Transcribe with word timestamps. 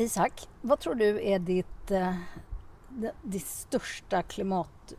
Isak, 0.00 0.48
vad 0.60 0.80
tror 0.80 0.94
du 0.94 1.22
är 1.28 1.38
ditt, 1.38 1.90
eh, 1.90 2.14
det- 2.88 3.12
ditt 3.22 3.46
största 3.46 4.22
klimat, 4.22 4.92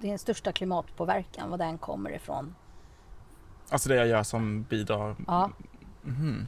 din 0.00 0.18
största 0.18 0.52
klimatpåverkan, 0.52 1.50
vad 1.50 1.58
den 1.58 1.78
kommer 1.78 2.10
ifrån? 2.10 2.54
Alltså 3.70 3.88
det 3.88 3.94
jag 3.94 4.06
gör 4.06 4.22
som 4.22 4.62
bidrar. 4.62 5.16
Ja, 5.26 5.50
Mhm. 6.02 6.46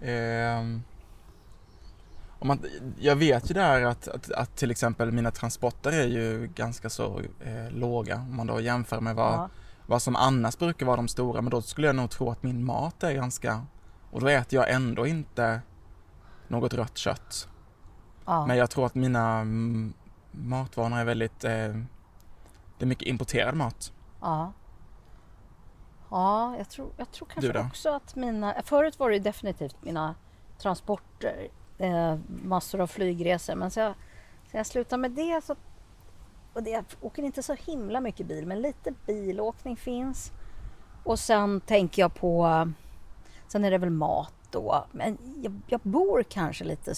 Ehm, 0.00 0.82
om 2.38 2.48
man, 2.48 2.58
jag 2.98 3.16
vet 3.16 3.50
ju 3.50 3.54
där 3.54 3.82
att, 3.84 4.08
att, 4.08 4.30
att 4.32 4.56
till 4.56 4.70
exempel 4.70 5.12
mina 5.12 5.30
transporter 5.30 5.92
är 5.92 6.06
ju 6.06 6.46
ganska 6.54 6.90
så 6.90 7.20
eh, 7.40 7.70
låga 7.70 8.16
om 8.16 8.36
man 8.36 8.46
då 8.46 8.60
jämför 8.60 9.00
med 9.00 9.14
vad, 9.14 9.32
ja, 9.34 9.48
vad 9.86 10.02
som 10.02 10.16
annars 10.16 10.58
brukar 10.58 10.86
vara 10.86 10.96
de 10.96 11.08
stora. 11.08 11.40
Men 11.42 11.50
då 11.50 11.62
skulle 11.62 11.86
jag 11.86 11.96
nog 11.96 12.10
tro 12.10 12.30
att 12.30 12.42
min 12.42 12.64
mat 12.64 13.02
är 13.02 13.12
ganska, 13.12 13.66
och 14.10 14.20
då 14.20 14.28
äter 14.28 14.58
jag 14.60 14.70
ändå 14.70 15.06
inte 15.06 15.60
något 16.48 16.74
rött 16.74 16.98
kött. 16.98 17.48
ja. 18.24 18.46
Men 18.46 18.56
jag 18.56 18.70
tror 18.70 18.86
att 18.86 18.94
mina 18.94 19.38
mm, 19.38 19.92
matvanor 20.30 20.98
är 20.98 21.04
väldigt, 21.04 21.44
eh, 21.44 21.50
det 22.78 22.84
är 22.84 22.86
mycket 22.86 23.08
importerad 23.08 23.54
mat. 23.54 23.92
Ja. 24.20 24.52
Ja, 26.10 26.56
jag 26.56 26.68
tror, 26.68 26.90
jag 26.96 27.10
tror 27.10 27.28
kanske 27.28 27.58
också 27.58 27.90
att 27.90 28.16
mina... 28.16 28.54
Förut 28.64 28.98
var 28.98 29.10
det 29.10 29.18
definitivt 29.18 29.76
mina 29.82 30.14
transporter. 30.58 31.48
Eh, 31.78 32.16
massor 32.28 32.80
av 32.80 32.86
flygresor. 32.86 33.54
Men 33.54 33.70
så 33.70 33.80
jag, 33.80 33.94
så 34.50 34.56
jag 34.56 34.66
slutade 34.66 35.00
med 35.00 35.10
det 35.10 35.44
så... 35.44 35.56
Och 36.52 36.62
det, 36.62 36.70
jag 36.70 36.84
åker 37.00 37.22
inte 37.22 37.42
så 37.42 37.54
himla 37.54 38.00
mycket 38.00 38.26
bil, 38.26 38.46
men 38.46 38.62
lite 38.62 38.92
bilåkning 39.06 39.76
finns. 39.76 40.32
Och 41.04 41.18
sen 41.18 41.60
tänker 41.60 42.02
jag 42.02 42.14
på... 42.14 42.68
Sen 43.48 43.64
är 43.64 43.70
det 43.70 43.78
väl 43.78 43.90
mat 43.90 44.37
då. 44.50 44.86
Men 44.92 45.18
jag, 45.42 45.60
jag 45.66 45.80
bor 45.82 46.22
kanske 46.22 46.64
lite 46.64 46.94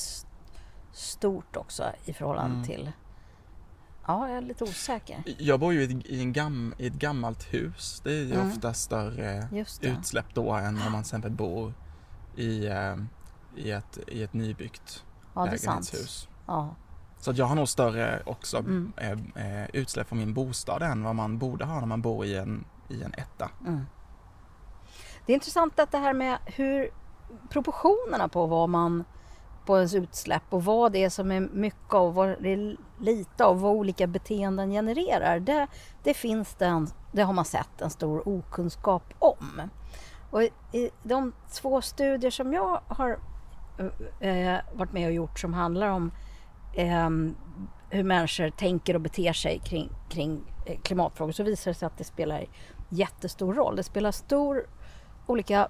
stort 0.93 1.57
också 1.57 1.85
i 2.05 2.13
förhållande 2.13 2.55
Mm. 2.55 2.67
till... 2.67 2.93
Ja, 4.07 4.29
jag 4.29 4.37
är 4.37 4.41
lite 4.43 4.65
osäker. 4.65 5.23
Jag 5.39 5.61
bor 5.61 5.73
ju 5.73 5.83
i 6.05 6.21
en 6.21 6.33
gam, 6.33 6.75
i 6.79 6.87
ett 6.87 6.93
gammalt 6.93 7.55
hus. 7.55 8.01
Det 8.05 8.11
är 8.13 8.23
ju 8.25 8.35
Mm. 8.35 8.49
ofta 8.49 8.75
större 8.75 9.49
utsläpp 9.83 10.35
då 10.35 10.53
än 10.53 10.67
om 10.67 10.93
man 10.93 10.93
till 10.93 11.01
exempel 11.01 11.31
bor 11.31 11.75
i, 12.37 12.67
eh, 12.67 12.97
i, 13.57 13.71
ett, 13.71 13.99
i 14.09 14.23
ett 14.23 14.33
nybyggt 14.33 15.05
Ja, 15.35 15.45
lägenhetshus. 15.45 16.29
Ja. 16.47 16.75
Så 17.19 17.33
jag 17.35 17.47
har 17.47 17.55
nog 17.55 17.69
större 17.69 18.23
också 18.27 18.59
Mm. 18.59 18.93
eh, 18.97 19.11
eh, 19.63 19.69
utsläpp 19.73 20.09
från 20.09 20.19
min 20.19 20.35
bostad 20.35 20.83
än 20.83 21.03
vad 21.03 21.15
man 21.17 21.39
borde 21.39 21.65
ha 21.65 21.81
när 21.81 21.87
man 21.87 22.03
bor 22.03 22.25
i 22.25 22.37
en, 22.37 22.65
i 22.89 23.03
en 23.03 23.15
etta. 23.15 23.51
Mm. 23.67 23.85
Det 25.27 25.33
är 25.33 25.35
intressant 25.35 25.79
att 25.81 25.91
det 25.93 25.99
här 25.99 26.13
med 26.15 26.39
hur 26.47 26.91
proportionerna 27.51 28.29
på 28.29 28.47
vad 28.47 28.69
man 28.69 29.05
på 29.67 29.77
ens 29.77 29.95
utsläpp 29.95 30.43
och 30.51 30.65
vad 30.65 30.93
det 30.93 31.05
är 31.05 31.09
som 31.11 31.33
är 31.33 31.41
mycket 31.41 31.95
av 31.95 32.07
och 32.07 32.15
vad 32.15 32.29
det 32.43 32.53
är 32.53 32.77
lite 33.01 33.45
av 33.45 33.61
vad 33.61 33.73
olika 33.73 34.07
beteenden 34.07 34.71
genererar. 34.71 35.41
Det, 35.41 35.67
det 36.03 36.15
finns 36.15 36.55
det, 36.55 36.67
en, 36.67 36.89
det 37.13 37.23
har 37.23 37.33
man 37.33 37.45
sett 37.45 37.81
en 37.81 37.91
stor 37.91 38.29
okunskap 38.29 39.03
om. 39.19 39.63
Och 40.31 40.43
i- 40.43 40.91
de 41.03 41.33
två 41.53 41.81
studier 41.81 42.31
som 42.31 42.53
jag 42.53 42.81
har 42.87 43.19
eh, 44.21 44.29
eh, 44.55 44.61
varit 44.75 44.93
med 44.93 45.07
och 45.07 45.13
gjort 45.13 45.39
som 45.39 45.55
handlar 45.55 45.89
om 45.89 46.11
eh, 46.75 47.11
hur 47.91 48.03
människor 48.05 48.51
tänker 48.51 48.95
och 48.95 49.01
beter 49.01 49.33
sig 49.33 49.59
kring, 49.65 49.91
kring 50.09 50.41
eh, 50.67 50.79
klimatfrågor 50.81 51.33
så 51.33 51.43
visar 51.43 51.71
det 51.71 51.75
sig 51.75 51.87
att 51.87 51.99
det 51.99 52.05
spelar 52.05 52.45
jättestor 52.89 53.55
roll. 53.55 53.77
Det 53.77 53.83
spelar 53.83 54.11
stor 54.13 54.67
olika 55.27 55.69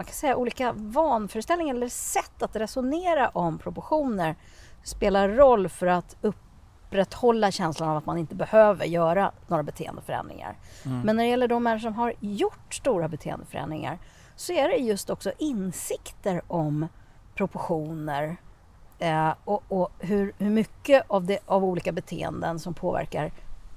man 0.00 0.04
kan 0.04 0.14
säga 0.14 0.36
olika 0.36 0.72
vanföreställningar 0.72 1.74
eller 1.74 1.88
sätt 1.88 2.42
att 2.42 2.56
resonera 2.56 3.28
om 3.28 3.58
proportioner 3.58 4.36
spelar 4.82 5.28
roll 5.28 5.68
för 5.68 5.86
att 5.86 6.16
upprätthålla 6.20 7.50
känslan 7.50 7.88
av 7.88 7.96
att 7.96 8.06
man 8.06 8.18
inte 8.18 8.34
behöver 8.34 8.86
göra 8.86 9.32
några 9.46 9.62
beteendeförändringar. 9.62 10.58
Mm. 10.84 11.00
Men 11.00 11.16
när 11.16 11.24
det 11.24 11.30
gäller 11.30 11.48
de 11.48 11.62
människor 11.62 11.82
som 11.88 11.94
har 11.94 12.14
gjort 12.20 12.74
stora 12.74 13.08
beteendeförändringar 13.08 13.98
så 14.36 14.52
är 14.52 14.68
det 14.68 14.76
just 14.76 15.10
också 15.10 15.32
insikter 15.38 16.42
om 16.46 16.86
proportioner 17.34 18.36
eh, 18.98 19.32
och, 19.44 19.62
och 19.68 19.88
hur, 19.98 20.32
hur 20.38 20.50
mycket 20.50 21.04
av, 21.08 21.24
det, 21.24 21.38
av 21.46 21.64
olika 21.64 21.92
beteenden 21.92 22.58
som 22.58 22.74
påverkar 22.74 23.32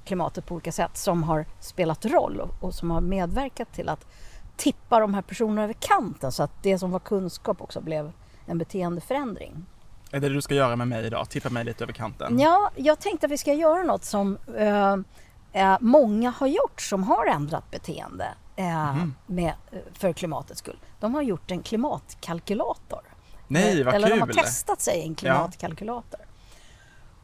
klimatet 0.06 0.45
på 0.45 0.56
olika 0.56 0.72
sätt 0.72 0.97
som 0.97 1.23
har 1.23 1.45
spelat 1.59 2.06
roll 2.06 2.39
och, 2.39 2.63
och 2.63 2.73
som 2.73 2.91
har 2.91 3.01
medverkat 3.01 3.73
till 3.73 3.89
att 3.89 4.06
tippa 4.55 4.99
de 4.99 5.13
här 5.13 5.21
personerna 5.21 5.63
över 5.63 5.73
kanten 5.79 6.31
så 6.31 6.43
att 6.43 6.63
det 6.63 6.77
som 6.79 6.91
var 6.91 6.99
kunskap 6.99 7.61
också 7.61 7.81
blev 7.81 8.11
en 8.45 8.57
beteendeförändring. 8.57 9.65
Är 10.11 10.19
det 10.19 10.27
det 10.29 10.33
du 10.35 10.41
ska 10.41 10.55
göra 10.55 10.75
med 10.75 10.87
mig 10.87 11.05
idag? 11.05 11.29
Tippa 11.29 11.49
mig 11.49 11.63
lite 11.63 11.83
över 11.83 11.93
kanten? 11.93 12.39
Ja, 12.39 12.71
jag 12.75 12.99
tänkte 12.99 13.25
att 13.25 13.31
vi 13.31 13.37
ska 13.37 13.53
göra 13.53 13.83
något 13.83 14.03
som 14.03 14.37
eh, 14.57 14.93
eh, 15.51 15.77
många 15.79 16.29
har 16.37 16.47
gjort 16.47 16.81
som 16.81 17.03
har 17.03 17.25
ändrat 17.25 17.71
beteende 17.71 18.27
eh, 18.55 18.93
Mhm. 18.95 19.15
med, 19.25 19.53
eh, 19.71 19.79
för 19.93 20.13
klimatets 20.13 20.59
skull. 20.59 20.77
De 20.99 21.15
har 21.15 21.21
gjort 21.21 21.51
en 21.51 21.63
klimatkalkylator. 21.63 23.01
Nej, 23.47 23.83
vad 23.83 23.93
Eller 23.93 24.07
kul! 24.07 24.19
de 24.19 24.21
har 24.21 24.43
testat 24.43 24.81
sig 24.81 24.97
i 24.99 25.03
en 25.07 25.15
klimatkalkylator. 25.15 26.19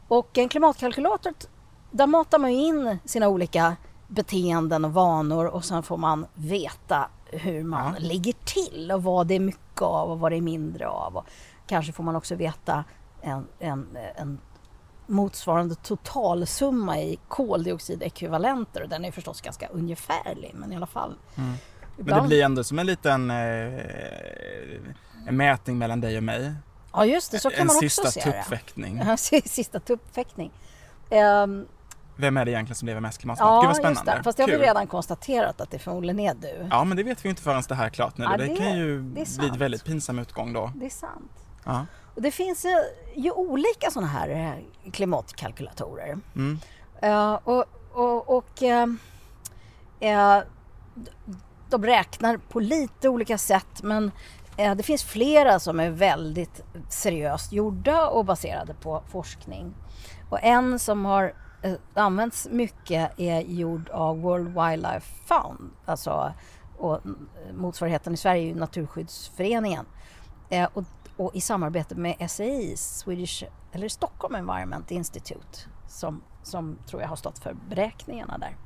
Och 0.08 0.38
en 0.38 0.48
klimatkalkylator, 0.48 1.32
där 1.90 2.06
matar 2.06 2.38
man 2.38 2.52
ju 2.52 2.58
in 2.58 2.98
sina 3.04 3.28
olika 3.28 3.76
beteenden 4.08 4.84
och 4.84 4.92
vanor 4.94 5.46
och 5.46 5.64
sen 5.64 5.82
får 5.82 5.96
man 5.96 6.26
veta 6.34 7.08
hur 7.32 7.64
man 7.64 7.94
Ja. 7.94 7.98
ligger 8.08 8.32
till 8.44 8.92
och 8.92 9.02
vad 9.02 9.26
det 9.26 9.34
är 9.34 9.40
mycket 9.40 9.82
av 9.82 10.10
och 10.10 10.18
vad 10.18 10.32
det 10.32 10.36
är 10.36 10.40
mindre 10.40 10.88
av. 10.88 11.16
Och 11.16 11.26
kanske 11.66 11.92
får 11.92 12.04
man 12.04 12.16
också 12.16 12.34
veta 12.34 12.84
en, 13.22 13.46
en, 13.58 13.88
en 14.16 14.38
motsvarande 15.06 15.74
totalsumma 15.74 16.98
i 16.98 17.18
koldioxidekvivalenter 17.28 18.82
och 18.82 18.88
den 18.88 19.04
är 19.04 19.12
förstås 19.12 19.40
ganska 19.40 19.68
ungefärlig 19.68 20.50
men 20.54 20.72
i 20.72 20.76
alla 20.76 20.86
fall. 20.86 21.14
Mm. 21.36 21.50
Men 21.50 21.56
det 21.96 22.00
Ibland- 22.02 22.26
blir 22.28 22.44
ändå 22.44 22.64
som 22.64 22.78
en 22.78 22.86
liten 22.86 23.30
eh, 23.30 23.36
en 25.26 25.36
mätning 25.36 25.78
mellan 25.78 26.00
dig 26.00 26.16
och 26.16 26.22
mig. 26.22 26.52
Ja 26.92 27.04
just 27.04 27.30
det, 27.32 27.38
så 27.38 27.50
kan 27.50 27.60
en 27.60 27.66
man 27.66 27.76
sista 27.76 28.02
också 28.02 28.20
se 28.20 28.30
det. 28.30 28.32
tuppfäktning. 28.42 29.02
Ja, 29.06 29.16
sista 29.44 29.80
tuppfäktning. 29.80 30.52
Ehm, 31.10 31.66
Vem 32.20 32.36
är 32.36 32.44
det 32.44 32.50
egentligen 32.50 32.74
som 32.76 32.86
lever 32.88 33.00
mest 33.00 33.18
klimatsmart? 33.18 33.48
Gud 33.48 33.54
ja, 33.54 33.58
vad 33.60 33.68
just 33.68 33.80
spännande. 33.80 34.14
det. 34.16 34.22
Fast 34.22 34.36
det 34.36 34.42
har 34.42 34.48
vi 34.48 34.52
Kul. 34.54 34.62
redan 34.62 34.86
konstaterat 34.86 35.60
att 35.60 35.70
det 35.70 35.78
förmodligen 35.78 36.20
är 36.20 36.34
du. 36.34 36.66
Ja, 36.70 36.84
men 36.84 36.96
det 36.96 37.02
vet 37.02 37.24
vi 37.24 37.28
ju 37.28 37.30
inte 37.30 37.42
förrän 37.42 37.62
det 37.68 37.74
här 37.74 37.84
är 37.86 37.90
klart 37.90 38.18
nu. 38.18 38.24
Ja, 38.24 38.36
det, 38.36 38.46
det- 38.46 38.56
kan 38.56 38.76
ju 38.78 39.02
det 39.02 39.36
bli 39.38 39.48
en 39.48 39.58
väldigt 39.58 39.84
pinsam 39.84 40.18
utgång 40.18 40.52
då. 40.52 40.72
Det 40.74 40.86
är 40.86 40.90
sant. 40.90 41.32
Ja. 41.64 41.86
Och 42.14 42.22
det 42.22 42.30
finns 42.30 42.64
eh, 42.64 42.70
ju 43.16 43.30
olika 43.30 43.90
sådana 43.90 44.08
här 44.12 44.28
eh, 44.28 44.90
klimatkalkylatorer. 44.92 46.18
Mm. 46.36 46.58
Eh, 47.02 47.32
och 47.44 47.64
och, 47.92 48.36
och 48.36 48.62
eh, 48.62 48.86
d- 50.94 51.10
de 51.70 51.84
räknar 51.86 52.36
på 52.36 52.60
lite 52.60 53.08
olika 53.08 53.38
sätt 53.38 53.82
men 53.82 54.10
det 54.76 54.82
finns 54.82 55.04
flera 55.04 55.60
som 55.60 55.80
är 55.80 55.90
väldigt 55.90 56.62
seriöst 56.88 57.52
gjorda 57.52 58.06
och 58.06 58.24
baserade 58.24 58.74
på 58.74 59.02
forskning. 59.12 59.74
Och 60.28 60.42
en 60.42 60.78
som 60.78 61.04
har 61.04 61.32
Eh, 61.62 61.74
används 61.94 62.48
mycket 62.50 63.20
är 63.20 63.40
gjord 63.40 63.88
av 63.88 64.20
World 64.20 64.48
Wildlife 64.48 65.26
Fund, 65.26 65.70
alltså 65.84 66.32
och 66.80 66.94
eh, 66.94 67.54
motsvarigheten 67.54 68.14
i 68.14 68.16
Sverige 68.16 68.42
är 68.42 68.46
ju 68.46 68.54
Naturskyddsföreningen. 68.54 69.86
Eh, 70.48 70.68
och, 70.74 70.84
och 71.16 71.34
i 71.34 71.40
samarbete 71.40 71.94
med 71.94 72.30
SEI, 72.30 72.76
Swedish, 72.76 73.44
eller 73.72 73.88
Stockholm 73.88 74.34
Environment 74.34 74.90
Institute, 74.90 75.58
som, 75.88 76.22
som 76.42 76.78
tror 76.86 77.02
jag 77.02 77.08
har 77.08 77.16
stått 77.16 77.38
för 77.38 77.56
beräkningarna 77.68 78.38
där. 78.38 78.56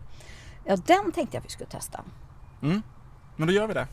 Ja, 0.64 0.76
den 0.76 1.12
tänkte 1.12 1.36
jag 1.36 1.40
att 1.40 1.46
vi 1.46 1.50
skulle 1.50 1.70
testa. 1.70 2.00
Mm. 2.62 2.82
Men 3.36 3.48
då 3.48 3.54
gör 3.54 3.66
vi 3.66 3.74
det. 3.74 3.86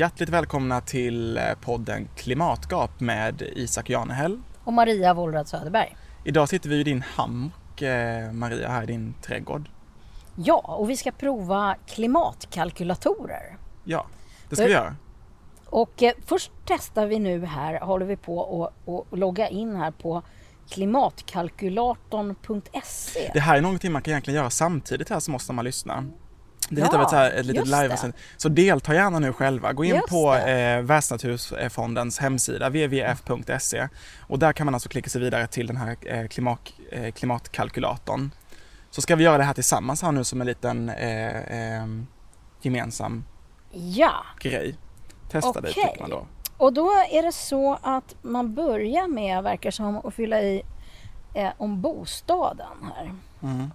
Hjärtligt 0.00 0.28
välkomna 0.28 0.80
till 0.80 1.36
eh, 1.36 1.42
podden 1.60 2.08
Klimatgap 2.16 3.00
med 3.00 3.42
Isak 3.42 3.90
Janehäll. 3.90 4.40
Och 4.64 4.72
Maria 4.72 5.14
Wollrad 5.14 5.48
Söderberg. 5.48 5.96
Idag 6.24 6.48
sitter 6.48 6.68
vi 6.68 6.80
i 6.80 6.84
din 6.84 7.02
hammock, 7.02 7.82
eh, 7.82 8.32
Maria, 8.32 8.68
här 8.68 8.82
i 8.82 8.86
din 8.86 9.14
trädgård. 9.22 9.68
Ja, 10.36 10.76
och 10.78 10.90
vi 10.90 10.96
ska 10.96 11.12
prova 11.12 11.76
klimatkalkylatorer. 11.86 13.56
Ja, 13.84 14.06
det 14.48 14.56
ska 14.56 14.64
vi 14.64 14.72
göra. 14.72 14.96
Och 15.66 16.02
eh, 16.02 16.12
först 16.26 16.52
testar 16.64 17.06
vi 17.06 17.18
nu 17.18 17.46
här, 17.46 17.80
håller 17.80 18.06
vi 18.06 18.16
på 18.16 18.70
och 18.84 19.18
logga 19.18 19.48
in 19.48 19.76
här 19.76 19.90
på 19.90 20.22
klimatkalkylatorn.se. 20.68 23.30
Det 23.32 23.40
här 23.40 23.56
är 23.56 23.60
någonting 23.60 23.92
man 23.92 24.02
kan 24.02 24.12
egentligen 24.12 24.36
göra 24.36 24.50
samtidigt 24.50 25.10
här 25.10 25.20
som 25.20 25.34
oss 25.34 25.48
när 25.48 25.54
man 25.54 25.64
lyssnar. 25.64 26.04
Det 26.72 26.80
Ja, 26.80 26.84
heter 26.86 26.98
väl 26.98 27.08
så 27.08 27.16
här, 27.16 27.30
ett 27.30 27.46
litet 27.46 27.64
det. 27.70 27.82
live 27.82 28.12
Så 28.36 28.48
delta 28.48 28.94
gärna 28.94 29.18
nu 29.18 29.32
själva. 29.32 29.72
Gå 29.72 29.84
in 29.84 29.94
Just 29.94 30.08
på 30.08 30.34
det. 30.34 30.52
eh, 30.76 30.82
Världsnaturfondens 30.82 32.18
hemsida 32.18 32.68
wwf.se 32.68 33.88
och 34.28 34.38
där 34.38 34.52
kan 34.52 34.64
man 34.64 34.74
alltså 34.74 34.88
klicka 34.88 35.10
sig 35.10 35.20
vidare 35.20 35.46
till 35.46 35.66
den 35.66 35.76
här 35.76 35.96
eh, 36.06 36.26
klimat, 36.28 36.72
eh, 36.92 37.12
klimatkalkylatorn. 37.12 38.30
Så 38.90 39.02
ska 39.02 39.16
vi 39.16 39.24
göra 39.24 39.38
det 39.38 39.44
här 39.44 39.54
tillsammans 39.54 40.02
här 40.02 40.12
nu 40.12 40.24
som 40.24 40.40
en 40.40 40.46
liten 40.46 40.88
eh, 40.88 41.36
eh, 41.80 41.86
gemensam 42.62 43.24
Ja, 43.72 44.12
grej. 44.40 44.76
Testa 45.30 45.60
det 45.60 45.68
Okej. 45.70 45.72
tycker 45.84 46.00
man 46.00 46.10
då. 46.10 46.26
och 46.56 46.72
då 46.72 46.90
är 47.10 47.22
det 47.22 47.32
så 47.32 47.78
att 47.82 48.14
man 48.22 48.54
börjar 48.54 49.08
med, 49.08 49.42
verkar 49.42 49.70
som, 49.70 49.96
att 49.96 50.14
fylla 50.14 50.42
i 50.42 50.62
eh, 51.34 51.50
om 51.58 51.80
bostaden 51.80 52.66
här. 52.96 53.12
Mm. 53.42 53.70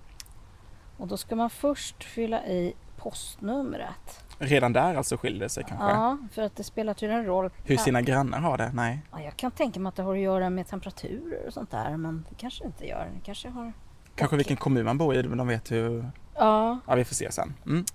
Och 0.97 1.07
då 1.07 1.17
ska 1.17 1.35
man 1.35 1.49
först 1.49 2.03
fylla 2.03 2.45
i 2.45 2.73
postnumret. 3.09 4.23
Redan 4.39 4.73
där 4.73 4.95
alltså 4.95 5.17
skiljer 5.17 5.39
det 5.39 5.49
sig 5.49 5.63
kanske. 5.63 5.85
Ja, 5.87 6.17
för 6.31 6.41
att 6.41 6.55
det 6.55 6.63
spelar 6.63 6.93
tydligen 6.93 7.25
roll. 7.25 7.49
Hur 7.63 7.77
sina 7.77 8.01
grannar 8.01 8.39
har 8.39 8.57
det? 8.57 8.71
Nej. 8.73 9.01
Ja, 9.11 9.21
jag 9.21 9.37
kan 9.37 9.51
tänka 9.51 9.79
mig 9.79 9.89
att 9.89 9.95
det 9.95 10.03
har 10.03 10.13
att 10.15 10.19
göra 10.21 10.49
med 10.49 10.67
temperaturer 10.67 11.47
och 11.47 11.53
sånt 11.53 11.71
där, 11.71 11.97
men 11.97 12.25
det 12.29 12.35
kanske 12.35 12.65
inte 12.65 12.87
gör. 12.87 13.09
Det 13.15 13.25
kanske 13.25 13.49
har... 13.49 13.73
Kanske 14.15 14.25
Okej. 14.25 14.37
vilken 14.37 14.57
kommun 14.57 14.85
man 14.85 14.97
bor 14.97 15.15
i, 15.15 15.23
men 15.23 15.37
de 15.37 15.47
vet 15.47 15.71
hur... 15.71 16.11
Ja, 16.35 16.79
Ja, 16.87 16.95
vi 16.95 17.05
får 17.05 17.15
se 17.15 17.31
sen. 17.31 17.53
Mm. 17.65 17.85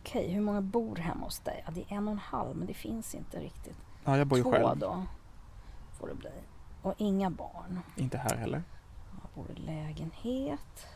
okej. 0.00 0.30
Hur 0.32 0.40
många 0.40 0.60
bor 0.60 0.96
hemma 0.96 1.24
hos 1.24 1.38
dig? 1.38 1.62
Ja, 1.66 1.72
det 1.74 1.80
är 1.80 1.96
en 1.96 2.08
och 2.08 2.12
en 2.12 2.18
halv, 2.18 2.56
men 2.56 2.66
det 2.66 2.74
finns 2.74 3.14
inte 3.14 3.38
riktigt. 3.38 3.76
Ja, 4.04 4.18
jag 4.18 4.26
bor 4.26 4.38
ju 4.38 4.44
Två 4.44 4.50
själv. 4.52 4.78
då 4.78 5.04
får 5.98 6.08
det 6.08 6.14
bli. 6.14 6.30
Och 6.82 6.94
inga 6.98 7.30
barn. 7.30 7.80
Inte 7.96 8.18
här 8.18 8.36
heller. 8.36 8.62
Jag 9.22 9.30
bor 9.44 9.56
i 9.56 9.60
lägenhet. 9.60 10.86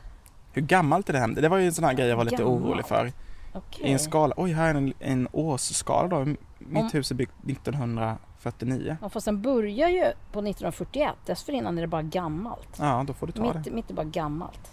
Hur 0.53 0.63
gammalt 0.63 1.09
är 1.09 1.13
det 1.13 1.19
hem? 1.19 1.35
Det 1.35 1.49
var 1.49 1.59
ju 1.59 1.67
en 1.67 1.75
sån 1.75 1.85
här 1.85 1.95
grej 1.95 2.09
jag 2.09 2.17
var 2.17 2.25
lite 2.25 2.37
Gammalt. 2.37 2.63
orolig 2.63 2.87
för. 2.87 3.13
Okej. 3.55 3.87
I 3.89 3.93
en 3.93 3.99
skala, 3.99 4.35
oj 4.37 4.53
här 4.53 4.69
är 4.71 4.75
en, 4.75 4.93
en 4.99 5.29
årsskala 5.33 6.09
då. 6.09 6.25
Mitt 6.59 6.83
Om- 6.83 6.91
hus 6.93 7.11
är 7.11 7.15
byggt 7.15 7.33
1949. 7.47 8.97
Ja, 9.03 9.09
fast 9.09 9.25
den 9.25 9.43
börjar 9.43 9.89
ju 9.89 10.03
på 10.05 10.39
1941. 10.39 11.15
Dessförinnan 11.27 11.79
är 11.79 11.83
det 11.83 11.89
bara 11.89 12.03
gammalt. 12.03 12.69
Ja, 12.79 13.05
då 13.07 13.13
får 13.13 13.27
du 13.27 13.33
ta 13.33 13.43
Mitt, 13.43 13.65
det. 13.65 13.71
mitt 13.71 13.91
är 13.91 13.95
bara 13.95 14.05
gammalt. 14.07 14.71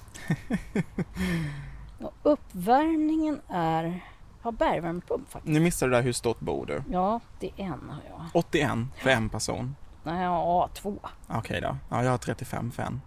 och 2.02 2.14
uppvärmningen 2.24 3.42
är... 3.48 4.04
Har 4.42 4.52
bergvärmepump 4.52 5.30
faktiskt. 5.32 5.54
Nu 5.54 5.60
missade 5.60 5.92
du 5.92 5.96
där 5.96 6.04
hur 6.04 6.14
stort 6.14 6.40
bor 6.40 6.66
du? 6.66 6.84
Ja, 6.92 7.20
det 7.40 7.48
är 7.58 7.64
en 7.66 7.70
har 7.90 8.02
jag. 8.10 8.22
81 8.34 8.72
för 8.98 9.10
en 9.10 9.30
person. 9.30 9.76
Nej, 10.04 10.24
ja, 10.24 10.70
två. 10.74 10.96
Okej 11.28 11.62
då. 11.62 11.78
Ja, 11.90 12.04
jag 12.04 12.12
har 12.12 12.18
35 12.18 12.72
för 12.72 12.84
en. 12.84 13.02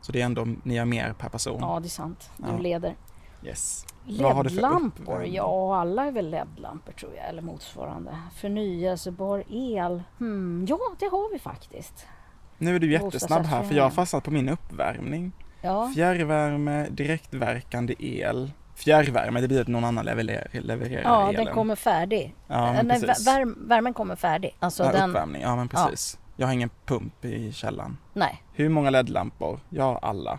Så 0.00 0.12
det 0.12 0.20
är 0.20 0.24
ändå, 0.24 0.46
ni 0.62 0.76
har 0.78 0.86
mer 0.86 1.12
per 1.12 1.28
person. 1.28 1.58
Ja, 1.60 1.80
det 1.80 1.86
är 1.86 1.88
sant. 1.90 2.30
Du 2.36 2.48
Ja. 2.50 2.58
leder. 2.58 2.94
Yes. 3.42 3.86
Har 4.20 4.44
LED-lampor? 4.44 5.24
Ja, 5.26 5.80
alla 5.80 6.04
är 6.06 6.12
väl 6.12 6.30
LED-lampor 6.30 6.92
tror 6.92 7.14
jag, 7.16 7.28
eller 7.28 7.42
motsvarande. 7.42 8.16
Förnyelsebar 8.34 9.44
el? 9.50 10.02
Hmm, 10.18 10.66
ja, 10.68 10.78
det 10.98 11.06
har 11.06 11.32
vi 11.32 11.38
faktiskt. 11.38 12.06
Nu 12.58 12.74
är 12.76 12.78
du 12.78 12.92
jättesnabb 12.92 13.46
här 13.46 13.62
för 13.62 13.74
jag 13.74 13.82
har 13.82 13.90
fastnat 13.90 14.24
på 14.24 14.30
min 14.30 14.48
uppvärmning. 14.48 15.32
Ja, 15.60 15.92
Fjärrvärme, 15.94 16.88
direktverkande 16.90 17.94
el. 17.98 18.50
Fjärrvärme, 18.74 19.40
det 19.40 19.48
blir 19.48 19.60
att 19.60 19.68
någon 19.68 19.84
annan 19.84 20.04
levererar, 20.04 20.48
levererar 20.52 21.02
ja 21.02 21.28
elen. 21.28 21.44
den 21.44 21.54
kommer 21.54 21.76
färdig. 21.76 22.34
Ja, 22.46 22.82
Nej, 22.82 23.00
precis. 23.00 23.26
vär, 23.26 23.68
värmen 23.68 23.94
kommer 23.94 24.16
färdig. 24.16 24.56
Alltså 24.58 24.84
ja, 24.84 24.92
den... 24.92 25.10
Uppvärmning, 25.10 25.42
ja 25.42 25.56
men 25.56 25.68
precis. 25.68 26.18
Jag 26.36 26.46
har 26.46 26.54
ingen 26.54 26.70
pump 26.86 27.24
i 27.24 27.52
källaren. 27.52 27.96
Nej. 28.12 28.42
Hur 28.52 28.68
många 28.68 28.90
LED-lampor? 28.90 29.60
Ja, 29.68 29.98
alla. 30.02 30.38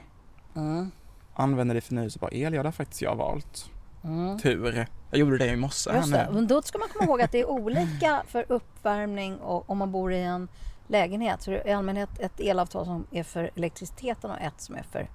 Mm, 0.56 0.92
Använder 1.40 1.76
det 1.76 1.82
förnyelsebar 1.82 2.34
el? 2.34 2.54
Ja, 2.54 2.62
det 2.62 2.68
har 2.68 2.72
faktiskt 2.72 3.02
jag 3.02 3.16
valt. 3.16 3.70
mm. 4.04 4.40
Tur. 4.40 4.88
Jag 5.12 5.20
gjorde 5.20 5.38
det 5.38 5.48
i 5.48 5.56
morse 5.56 5.96
Just 5.96 6.12
det. 6.12 6.30
Men 6.34 6.48
då 6.48 6.62
ska 6.62 6.78
man 6.78 6.88
komma 6.90 7.06
ihåg 7.06 7.22
att 7.22 7.32
det 7.32 7.40
är 7.40 7.50
olika 7.50 8.24
för 8.28 8.46
uppvärmning 8.50 9.38
och 9.38 9.70
om 9.70 9.78
man 9.78 9.92
bor 9.92 10.14
i 10.14 10.22
en 10.24 10.48
lägenhet. 10.88 11.42
Så 11.42 11.52
det 11.52 11.58
är 11.58 11.68
i 11.68 11.74
allmänhet 11.74 12.20
ett 12.20 12.40
elavtal 12.40 12.86
som 12.86 13.08
är 13.12 13.24
för 13.24 13.52
elektriciteten 13.56 14.32
och 14.32 14.40
ett 14.42 14.62
som 14.62 14.76
är 14.76 14.84
för 14.84 15.10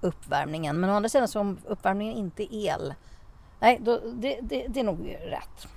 uppvärmningen. 0.00 0.80
Men 0.80 0.90
å 0.90 0.92
andra 0.94 1.08
sidan 1.08 1.28
så 1.28 1.40
om 1.40 1.58
uppvärmningen 1.66 2.16
inte 2.16 2.54
är 2.54 2.74
el. 2.74 2.94
Nej, 3.60 3.80
då, 3.84 4.00
det, 4.14 4.38
det, 4.42 4.66
det 4.68 4.80
är 4.80 4.84
nog 4.84 5.16
rätt. 5.20 5.68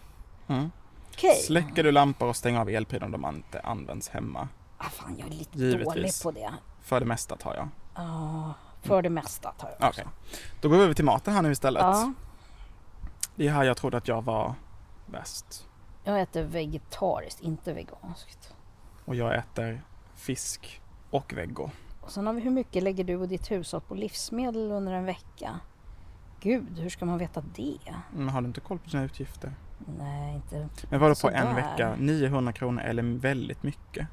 Mm. 0.48 0.72
Okej. 1.14 1.36
Släcker 1.36 1.84
du 1.84 1.92
lampor 1.92 2.28
och 2.28 2.36
stänger 2.36 2.60
av 2.60 2.70
elprylar 2.70 3.06
om 3.06 3.12
de 3.12 3.26
inte 3.26 3.60
används 3.60 4.10
hemma? 4.10 4.48
Ah, 4.78 4.90
fan, 4.90 5.16
jag 5.18 5.28
är 5.28 5.32
lite 5.32 5.58
Givetvis. 5.60 5.86
dålig 5.94 6.12
på 6.24 6.32
det. 6.32 6.54
För 6.82 7.00
det 7.00 7.06
mesta 7.06 7.36
tar 7.36 7.56
jag. 7.56 7.68
Ja, 7.96 8.37
för 8.88 9.02
det 9.02 9.10
mesta 9.10 9.52
tar 9.52 9.76
jag 9.80 9.90
Okej. 9.90 10.06
Då 10.62 10.70
går 10.70 10.78
vi 10.78 10.84
över 10.84 10.94
till 10.94 11.06
maten 11.06 11.34
här 11.34 11.42
nu 11.42 11.52
istället. 11.52 11.82
Ja, 11.82 12.14
Det 13.36 13.48
är 13.48 13.52
här 13.52 13.64
jag 13.64 13.78
trodde 13.78 13.98
att 13.98 14.08
jag 14.08 14.22
var 14.22 14.56
bäst. 15.06 15.68
jag 16.04 16.22
äter 16.22 16.44
vegetariskt, 16.44 17.42
inte 17.42 17.74
veganskt. 17.74 18.54
Och 19.06 19.16
jag 19.16 19.36
äter 19.36 19.82
fisk 20.16 20.82
och 21.10 21.34
veggo. 21.34 21.70
Och 22.02 22.12
sen 22.12 22.28
har 22.28 22.34
vi 22.34 22.42
hur 22.42 22.52
mycket 22.52 22.84
lägger 22.84 23.04
du 23.04 23.16
och 23.16 23.28
ditt 23.28 23.52
hushåll 23.52 23.82
på 23.82 23.96
livsmedel 23.96 24.72
under 24.72 24.94
en 24.94 25.06
vecka? 25.06 25.60
Gud, 26.40 26.80
hur 26.80 26.90
ska 26.90 27.06
man 27.06 27.18
veta 27.18 27.44
det? 27.56 27.78
Men 28.14 28.30
har 28.30 28.42
du 28.42 28.48
inte 28.48 28.60
koll 28.62 28.80
på 28.80 28.90
dina 28.90 29.04
utgifter? 29.04 29.54
Nej, 29.98 30.36
inte... 30.36 30.70
Men 30.90 31.00
vadå 31.00 31.16
på 31.16 31.30
en 31.30 31.56
vecka? 31.56 31.96
900 31.98 32.54
kronor 32.54 32.82
eller 32.84 33.04
väldigt 33.04 33.64
mycket? 33.64 34.08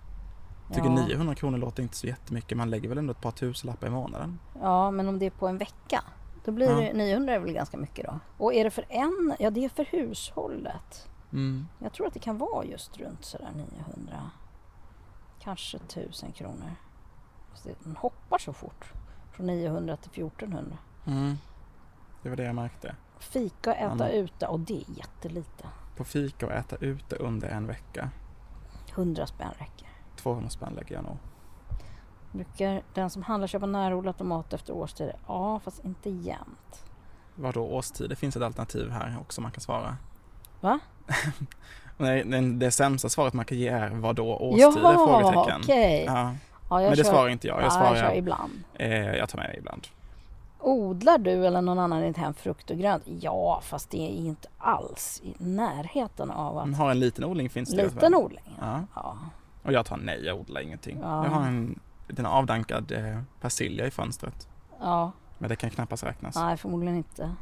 Tycker 0.68 0.84
ja. 0.88 1.06
900 1.06 1.34
kronor 1.34 1.58
låter 1.58 1.82
inte 1.82 1.96
så 1.96 2.06
jättemycket. 2.06 2.58
Man 2.58 2.70
lägger 2.70 2.88
väl 2.88 2.98
ändå 2.98 3.10
ett 3.10 3.20
par 3.20 3.30
tusenlappar 3.30 3.86
i 3.86 3.90
månaden? 3.90 4.38
ja, 4.60 4.90
men 4.90 5.08
om 5.08 5.18
det 5.18 5.26
är 5.26 5.30
på 5.30 5.48
en 5.48 5.58
vecka, 5.58 6.02
då 6.44 6.52
blir 6.52 6.70
Ja. 6.70 6.76
det 6.76 6.92
900 6.92 7.34
är 7.34 7.38
väl 7.38 7.52
ganska 7.52 7.76
mycket 7.76 8.06
då. 8.06 8.18
Och 8.38 8.54
är 8.54 8.64
det 8.64 8.70
för 8.70 8.84
en? 8.88 9.34
Ja, 9.38 9.50
det 9.50 9.64
är 9.64 9.68
för 9.68 9.84
hushållet. 9.84 11.08
Mm. 11.32 11.66
Jag 11.78 11.92
tror 11.92 12.06
att 12.06 12.14
det 12.14 12.20
kan 12.20 12.38
vara 12.38 12.64
just 12.64 12.98
runt 12.98 13.24
sådär 13.24 13.50
900, 13.56 14.30
kanske 15.40 15.76
1000 15.78 16.32
kronor. 16.32 16.70
Det- 17.64 17.84
Den 17.84 17.96
hoppar 17.96 18.38
så 18.38 18.52
fort, 18.52 18.92
från 19.32 19.46
900 19.46 19.96
till 19.96 20.10
1400. 20.10 20.76
Mm. 21.06 21.34
Det 22.22 22.28
var 22.28 22.36
det 22.36 22.44
jag 22.44 22.54
märkte. 22.54 22.94
Fika 23.18 23.70
och 23.70 23.76
äta 23.76 23.94
men- 23.94 24.10
ute, 24.10 24.46
och 24.46 24.60
det 24.60 24.74
är 24.74 24.98
jättelite. 24.98 25.64
På 25.96 26.04
fika 26.04 26.46
och 26.46 26.52
äta 26.52 26.76
ute 26.76 27.16
under 27.16 27.48
en 27.48 27.66
vecka. 27.66 28.10
100 28.94 29.26
spänn 29.26 29.50
räcker. 29.58 29.88
200 30.24 30.50
spänn 30.50 30.72
lägger 30.74 30.94
jag 30.94 31.04
nog. 31.04 31.16
Brukar 32.32 32.82
den 32.94 33.10
som 33.10 33.22
handlar 33.22 33.46
köpa 33.46 33.66
närodlat 33.66 34.20
och 34.20 34.26
mat 34.26 34.52
efter 34.52 34.72
årstider? 34.72 35.16
Ja, 35.26 35.60
fast 35.64 35.84
inte 35.84 36.10
jämt. 36.10 36.84
Vadå 37.34 37.62
årstid? 37.64 38.08
Det 38.10 38.16
finns 38.16 38.36
ett 38.36 38.42
alternativ 38.42 38.90
här 38.90 39.16
också 39.20 39.40
man 39.40 39.50
kan 39.50 39.60
svara. 39.60 39.96
Va? 40.60 40.78
Nej, 41.96 42.24
det, 42.24 42.40
det 42.40 42.70
sämsta 42.70 43.08
svaret 43.08 43.34
man 43.34 43.44
kan 43.44 43.58
ge 43.58 43.68
är 43.68 43.90
vadå 43.90 44.36
årstider? 44.36 44.70
frågetecken. 44.94 45.60
okej. 45.62 46.04
Ja, 46.06 46.34
Ja, 46.70 46.82
jag 46.82 46.88
men 46.88 46.98
det 46.98 47.04
kör- 47.04 47.12
svarar 47.12 47.28
inte 47.28 47.46
jag. 47.46 47.56
Jag 47.58 47.64
ja, 47.64 47.70
svarar, 47.70 47.96
jag 47.96 48.16
ibland. 48.16 48.64
eh, 48.74 48.92
jag 49.16 49.28
tar 49.28 49.38
med 49.38 49.50
det 49.50 49.56
ibland. 49.58 49.86
Odlar 50.60 51.18
du 51.18 51.46
eller 51.46 51.62
någon 51.62 51.78
annan 51.78 52.02
i 52.02 52.06
ditt 52.08 52.16
hem 52.16 52.34
frukt 52.34 52.70
och 52.70 52.76
grönt? 52.78 53.02
Ja, 53.06 53.60
fast 53.62 53.90
det 53.90 53.98
är 53.98 54.08
inte 54.26 54.48
alls 54.58 55.20
i 55.24 55.34
närheten 55.38 56.30
av 56.30 56.58
att... 56.58 56.64
Man 56.66 56.74
har 56.74 56.90
en 56.90 57.00
liten 57.00 57.24
odling 57.24 57.50
finns 57.50 57.70
det. 57.70 57.84
Liten 57.84 58.14
odling? 58.14 58.56
Ja, 58.60 58.80
Ja. 58.94 59.16
Och 59.64 59.72
jag 59.72 59.86
tar 59.86 59.96
nej, 59.96 60.24
jag 60.24 60.40
odlar 60.40 60.60
ingenting. 60.60 60.98
Ja. 61.02 61.24
Jag 61.24 61.30
har 61.30 61.46
en 61.46 61.80
liten 62.08 62.26
avdankad 62.26 62.92
eh, 62.92 63.20
persilja 63.40 63.86
i 63.86 63.90
fönstret. 63.90 64.48
ja. 64.80 65.12
Men 65.38 65.48
det 65.48 65.56
kan 65.56 65.70
knappast 65.70 66.04
räknas. 66.04 66.34
Nej, 66.36 66.56
förmodligen 66.56 66.96
inte. 66.96 67.34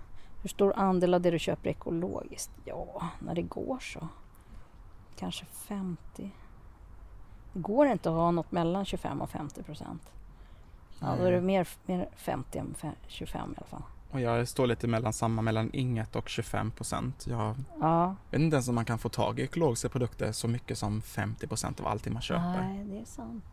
Hur 0.43 0.49
stor 0.49 0.73
andel 0.77 1.15
av 1.15 1.21
det 1.21 1.31
du 1.31 1.39
köper 1.39 1.67
är 1.69 1.71
ekologiskt? 1.71 2.51
Ja, 2.65 3.09
när 3.19 3.35
det 3.35 3.43
går 3.43 3.79
så. 3.79 4.09
Kanske 5.17 5.45
50. 5.47 5.97
Det 7.53 7.61
går 7.61 7.87
inte 7.87 8.09
att 8.09 8.15
ha 8.15 8.31
något 8.31 8.53
mellan 8.53 8.85
25 8.85 9.21
och 9.21 9.31
50 9.31 9.63
procent. 9.63 10.03
Ja, 11.01 11.17
då 11.19 11.25
är 11.25 11.33
det 11.33 11.41
mer, 11.41 11.69
mer 11.87 12.09
50 12.17 12.59
än 12.59 12.75
fe- 12.81 12.93
25 13.07 13.51
i 13.51 13.55
alla 13.57 13.67
fall. 13.67 13.83
Och 14.13 14.21
jag 14.21 14.49
står 14.49 14.67
lite 14.67 14.87
mellan 14.89 15.13
samma, 15.13 15.43
mellan 15.43 15.71
inget 15.73 16.17
och 16.17 16.29
25 16.29 16.71
procent. 16.71 17.27
Jag 17.29 17.55
Ja, 17.81 18.17
vet 18.31 18.41
inte 18.41 18.55
ens 18.57 18.69
om 18.69 18.75
man 18.75 18.85
kan 18.85 18.99
få 18.99 19.09
tag 19.09 19.39
i 19.41 19.43
ekologiska 19.43 19.89
produkter 19.89 20.33
så 20.33 20.49
mycket 20.49 20.79
som 20.79 21.03
50 21.03 21.47
procent 21.47 21.81
av 21.81 21.87
allting 21.87 22.13
man 22.13 22.23
köper. 22.23 22.63
nej, 22.63 22.85
det 22.85 23.01
är 23.01 23.05
sant. 23.05 23.45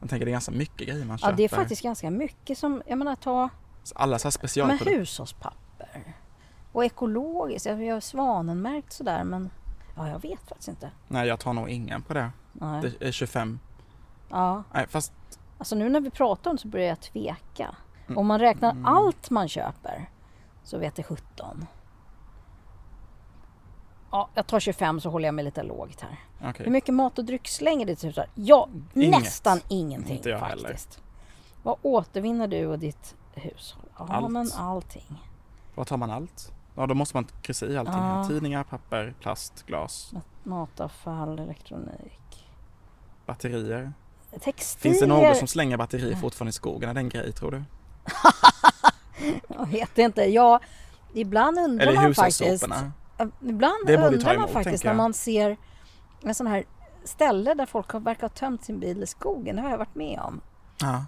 Jag 0.00 0.10
tänker 0.10 0.26
det 0.26 0.30
är 0.30 0.32
ganska 0.32 0.52
mycket 0.52 0.88
grejer 0.88 1.04
man 1.04 1.08
Ja, 1.08 1.18
köper. 1.18 1.36
det 1.36 1.44
är 1.44 1.48
faktiskt 1.48 1.82
ganska 1.82 2.10
mycket 2.10 2.58
som, 2.58 2.82
jag 2.86 2.98
menar 2.98 3.16
ta 3.16 3.48
Alla 3.94 4.18
så 4.18 4.26
här 4.26 4.30
specialprodukter. 4.30 4.90
hushållspapper. 4.98 6.14
Och 6.72 6.84
ekologiskt, 6.84 7.66
jag 7.66 7.92
har 7.94 8.00
svanenmärkt 8.00 8.92
sådär 8.92 9.24
men 9.24 9.50
ja, 9.96 10.08
jag 10.08 10.22
vet 10.22 10.48
faktiskt 10.48 10.68
inte. 10.68 10.90
Nej, 11.08 11.28
jag 11.28 11.40
tar 11.40 11.52
nog 11.52 11.68
ingen 11.68 12.02
på 12.02 12.14
det. 12.14 12.30
Nej. 12.52 12.82
Det 13.00 13.06
är 13.08 13.12
25. 13.12 13.58
Ja, 14.30 14.62
Nej, 14.72 14.86
fast 14.88 15.12
alltså 15.58 15.74
nu 15.74 15.88
när 15.88 16.00
vi 16.00 16.10
pratar 16.10 16.50
om 16.50 16.56
det 16.56 16.62
så 16.62 16.68
börjar 16.68 16.86
jag 16.88 17.00
tveka. 17.00 17.74
Om 18.16 18.26
man 18.26 18.38
räknar 18.38 18.70
Mm. 18.70 18.86
allt 18.86 19.30
man 19.30 19.48
köper 19.48 20.10
så 20.64 20.78
vet 20.78 20.94
det 20.94 21.02
17. 21.02 21.66
Ja, 24.10 24.28
jag 24.34 24.46
tar 24.46 24.60
25 24.60 25.00
så 25.00 25.10
håller 25.10 25.28
jag 25.28 25.34
mig 25.34 25.44
lite 25.44 25.62
lågt 25.62 26.00
här. 26.00 26.20
okej. 26.50 26.64
Hur 26.64 26.72
mycket 26.72 26.94
mat 26.94 27.18
och 27.18 27.24
dryck 27.24 27.48
slänger 27.48 27.86
du 27.86 27.94
till 27.94 28.08
hushållet? 28.08 28.30
Ja, 28.34 28.68
Inget. 28.94 29.20
nästan 29.22 29.60
ingenting 29.68 30.16
Inte 30.16 30.28
jag 30.28 30.38
heller. 30.38 30.68
faktiskt. 30.68 31.02
Vad 31.62 31.76
återvinner 31.82 32.48
du 32.48 32.66
och 32.66 32.78
ditt 32.78 33.14
hushåll? 33.34 33.82
Ja, 33.98 34.06
Allt. 34.08 34.30
men 34.32 34.50
allting. 34.56 35.22
Vad 35.74 35.86
tar 35.86 35.96
man 35.96 36.10
allt? 36.10 36.52
Ja, 36.74 36.86
då 36.86 36.94
måste 36.94 37.16
man 37.16 37.26
kryssa 37.42 37.66
i 37.66 37.76
allting. 37.78 37.94
Ja. 37.94 38.24
Tidningar, 38.28 38.64
papper, 38.64 39.14
plast, 39.20 39.66
glas, 39.66 40.12
Matavfall, 40.42 41.38
elektronik. 41.38 42.48
batterier. 43.26 43.92
Textilier. 44.40 44.82
Finns 44.82 45.00
det 45.00 45.06
någon 45.06 45.34
som 45.34 45.48
slänger 45.48 45.76
batterier 45.76 46.16
fortfarande 46.16 46.48
i 46.50 46.52
skogen? 46.52 46.90
Är 46.90 46.94
det 46.94 47.00
en 47.00 47.08
grej 47.08 47.32
tror 47.32 47.50
du? 47.50 47.64
Jag 49.48 49.66
vet 49.66 49.98
inte. 49.98 50.24
Ja, 50.24 50.60
ibland 51.14 51.58
undrar 51.58 51.86
Eller 51.86 52.00
man 52.02 52.14
faktiskt. 52.14 52.64
Ibland 53.40 53.90
undrar 53.90 54.38
man 54.38 54.48
faktiskt 54.48 54.84
när 54.84 54.90
jag. 54.90 54.96
man 54.96 55.14
ser 55.14 55.56
en 56.22 56.34
sån 56.34 56.46
här 56.46 56.64
ställe 57.04 57.54
där 57.54 57.66
folk 57.66 57.90
har 57.90 58.00
verkar 58.00 58.22
ha 58.22 58.28
tömt 58.28 58.64
sin 58.64 58.80
bil 58.80 59.02
i 59.02 59.06
skogen. 59.06 59.56
Det 59.56 59.62
har 59.62 59.70
jag 59.70 59.78
varit 59.78 59.94
med 59.94 60.20
om. 60.20 60.40
Ja, 60.80 61.04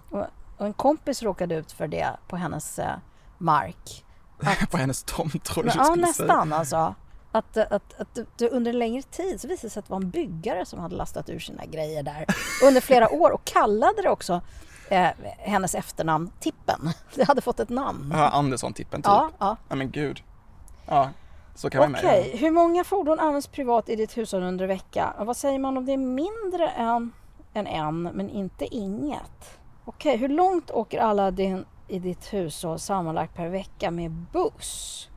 Och 0.57 0.65
en 0.65 0.73
kompis 0.73 1.23
råkade 1.23 1.55
ut 1.55 1.71
för 1.71 1.87
det 1.87 2.09
på 2.27 2.35
hennes 2.35 2.79
eh, 2.79 2.95
mark. 3.37 4.05
på 4.71 4.77
hennes 4.77 5.03
tomt 5.03 5.43
tror 5.43 5.63
du 5.63 5.71
ja, 5.75 5.95
nästan 5.95 6.53
alltså. 6.53 6.95
Att, 7.33 7.57
att, 7.57 7.71
att, 7.71 7.99
att 7.99 8.19
det 8.37 8.49
under 8.49 8.71
en 8.71 8.79
längre 8.79 9.01
tid 9.01 9.41
så 9.41 9.47
visade 9.47 9.67
det 9.67 9.69
sig 9.69 9.79
att 9.79 9.85
det 9.85 9.91
var 9.91 10.01
en 10.01 10.09
byggare 10.09 10.65
som 10.65 10.79
hade 10.79 10.95
lastat 10.95 11.29
ur 11.29 11.39
sina 11.39 11.65
grejer 11.65 12.03
där 12.03 12.25
under 12.67 12.81
flera 12.81 13.09
år 13.09 13.31
och 13.31 13.45
kallade 13.45 14.01
det 14.01 14.09
också 14.09 14.41
eh, 14.91 15.09
hennes 15.37 15.75
efternamn 15.75 16.31
Tippen. 16.39 16.89
Det 17.15 17.23
hade 17.23 17.41
fått 17.41 17.59
ett 17.59 17.69
namn. 17.69 18.11
Ja, 18.15 18.29
Andersson-tippen 18.29 19.01
typ. 19.01 19.05
Ja, 19.05 19.29
ja. 19.39 19.57
Nej 19.69 19.77
men 19.77 19.91
gud. 19.91 20.23
Ja, 20.87 21.09
så 21.55 21.69
kan 21.69 21.81
man 21.91 21.95
Okej, 21.95 22.29
med. 22.31 22.39
hur 22.39 22.51
många 22.51 22.83
fordon 22.83 23.19
används 23.19 23.47
privat 23.47 23.89
i 23.89 23.95
ditt 23.95 24.17
hushåll 24.17 24.43
under 24.43 24.65
en 24.65 24.69
vecka? 24.69 25.13
Och 25.19 25.25
vad 25.25 25.37
säger 25.37 25.59
man 25.59 25.77
om 25.77 25.85
det 25.85 25.93
är 25.93 25.97
mindre 25.97 26.67
än, 26.69 27.11
än 27.53 27.67
en 27.67 28.03
men 28.03 28.29
inte 28.29 28.65
inget? 28.75 29.59
Okej, 29.85 30.17
hur 30.17 30.29
långt 30.29 30.71
åker 30.71 30.99
alla 30.99 31.31
din, 31.31 31.65
i 31.87 31.99
ditt 31.99 32.33
hushåll 32.33 32.79
sammanlagt 32.79 33.35
per 33.35 33.47
vecka 33.49 33.91
med 33.91 34.11
buss? 34.11 35.07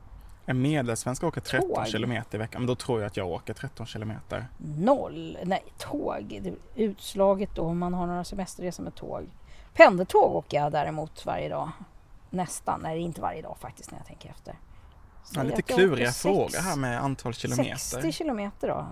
En 0.45 0.61
medelsvensk 0.61 1.23
åker 1.23 1.41
13 1.41 1.69
Tåg. 1.75 1.87
kilometer 1.87 2.37
i 2.37 2.39
veckan. 2.39 2.61
Men 2.61 2.67
då 2.67 2.75
tror 2.75 2.99
jag 2.99 3.07
att 3.07 3.17
jag 3.17 3.27
åker 3.27 3.53
13 3.53 3.85
kilometer. 3.85 4.47
Noll. 4.57 5.37
Nej, 5.43 5.63
tåg. 5.77 6.39
Det 6.41 6.49
är 6.49 6.55
utslaget 6.75 7.49
då 7.55 7.61
om 7.61 7.77
man 7.77 7.93
har 7.93 8.07
några 8.07 8.23
semesterresor 8.23 8.83
med 8.83 8.95
tåg. 8.95 9.29
Pendeltåg 9.75 10.35
åker 10.35 10.57
jag 10.57 10.71
däremot 10.71 11.25
varje 11.25 11.49
dag. 11.49 11.69
Nästan. 12.29 12.79
Nej, 12.83 12.99
inte 12.99 13.21
varje 13.21 13.41
dag 13.41 13.57
faktiskt 13.59 13.91
när 13.91 13.99
jag 13.99 14.07
tänker 14.07 14.29
efter. 14.29 14.59
Ja, 15.33 15.43
lite 15.43 15.61
kluriga 15.61 16.11
frågor 16.11 16.61
här 16.61 16.75
med 16.75 17.01
antal 17.03 17.33
kilometer. 17.33 17.75
60 17.75 18.11
kilometer 18.11 18.67
då. 18.67 18.85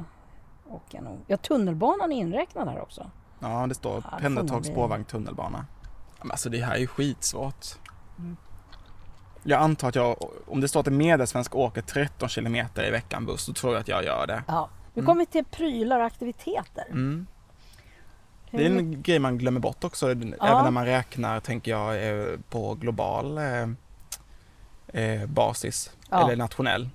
Åker 0.69 0.97
jag 0.97 1.03
nog. 1.03 1.19
Ja, 1.27 1.37
tunnelbanan 1.37 2.11
är 2.11 2.15
inräknad 2.17 2.67
här 2.67 2.81
också. 2.81 3.11
Ja, 3.39 3.67
det 3.67 3.75
står 3.75 4.03
Ja, 4.11 4.17
pendeltåg, 4.19 4.65
spårvagn, 4.65 5.05
tunnelbana. 5.05 5.65
Men 6.21 6.31
alltså 6.31 6.49
det 6.49 6.57
här 6.61 6.75
är 6.75 6.79
ju 6.79 6.87
skitsvårt. 6.87 7.65
Mm. 8.17 8.37
Jag 9.43 9.61
antar 9.61 9.89
att 9.89 9.95
jag, 9.95 10.17
om 10.47 10.61
det 10.61 10.67
står 10.67 10.79
att 10.79 10.87
en 10.87 10.97
medelsvensk 10.97 11.55
åker 11.55 11.81
13 11.81 12.29
kilometer 12.29 12.87
i 12.87 12.91
veckan 12.91 13.25
buss, 13.25 13.45
då 13.45 13.53
tror 13.53 13.73
jag 13.73 13.81
att 13.81 13.87
jag 13.87 14.03
gör 14.03 14.27
det. 14.27 14.43
Ja. 14.47 14.69
Nu 14.93 14.99
Mm. 14.99 15.05
kommer 15.05 15.19
vi 15.21 15.25
till 15.25 15.45
prylar 15.45 15.99
och 15.99 16.05
aktiviteter. 16.05 16.85
Mm. 16.89 17.27
Det 18.57 18.65
är 18.65 18.69
en 18.69 19.01
grej 19.01 19.19
man 19.19 19.37
glömmer 19.37 19.59
bort 19.59 19.83
också, 19.83 20.11
även 20.11 20.35
när 20.39 20.71
man 20.71 20.85
räknar, 20.85 21.39
tänker 21.39 21.71
jag, 21.71 22.07
eh, 22.09 22.39
på 22.49 22.75
global 22.75 23.37
eh, 23.37 23.69
eh, 25.03 25.25
basis. 25.25 25.91
Eller 26.11 26.35
nationell. 26.35 26.89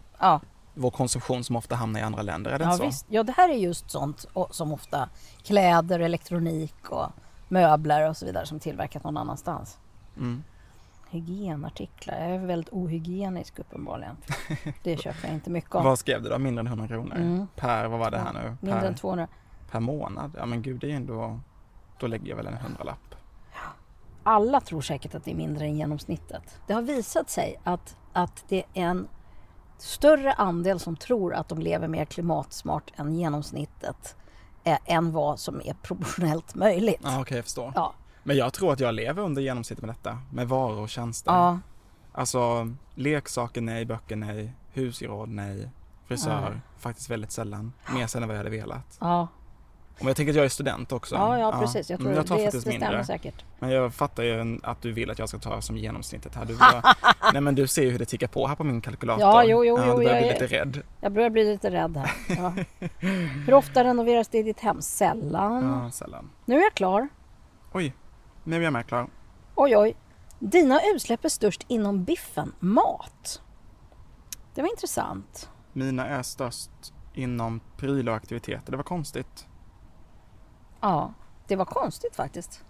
Vår 0.75 0.91
konsumtion 0.91 1.45
som 1.45 1.57
ofta 1.57 1.75
hamnar 1.75 2.00
i 2.00 2.03
andra 2.03 2.23
länder, 2.23 2.50
är 2.50 2.59
det 2.59 2.65
ja, 2.65 2.71
inte 2.71 2.79
så? 2.79 2.87
visst. 2.87 3.07
ja, 3.09 3.23
det 3.23 3.33
här 3.37 3.49
är 3.49 3.55
just 3.55 3.91
sånt 3.91 4.27
som 4.50 4.73
ofta 4.73 5.09
kläder, 5.43 6.00
elektronik 6.00 6.91
och 6.91 7.07
möbler 7.49 8.09
och 8.09 8.17
så 8.17 8.27
vidare 8.27 8.47
som 8.47 8.61
tillverkas 8.61 9.05
någon 9.05 9.17
annanstans. 9.17 9.79
Mm. 10.17 10.43
Hygienartiklar. 11.11 12.21
Jag 12.21 12.31
är 12.31 12.38
väldigt 12.38 12.73
ohygienisk 12.73 13.59
uppenbarligen. 13.59 14.17
Det 14.83 14.97
köper 14.97 15.29
jag 15.29 15.35
inte 15.35 15.50
mycket 15.50 15.75
av. 15.75 15.85
Vad 15.85 15.99
skrev 15.99 16.23
du 16.23 16.29
då? 16.29 16.38
Mindre 16.38 16.61
än 16.61 16.67
100 16.67 16.88
kronor? 16.88 17.17
Mm. 17.17 17.47
Per, 17.57 17.87
vad 17.87 17.99
var 17.99 18.11
det 18.11 18.19
här 18.19 18.33
nu? 18.33 18.57
Mindre 18.61 18.81
Per, 18.81 18.87
än 18.87 18.95
200. 18.95 19.29
Per 19.71 19.81
månad? 19.81 20.31
Ja 20.37 20.47
men 20.47 20.63
gud, 20.63 20.81
det 20.81 20.93
är 20.93 20.97
ändå... 20.97 21.41
Då 21.99 22.07
lägger 22.07 22.29
jag 22.29 22.37
väl 22.37 22.47
en 22.47 22.57
hundralapp. 22.57 23.15
Alla 24.23 24.61
tror 24.61 24.81
säkert 24.81 25.15
att 25.15 25.25
det 25.25 25.31
är 25.31 25.35
mindre 25.35 25.65
än 25.65 25.77
genomsnittet. 25.77 26.61
Det 26.67 26.73
har 26.73 26.83
visat 26.83 27.31
sig 27.31 27.61
att, 27.65 27.97
att 28.13 28.45
det 28.49 28.59
är 28.59 28.83
en 28.83 29.09
större 29.79 30.33
andel 30.33 30.81
som 30.81 30.97
tror 30.97 31.35
att 31.35 31.49
de 31.49 31.59
lever 31.59 31.89
mer 31.89 32.05
klimatsmart 32.05 32.93
än 32.97 33.15
genomsnittet 33.15 34.17
eh, 34.65 34.79
än 34.85 35.13
vad 35.13 35.39
som 35.39 35.61
är 35.65 35.75
proportionellt 35.83 36.55
möjligt. 36.55 37.01
Ja, 37.03 37.21
okej, 37.21 37.37
jag 37.37 37.45
förstår. 37.45 37.73
Ja, 37.75 37.95
Men 38.23 38.37
jag 38.37 38.53
tror 38.53 38.73
att 38.73 38.81
jag 38.81 38.95
lever 38.95 39.23
under 39.23 39.43
genomsnittet 39.43 39.85
med 39.85 39.95
detta. 39.95 40.19
Med 40.33 40.49
varor 40.49 40.79
och 40.81 40.89
tjänster. 40.89 41.33
ja, 41.33 41.59
Alltså, 42.13 42.75
leksaker 42.95 43.61
nej, 43.61 43.85
böcker 43.85 44.17
nej, 44.17 44.53
husgeråd 44.73 45.29
nej, 45.29 45.71
frisör 46.07 46.51
Nej. 46.51 46.61
faktiskt 46.79 47.11
väldigt 47.11 47.33
sällan. 47.33 47.73
Mer 47.95 48.07
sällan 48.07 48.29
vad 48.29 48.37
jag 48.37 48.41
hade 48.45 48.57
velat. 48.57 48.99
ja, 49.01 49.29
Och 50.00 50.09
jag 50.09 50.17
tänker 50.17 50.31
att 50.31 50.37
jag 50.37 50.45
är 50.45 50.49
student 50.49 50.93
också. 50.93 51.14
ja, 51.14 51.38
ja 51.38 51.61
precis. 51.61 51.90
Jag 51.90 52.00
Mm, 52.00 52.12
tror 52.12 52.17
jag 52.17 52.26
tar 52.26 52.35
det, 52.37 52.40
det 52.40 52.45
faktiskt 52.47 52.62
stämmer 52.62 52.87
mindre. 52.88 53.05
säkert. 53.05 53.45
Men 53.59 53.71
jag 53.71 53.95
fattar 53.95 54.23
ju 54.23 54.59
att 54.62 54.83
du 54.83 54.93
vill 54.93 55.11
att 55.11 55.19
jag 55.19 55.28
ska 55.28 55.38
ta 55.38 55.61
som 55.61 55.76
genomsnittet 55.76 56.35
här. 56.35 56.45
Du, 56.45 56.57
börjar, 56.57 56.83
nej 57.33 57.43
men 57.43 57.55
du 57.55 57.67
ser 57.67 57.83
ju 57.83 57.90
hur 57.90 57.99
det 57.99 58.05
tickar 58.05 58.26
på 58.28 58.47
här 58.47 58.55
på 58.55 58.64
min 58.64 58.81
kalkylator. 58.81 59.21
Ja, 59.23 59.45
jo, 59.45 59.64
jo, 59.64 59.78
ja, 59.78 59.85
du 59.87 59.93
börjar 59.93 60.11
jag 60.14 60.23
bli 60.23 60.33
lite 60.33 60.47
rädd. 60.47 60.83
Jag 61.00 61.12
börjar 61.12 61.31
bli 61.31 61.45
lite 61.45 61.71
rädd 61.71 61.97
här. 61.97 62.11
Ja. 62.37 62.52
Hur 63.47 63.55
ofta 63.55 63.85
renoveras 63.85 64.28
det 64.28 64.38
i 64.38 64.43
ditt 64.43 64.61
hem? 64.61 64.83
Sällan. 64.83 65.64
Ja, 65.85 65.90
sällan. 65.90 66.31
Nu 66.45 66.57
är 66.59 66.62
jag 66.62 66.75
klar. 66.75 67.09
Oj, 67.73 67.95
nu 68.45 68.57
är 68.57 68.61
jag 68.61 68.73
med 68.73 68.87
klar. 68.87 69.07
Oj, 69.55 69.76
oj. 69.76 69.97
Dina 70.38 70.81
utsläpp 70.95 71.25
är 71.25 71.28
störst 71.28 71.64
inom 71.69 72.05
biffen 72.05 72.52
mat. 72.59 73.43
Det 74.55 74.62
var 74.62 74.69
intressant. 74.69 75.50
Mina 75.73 76.07
är 76.07 76.23
störst 76.23 76.71
inom 77.14 77.61
prylar 77.76 78.12
och 78.12 78.17
aktiviteter. 78.17 78.71
Det 78.71 78.76
var 78.76 78.85
konstigt. 78.85 79.47
Ja, 80.80 81.12
det 81.47 81.56
var 81.56 81.64
konstigt 81.64 82.16
faktiskt. 82.16 82.64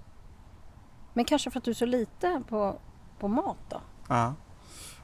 Men 1.12 1.24
kanske 1.24 1.50
för 1.50 1.58
att 1.58 1.64
du 1.64 1.70
är 1.70 1.74
så 1.74 1.86
lite 1.86 2.42
på, 2.48 2.76
på 3.18 3.28
mat 3.28 3.56
då? 3.68 3.80
Ja. 4.08 4.34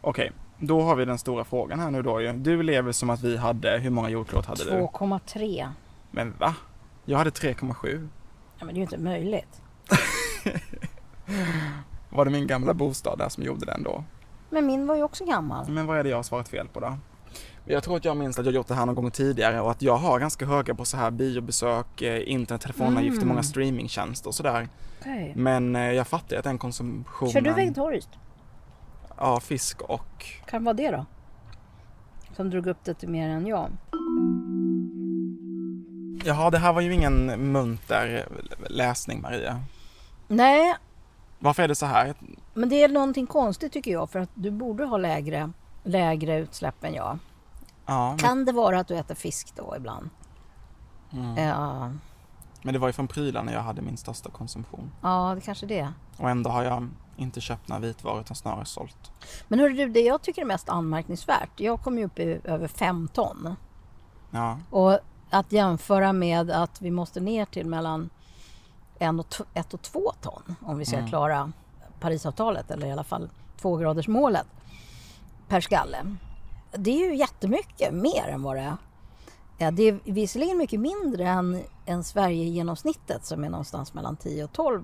Okej, 0.00 0.32
då 0.58 0.82
har 0.82 0.96
vi 0.96 1.04
den 1.04 1.18
stora 1.18 1.44
frågan 1.44 1.80
här 1.80 1.90
nu 1.90 2.02
då 2.02 2.20
ju. 2.20 2.32
Du 2.32 2.62
lever 2.62 2.92
som 2.92 3.10
att 3.10 3.22
vi 3.22 3.36
hade, 3.36 3.78
hur 3.78 3.90
många 3.90 4.08
jordklot 4.08 4.46
hade 4.46 4.64
du? 4.64 4.70
2,3. 4.70 5.68
Men 6.10 6.34
va? 6.38 6.54
Jag 7.04 7.18
hade 7.18 7.30
3,7. 7.30 8.08
Ja, 8.58 8.64
men 8.64 8.66
det 8.66 8.72
är 8.72 8.76
ju 8.76 8.82
inte 8.82 8.98
möjligt. 8.98 9.62
Var 12.10 12.24
det 12.24 12.30
min 12.30 12.46
gamla 12.46 12.74
bostad 12.74 13.18
där 13.18 13.28
som 13.28 13.42
gjorde 13.42 13.66
den 13.66 13.82
då? 13.82 14.04
Men 14.50 14.66
min 14.66 14.86
var 14.86 14.96
ju 14.96 15.02
också 15.02 15.24
gammal. 15.24 15.68
Men 15.70 15.86
vad 15.86 15.98
är 15.98 16.04
det 16.04 16.10
jag 16.10 16.16
har 16.16 16.22
svarat 16.22 16.48
fel 16.48 16.68
på 16.68 16.80
då? 16.80 16.96
Jag 17.64 17.82
tror 17.82 17.96
att 17.96 18.04
jag 18.04 18.16
minns 18.16 18.38
att 18.38 18.44
jag 18.44 18.54
gjort 18.54 18.66
det 18.66 18.74
här 18.74 18.86
någon 18.86 18.94
gång 18.94 19.10
tidigare 19.10 19.60
och 19.60 19.70
att 19.70 19.82
jag 19.82 19.96
har 19.96 20.18
ganska 20.20 20.46
höga 20.46 20.74
på 20.74 20.84
så 20.84 20.96
här 20.96 21.10
biobesök, 21.10 22.02
eh, 22.02 22.30
internet, 22.32 22.62
telefonavgifter, 22.62 23.22
Mm. 23.22 23.28
många 23.28 23.42
streamingtjänster 23.42 24.28
och 24.28 24.34
sådär. 24.34 24.68
Okay. 25.00 25.32
Men 25.34 25.76
eh, 25.76 25.82
jag 25.92 26.06
fattar 26.06 26.36
att 26.36 26.44
den 26.44 26.58
konsumtionen... 26.58 27.32
Kör 27.32 27.40
du 27.40 27.52
vegetariskt? 27.52 28.10
Ja, 29.18 29.40
fisk 29.40 29.80
och... 29.82 30.24
Kan 30.46 30.64
vara 30.64 30.74
det 30.74 30.90
då? 30.90 31.06
Som 32.36 32.50
drog 32.50 32.66
upp 32.66 32.84
det 32.84 32.94
till 32.94 33.08
mer 33.08 33.28
än 33.28 33.46
jag. 33.46 33.70
Jaha, 36.24 36.50
det 36.50 36.58
här 36.58 36.72
var 36.72 36.80
ju 36.80 36.94
ingen 36.94 37.26
munter 37.52 38.28
läsning 38.68 39.20
Maria. 39.20 39.60
Nej, 40.28 40.74
Varför 41.38 41.62
är 41.62 41.68
det 41.68 41.74
så 41.74 41.86
här? 41.86 42.14
men 42.54 42.68
det 42.68 42.82
är 42.82 42.88
någonting 42.88 43.26
konstigt 43.26 43.72
tycker 43.72 43.90
jag 43.92 44.10
för 44.10 44.18
att 44.18 44.30
du 44.34 44.50
borde 44.50 44.84
ha 44.84 44.96
lägre, 44.96 45.50
lägre 45.84 46.38
utsläpp 46.38 46.84
än 46.84 46.94
jag. 46.94 47.18
Ja, 47.86 48.08
men, 48.08 48.18
Kan 48.18 48.44
det 48.44 48.52
vara 48.52 48.78
att 48.80 48.88
du 48.88 48.96
äter 48.96 49.14
fisk 49.14 49.52
då 49.56 49.74
ibland? 49.76 50.10
mm. 51.12 51.36
Ja, 51.48 51.90
men 52.62 52.72
det 52.72 52.78
var 52.78 52.88
ju 52.88 52.92
från 52.92 53.08
prylarna 53.08 53.52
jag 53.52 53.60
hade 53.60 53.82
min 53.82 53.96
största 53.96 54.30
konsumtion. 54.30 54.90
ja, 55.02 55.32
det 55.34 55.40
kanske 55.40 55.66
det. 55.66 55.92
Och 56.16 56.30
ändå 56.30 56.50
har 56.50 56.62
jag 56.62 56.88
inte 57.16 57.40
köpt 57.40 57.68
några 57.68 57.80
vitvaror 57.80 58.20
utan 58.20 58.36
snarare 58.36 58.64
sålt. 58.64 59.10
Men 59.48 59.58
hörru 59.58 59.74
du, 59.74 59.88
det 59.88 60.00
jag 60.00 60.22
tycker 60.22 60.42
är 60.42 60.46
mest 60.46 60.68
anmärkningsvärt, 60.68 61.50
jag 61.60 61.80
kom 61.80 61.98
ju 61.98 62.04
upp 62.04 62.18
i 62.18 62.40
över 62.44 62.68
fem 62.68 63.08
ton. 63.08 63.56
Ja, 64.30 64.58
Och 64.70 64.98
att 65.30 65.52
jämföra 65.52 66.12
med 66.12 66.50
att 66.50 66.82
vi 66.82 66.90
måste 66.90 67.20
ner 67.20 67.44
till 67.44 67.66
mellan 67.66 68.10
en 68.98 69.20
och, 69.20 69.26
ett 69.54 69.74
och 69.74 69.82
två 69.82 70.12
ton 70.20 70.54
om 70.60 70.78
vi 70.78 70.84
ska 70.84 70.96
Mm. 70.96 71.08
klara 71.08 71.52
Parisavtalet 72.00 72.70
eller 72.70 72.86
i 72.86 72.92
alla 72.92 73.04
fall 73.04 73.30
tvågradersmålet 73.60 74.46
per 75.48 75.60
skalle. 75.60 76.16
Det 76.72 76.90
är 76.90 77.10
ju 77.10 77.16
jättemycket 77.16 77.94
mer 77.94 78.28
än 78.28 78.42
vad 78.42 78.56
det 78.56 78.62
är. 78.62 78.76
Ja, 79.58 79.70
det 79.70 79.82
är 79.82 79.98
visserligen 80.04 80.58
mycket 80.58 80.80
mindre 80.80 81.28
än, 81.28 81.62
än 81.86 82.04
Sverige-genomsnittet 82.04 83.24
som 83.24 83.44
är 83.44 83.50
någonstans 83.50 83.94
mellan 83.94 84.16
10 84.16 84.44
och 84.44 84.52
12 84.52 84.82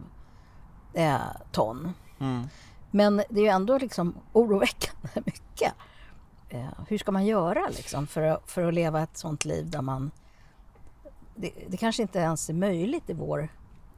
eh, 0.95 1.19
ton. 1.52 1.93
mm. 2.19 2.49
Men 2.90 3.17
det 3.17 3.40
är 3.40 3.45
ju 3.45 3.49
ändå 3.49 3.79
liksom 3.79 4.14
oroväckande 4.33 5.09
mycket. 5.26 5.73
Eh, 6.49 6.69
hur 6.88 6.99
ska 6.99 7.12
man 7.12 7.26
göra 7.26 7.69
liksom 7.69 8.07
för, 8.07 8.23
att, 8.23 8.50
för 8.50 8.69
att 8.69 8.75
leva 8.75 9.02
ett 9.02 9.17
sånt 9.17 9.45
liv 9.45 9.71
där 9.71 9.83
man... 9.83 10.11
Det, 11.35 11.52
det 11.69 11.76
kanske 11.76 12.02
inte 12.02 12.19
ens 12.19 12.50
är 12.50 12.55
möjligt 12.55 13.11
i 13.11 13.12
vår 13.12 13.49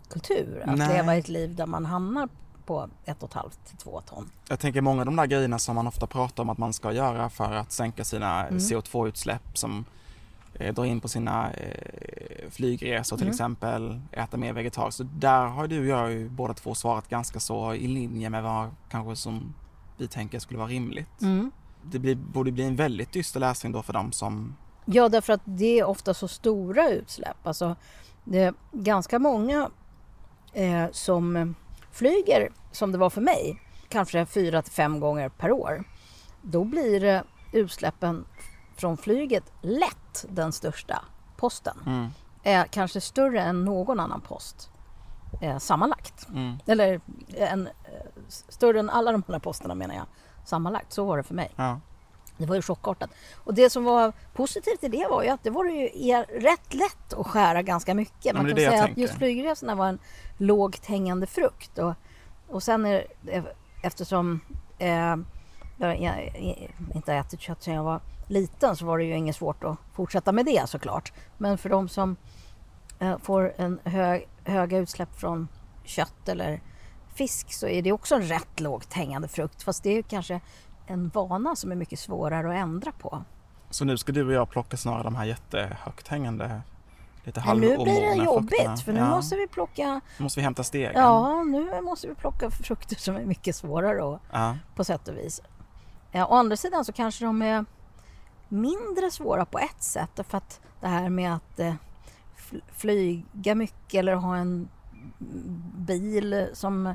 kultur 0.08 0.62
att 0.66 0.78
Nej. 0.78 0.96
leva 0.96 1.16
ett 1.16 1.28
liv 1.28 1.54
där 1.54 1.66
man 1.66 1.86
hamnar 1.86 2.28
på 2.66 2.88
1,5 3.04 3.50
till 3.68 3.76
2 3.76 4.00
ton. 4.00 4.30
Jag 4.48 4.58
tänker 4.60 4.80
många 4.80 5.00
av 5.02 5.06
de 5.06 5.16
där 5.16 5.26
grejerna 5.26 5.58
som 5.58 5.74
man 5.74 5.86
ofta 5.86 6.06
pratar 6.06 6.42
om 6.42 6.50
att 6.50 6.58
man 6.58 6.72
ska 6.72 6.92
göra 6.92 7.30
för 7.30 7.52
att 7.52 7.72
sänka 7.72 8.04
sina 8.04 8.46
Mm. 8.46 8.58
CO2-utsläpp 8.58 9.58
som 9.58 9.84
eh, 10.54 10.74
drar 10.74 10.84
in 10.84 11.00
på 11.00 11.08
sina 11.08 11.50
eh, 11.52 12.50
flygresor 12.50 13.16
till 13.16 13.26
Mm. 13.26 13.32
exempel, 13.32 14.00
äta 14.12 14.36
mer 14.36 14.52
vegetariskt. 14.52 14.96
Så 14.98 15.02
där 15.04 15.46
har 15.46 15.66
du 15.68 15.80
och 15.80 15.86
jag 15.86 16.12
ju 16.12 16.28
båda 16.28 16.54
två 16.54 16.74
svarat 16.74 17.08
ganska 17.08 17.40
så 17.40 17.74
i 17.74 17.86
linje 17.88 18.30
med 18.30 18.42
vad 18.42 18.70
kanske 18.90 19.16
som 19.16 19.54
vi 19.96 20.08
tänker 20.08 20.38
skulle 20.38 20.58
vara 20.58 20.68
rimligt. 20.68 21.22
Mm. 21.22 21.50
Det 21.82 21.98
blir, 21.98 22.14
borde 22.14 22.52
bli 22.52 22.64
en 22.64 22.76
väldigt 22.76 23.12
dyster 23.12 23.40
läsning 23.40 23.72
då 23.72 23.82
för 23.82 23.92
dem 23.92 24.12
som 24.12 24.56
Ja, 24.84 25.08
därför 25.08 25.32
att 25.32 25.40
det 25.44 25.78
är 25.78 25.84
ofta 25.84 26.14
så 26.14 26.28
stora 26.28 26.88
utsläpp. 26.88 27.46
Alltså, 27.46 27.76
det 28.24 28.38
är 28.38 28.54
ganska 28.72 29.18
många 29.18 29.70
eh, 30.52 30.84
som 30.92 31.54
flyger, 31.92 32.52
som 32.72 32.92
det 32.92 32.98
var 32.98 33.10
för 33.10 33.20
mig, 33.20 33.62
kanske 33.88 34.26
fyra 34.26 34.62
till 34.62 34.72
fem 34.72 35.00
gånger 35.00 35.28
per 35.28 35.52
år. 35.52 35.84
Då 36.42 36.64
blir 36.64 37.04
eh, 37.04 37.20
utsläppen 37.52 38.24
från 38.76 38.96
flyget 38.96 39.52
lätt 39.60 40.24
den 40.28 40.52
största 40.52 41.04
posten. 41.36 41.76
mm, 41.86 42.08
Är 42.42 42.64
kanske 42.64 43.00
större 43.00 43.40
än 43.42 43.64
någon 43.64 44.00
annan 44.00 44.20
post 44.20 44.70
eh, 45.40 45.58
sammanlagt. 45.58 46.28
mm, 46.28 46.56
Eller 46.66 47.00
en, 47.36 47.66
eh, 47.66 47.72
större 48.28 48.78
än 48.80 48.90
alla 48.90 49.12
de 49.12 49.22
andra 49.26 49.40
posterna 49.40 49.74
menar 49.74 49.94
jag. 49.94 50.06
Sammanlagt, 50.44 50.92
så 50.92 51.04
var 51.04 51.16
det 51.16 51.22
för 51.22 51.34
mig. 51.34 51.50
ja, 51.56 51.80
Det 52.36 52.46
var 52.46 52.54
ju 52.56 52.62
chockartat. 52.62 53.10
Och 53.34 53.54
det 53.54 53.70
som 53.70 53.84
var 53.84 54.12
positivt 54.32 54.84
i 54.84 54.88
det 54.88 55.06
var 55.10 55.22
ju 55.22 55.28
att 55.28 55.44
det 55.44 55.50
var 55.50 55.64
ju 55.64 55.88
rätt 56.22 56.74
lätt 56.74 57.12
att 57.12 57.26
skära 57.26 57.62
ganska 57.62 57.94
mycket. 57.94 58.34
Man 58.34 58.46
kan 58.46 58.56
säga 58.56 58.72
att 58.72 58.86
tänker. 58.86 59.02
just 59.02 59.14
flygresorna 59.14 59.74
var 59.74 59.86
en 59.86 59.98
lågt 60.38 60.86
hängande 60.86 61.26
frukt. 61.26 61.78
Och, 61.78 61.94
och 62.48 62.62
sen 62.62 62.86
är 62.86 63.06
eftersom 63.82 64.40
eh, 64.78 65.16
jag 65.76 66.00
jag 66.00 66.32
inte 66.94 67.12
har 67.12 67.18
ätit 67.18 67.40
kött 67.40 67.62
sedan 67.62 67.74
jag 67.74 67.84
var 67.84 68.00
liten 68.26 68.76
så 68.76 68.86
var 68.86 68.98
det 68.98 69.04
ju 69.04 69.16
inget 69.16 69.36
svårt 69.36 69.64
att 69.64 69.76
fortsätta 69.92 70.32
med 70.32 70.46
det 70.46 70.68
såklart. 70.68 71.12
Men 71.38 71.58
för 71.58 71.68
de 71.68 71.88
som 71.88 72.16
eh, 72.98 73.18
får 73.18 73.52
en 73.56 73.80
hög, 73.84 74.28
höga 74.44 74.78
utsläpp 74.78 75.14
från 75.16 75.48
kött 75.84 76.28
eller 76.28 76.60
fisk 77.14 77.52
så 77.52 77.66
är 77.66 77.82
det 77.82 77.92
också 77.92 78.14
en 78.14 78.22
rätt 78.22 78.60
lågt 78.60 78.92
hängande 78.92 79.28
frukt. 79.28 79.62
Fast 79.62 79.82
det 79.82 79.90
är 79.90 79.94
ju 79.94 80.02
kanske 80.02 80.40
en 80.92 81.08
vana 81.08 81.56
som 81.56 81.72
är 81.72 81.76
mycket 81.76 81.98
svårare 81.98 82.48
att 82.48 82.54
ändra 82.62 82.92
på. 82.92 83.22
Så 83.70 83.84
nu 83.84 83.98
ska 83.98 84.12
du 84.12 84.26
och 84.26 84.32
jag 84.32 84.50
plocka 84.50 84.76
snarare 84.76 85.02
de 85.02 85.14
här 85.14 85.24
jättehögt 85.24 86.08
hängande, 86.08 86.60
lite 87.24 87.42
Men 87.46 87.58
nu 87.58 87.76
blir 87.78 88.00
det 88.16 88.24
jobbigt 88.24 88.50
frukterna. 88.50 88.76
för 88.76 88.92
nu 88.92 88.98
ja, 88.98 89.10
måste 89.10 89.36
vi 89.36 89.46
plocka 89.48 90.00
nu 90.18 90.22
måste 90.22 90.40
vi 90.40 90.44
hämta 90.44 90.62
stegen. 90.64 90.92
Ja, 91.02 91.44
nu 91.44 91.80
måste 91.80 92.08
vi 92.08 92.14
plocka 92.14 92.50
frukter 92.50 92.96
som 92.96 93.16
är 93.16 93.24
mycket 93.24 93.56
svårare 93.56 94.14
att, 94.14 94.20
Ja, 94.32 94.56
på 94.74 94.84
sätt 94.84 95.08
och 95.08 95.16
vis. 95.16 95.40
Ja, 96.12 96.26
å 96.26 96.34
andra 96.34 96.56
sidan 96.56 96.84
så 96.84 96.92
kanske 96.92 97.24
de 97.24 97.42
är 97.42 97.64
mindre 98.48 99.10
svåra 99.10 99.44
på 99.44 99.58
ett 99.58 99.82
sätt 99.82 100.10
därför 100.14 100.38
att 100.38 100.60
det 100.80 100.88
här 100.88 101.08
med 101.08 101.34
att 101.34 101.58
eh, 101.60 101.74
fl- 102.36 102.62
flyga 102.72 103.54
mycket 103.54 103.94
eller 103.98 104.14
ha 104.14 104.36
en 104.36 104.68
bil 105.76 106.46
som 106.52 106.94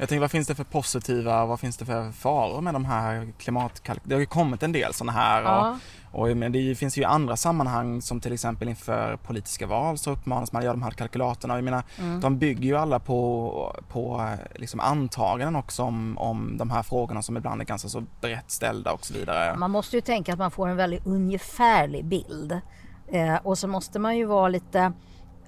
Jag 0.00 0.08
tänker 0.08 0.20
vad 0.20 0.30
finns 0.30 0.46
det 0.48 0.54
för 0.54 0.64
positiva, 0.64 1.46
vad 1.46 1.60
finns 1.60 1.76
det 1.76 1.84
för 1.84 2.12
faror 2.12 2.60
med 2.60 2.74
de 2.74 2.84
här 2.84 3.32
klimatkalk... 3.38 4.02
Det 4.04 4.14
har 4.14 4.20
ju 4.20 4.26
kommit 4.26 4.62
en 4.62 4.72
del 4.72 4.94
sådana 4.94 5.12
här 5.12 5.42
Ja, 5.42 5.78
och, 6.10 6.30
och 6.30 6.36
men 6.36 6.52
det 6.52 6.74
finns 6.74 6.98
ju 6.98 7.04
andra 7.04 7.36
sammanhang 7.36 8.02
som 8.02 8.20
till 8.20 8.32
exempel 8.32 8.68
inför 8.68 9.16
politiska 9.16 9.66
val 9.66 9.98
så 9.98 10.10
uppmanas 10.10 10.52
man 10.52 10.60
att 10.60 10.64
göra 10.64 10.74
de 10.74 10.82
här 10.82 10.90
kalkylatorna. 10.90 11.54
Jag 11.54 11.64
menar, 11.64 11.82
mm. 11.98 12.20
de 12.20 12.38
bygger 12.38 12.64
ju 12.64 12.76
alla 12.76 12.98
på, 12.98 13.80
på 13.88 14.28
liksom 14.54 14.80
antaganden 14.80 15.56
också 15.56 15.82
om, 15.82 16.18
om 16.18 16.56
de 16.58 16.70
här 16.70 16.82
frågorna 16.82 17.22
som 17.22 17.36
ibland 17.36 17.60
är 17.60 17.64
ganska 17.64 17.88
så 17.88 18.04
brett 18.20 18.50
ställda 18.50 18.92
och 18.92 19.06
så 19.06 19.14
vidare. 19.14 19.56
Man 19.56 19.70
måste 19.70 19.96
ju 19.96 20.00
tänka 20.00 20.32
att 20.32 20.38
man 20.38 20.50
får 20.50 20.68
en 20.68 20.76
väldigt 20.76 21.06
ungefärlig 21.06 22.04
bild. 22.04 22.60
Eh, 23.08 23.36
och 23.42 23.58
så 23.58 23.68
måste 23.68 23.98
man 23.98 24.16
ju 24.16 24.24
vara 24.24 24.48
lite 24.48 24.92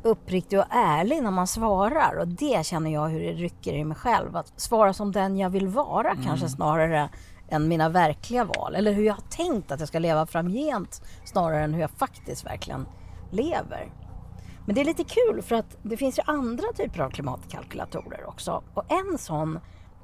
uppriktig 0.03 0.59
och 0.59 0.65
ärlig 0.71 1.23
när 1.23 1.31
man 1.31 1.47
svarar. 1.47 2.17
Och 2.17 2.29
det 2.29 2.67
känner 2.67 2.91
jag 2.91 3.09
hur 3.09 3.21
det 3.21 3.33
rycker 3.33 3.73
i 3.73 3.85
mig 3.85 3.97
själv. 3.97 4.37
Att 4.37 4.61
svara 4.61 4.93
som 4.93 5.12
den 5.12 5.38
jag 5.38 5.51
vill 5.51 5.69
vara 5.69 6.17
kanske 6.25 6.49
snarare 6.49 7.09
än 7.49 7.69
mina 7.69 7.88
verkliga 7.88 8.45
val. 8.45 8.75
Eller 8.75 8.93
hur 8.93 9.05
jag 9.05 9.15
har 9.15 9.23
tänkt 9.31 9.73
att 9.73 9.81
jag 9.81 9.88
ska 9.88 9.99
leva 9.99 10.27
framgent 10.27 11.03
snarare 11.25 11.65
än 11.65 11.75
hur 11.75 11.81
jag 11.81 11.91
faktiskt 11.91 12.47
verkligen 12.47 12.87
lever. 13.31 13.93
Men 14.67 14.75
det 14.75 14.81
är 14.81 14.85
lite 14.85 15.05
kul 15.05 15.43
för 15.43 15.55
att 15.57 15.77
det 15.83 15.97
finns 15.97 16.19
ju 16.19 16.23
andra 16.27 16.67
typer 16.77 17.01
av 17.01 17.11
klimatkalkylatorer 17.11 18.29
också. 18.29 18.62
Och 18.75 18.93
en 18.93 19.19
sån 19.19 19.59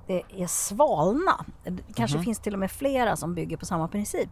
är 0.09 0.47
Svalna. 0.47 1.45
Det 1.65 1.95
kanske 1.95 2.23
finns 2.23 2.39
till 2.39 2.53
och 2.53 2.59
med 2.59 2.71
flera 2.71 3.17
som 3.17 3.35
bygger 3.35 3.57
på 3.57 3.67
samma 3.67 3.89
princip. 3.89 4.29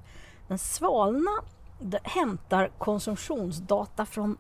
Men 0.49 0.59
Svalna 0.59 1.31
hämtar 2.03 2.71
konsumtionsdata 2.79 4.07
från 4.07 4.37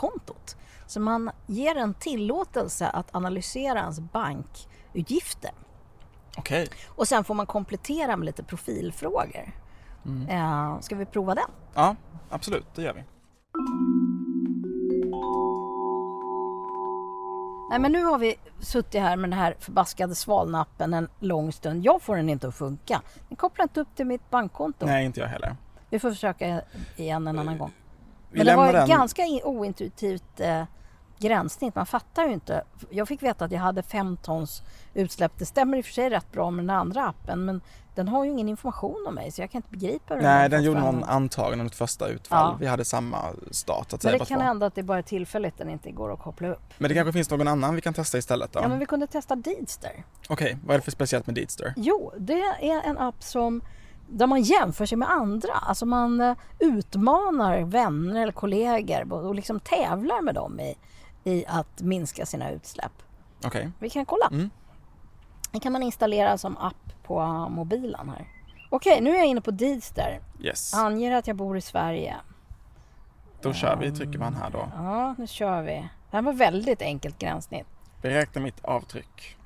bankkontot. 0.00 0.56
Så 0.86 1.00
man 1.00 1.30
ger 1.46 1.76
en 1.76 1.94
tillåtelse 1.94 2.86
att 2.88 3.14
analysera 3.14 3.78
ens 3.78 4.00
bankutgifter. 4.00 5.50
Okej, 6.38 6.68
Och 6.88 7.08
sen 7.08 7.24
får 7.24 7.34
man 7.34 7.46
komplettera 7.46 8.16
med 8.16 8.26
lite 8.26 8.42
profilfrågor. 8.42 9.52
Eh, 10.28 10.80
ska 10.80 10.96
vi 10.96 11.06
prova 11.06 11.34
den? 11.34 11.50
ja 11.74 11.96
absolut 12.30 12.66
det 12.74 12.82
gör 12.82 12.92
vi. 12.92 13.04
Nej 17.70 17.78
men 17.78 17.92
nu 17.92 18.04
har 18.04 18.18
vi 18.18 18.34
suttit 18.60 19.00
här 19.00 19.16
med 19.16 19.30
den 19.30 19.38
här 19.38 19.56
förbaskade 19.60 20.14
Svalnappen 20.14 20.94
en 20.94 21.08
lång 21.20 21.52
stund. 21.52 21.84
Jag 21.84 22.02
får 22.02 22.16
den 22.16 22.28
inte 22.28 22.48
att 22.48 22.54
funka. 22.54 23.02
Den 23.28 23.36
kopplar 23.36 23.62
inte 23.62 23.80
upp 23.80 23.94
till 23.96 24.06
mitt 24.06 24.30
bankkonto. 24.30 24.86
Nej 24.86 25.04
inte 25.06 25.20
jag 25.20 25.28
heller. 25.28 25.56
Vi 25.90 25.98
får 25.98 26.10
försöka 26.10 26.62
igen 26.96 27.26
en 27.26 27.38
annan 27.38 27.58
gång. 27.58 27.72
Vi 28.30 28.38
Men 28.38 28.46
det 28.46 28.56
var 28.56 28.72
den. 28.72 28.88
ganska 28.88 29.22
ointuitivt 29.44 30.40
eh, 30.40 30.62
gränssnitt. 31.18 31.74
Man 31.74 31.86
fattar 31.86 32.26
ju 32.26 32.32
inte. 32.32 32.64
Jag 32.90 33.08
fick 33.08 33.22
veta 33.22 33.44
att 33.44 33.52
jag 33.52 33.60
hade 33.60 33.82
fem 33.82 34.16
tons 34.22 34.62
utsläpp. 34.94 35.32
Det 35.38 35.46
stämmer 35.46 35.78
i 35.78 35.80
och 35.80 35.84
för 35.84 35.92
sig 35.92 36.10
rätt 36.10 36.32
bra 36.32 36.50
med 36.50 36.64
den 36.64 36.70
andra 36.76 37.06
appen 37.06 37.44
men 37.44 37.60
den 37.94 38.08
har 38.08 38.24
ju 38.24 38.30
ingen 38.30 38.48
information 38.48 39.04
om 39.08 39.14
mig 39.14 39.32
så 39.32 39.40
jag 39.42 39.50
kan 39.50 39.58
inte 39.58 39.70
begripa 39.70 40.14
hur 40.14 40.22
Nej 40.22 40.48
den 40.48 40.62
gjorde 40.62 40.80
någon 40.80 41.04
antagande 41.04 41.60
om 41.62 41.66
ett 41.66 41.74
första 41.74 42.08
utfall. 42.08 42.50
Ja. 42.52 42.56
Vi 42.60 42.66
hade 42.66 42.84
samma 42.84 43.18
start 43.50 43.86
att 43.86 43.92
Men 43.92 44.00
säga 44.00 44.12
det 44.12 44.18
på 44.18 44.24
kan 44.24 44.38
två. 44.38 44.44
hända 44.44 44.66
att 44.66 44.74
det 44.74 44.82
bara 44.82 44.98
är 44.98 45.02
tillfälligt 45.02 45.58
den 45.58 45.70
inte 45.70 45.90
går 45.90 46.12
att 46.12 46.20
koppla 46.20 46.48
upp. 46.48 46.74
Men 46.78 46.88
det 46.88 46.94
kanske 46.94 47.12
finns 47.12 47.30
någon 47.30 47.48
annan 47.48 47.74
vi 47.74 47.80
kan 47.80 47.94
testa 47.94 48.18
istället 48.18 48.52
då? 48.52 48.60
Ja 48.62 48.68
men 48.68 48.78
vi 48.78 48.86
kunde 48.86 49.06
testa 49.06 49.36
Deedster. 49.36 50.04
Okej, 50.28 50.58
vad 50.66 50.74
är 50.74 50.78
det 50.78 50.84
för 50.84 50.90
speciellt 50.90 51.26
med 51.26 51.34
Deedster? 51.34 51.74
Jo, 51.76 52.12
det 52.18 52.42
är 52.60 52.82
en 52.84 52.98
app 52.98 53.22
som 53.22 53.62
där 54.08 54.26
man 54.26 54.42
jämför 54.42 54.86
sig 54.86 54.98
med 54.98 55.10
andra. 55.10 55.52
Alltså 55.52 55.86
man 55.86 56.20
eh, 56.20 56.36
utmanar 56.58 57.60
vänner 57.60 58.22
eller 58.22 58.32
kollegor 58.32 59.12
och 59.12 59.34
liksom 59.34 59.60
tävlar 59.60 60.22
med 60.22 60.34
dem 60.34 60.60
i, 60.60 60.76
i 61.24 61.44
att 61.48 61.80
minska 61.80 62.26
sina 62.26 62.50
utsläpp. 62.50 62.92
Okej. 63.44 63.70
Vi 63.78 63.90
kan 63.90 64.06
kolla. 64.06 64.26
Mm. 64.26 64.50
Den 65.50 65.60
kan 65.60 65.72
man 65.72 65.82
installera 65.82 66.38
som 66.38 66.56
app 66.56 67.02
på 67.02 67.26
mobilen 67.50 68.08
här. 68.08 68.28
Okej, 68.70 69.00
nu 69.00 69.10
är 69.10 69.16
jag 69.16 69.26
inne 69.26 69.40
på 69.40 69.50
Deedster. 69.50 70.20
Yes. 70.40 70.74
Anger 70.74 71.12
att 71.12 71.26
jag 71.26 71.36
bor 71.36 71.56
i 71.56 71.60
Sverige. 71.60 72.16
Då 73.42 73.52
kör 73.52 73.76
vi, 73.76 73.92
trycker 73.92 74.18
man 74.18 74.34
här 74.34 74.50
då. 74.50 74.68
Ja, 74.74 75.14
nu 75.18 75.26
kör 75.26 75.62
vi. 75.62 75.88
Det 76.10 76.16
här 76.16 76.22
var 76.22 76.32
väldigt 76.32 76.82
enkelt 76.82 77.18
gränssnitt. 77.18 77.66
Beräkna 78.02 78.40
mitt 78.40 78.64
avtryck. 78.64 79.36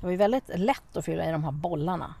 Det 0.00 0.06
var 0.06 0.10
ju 0.10 0.16
väldigt 0.16 0.50
lätt 0.54 0.96
att 0.96 1.04
fylla 1.04 1.28
i 1.28 1.32
de 1.32 1.44
här 1.44 1.50
bollarna. 1.50 2.14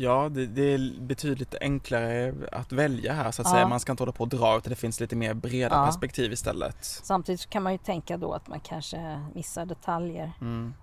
Ja, 0.00 0.28
det, 0.28 0.46
det 0.46 0.62
är 0.74 1.00
betydligt 1.00 1.54
enklare 1.60 2.34
att 2.52 2.72
välja 2.72 3.12
här 3.12 3.30
så 3.30 3.42
att 3.42 3.48
Ja. 3.48 3.52
säga. 3.54 3.68
Man 3.68 3.80
ska 3.80 3.92
inte 3.92 4.02
hålla 4.02 4.12
på 4.12 4.22
och 4.24 4.28
dra 4.28 4.56
utan 4.58 4.70
det 4.70 4.76
finns 4.76 5.00
lite 5.00 5.16
mer 5.16 5.34
breda 5.34 5.74
Ja. 5.76 5.86
perspektiv 5.86 6.32
istället. 6.32 6.84
Samtidigt 6.84 7.50
kan 7.50 7.62
man 7.62 7.72
ju 7.72 7.78
tänka 7.78 8.16
då 8.16 8.32
att 8.32 8.48
man 8.48 8.60
kanske 8.60 9.26
missar 9.34 9.66
detaljer. 9.66 10.32
Mm. 10.40 10.74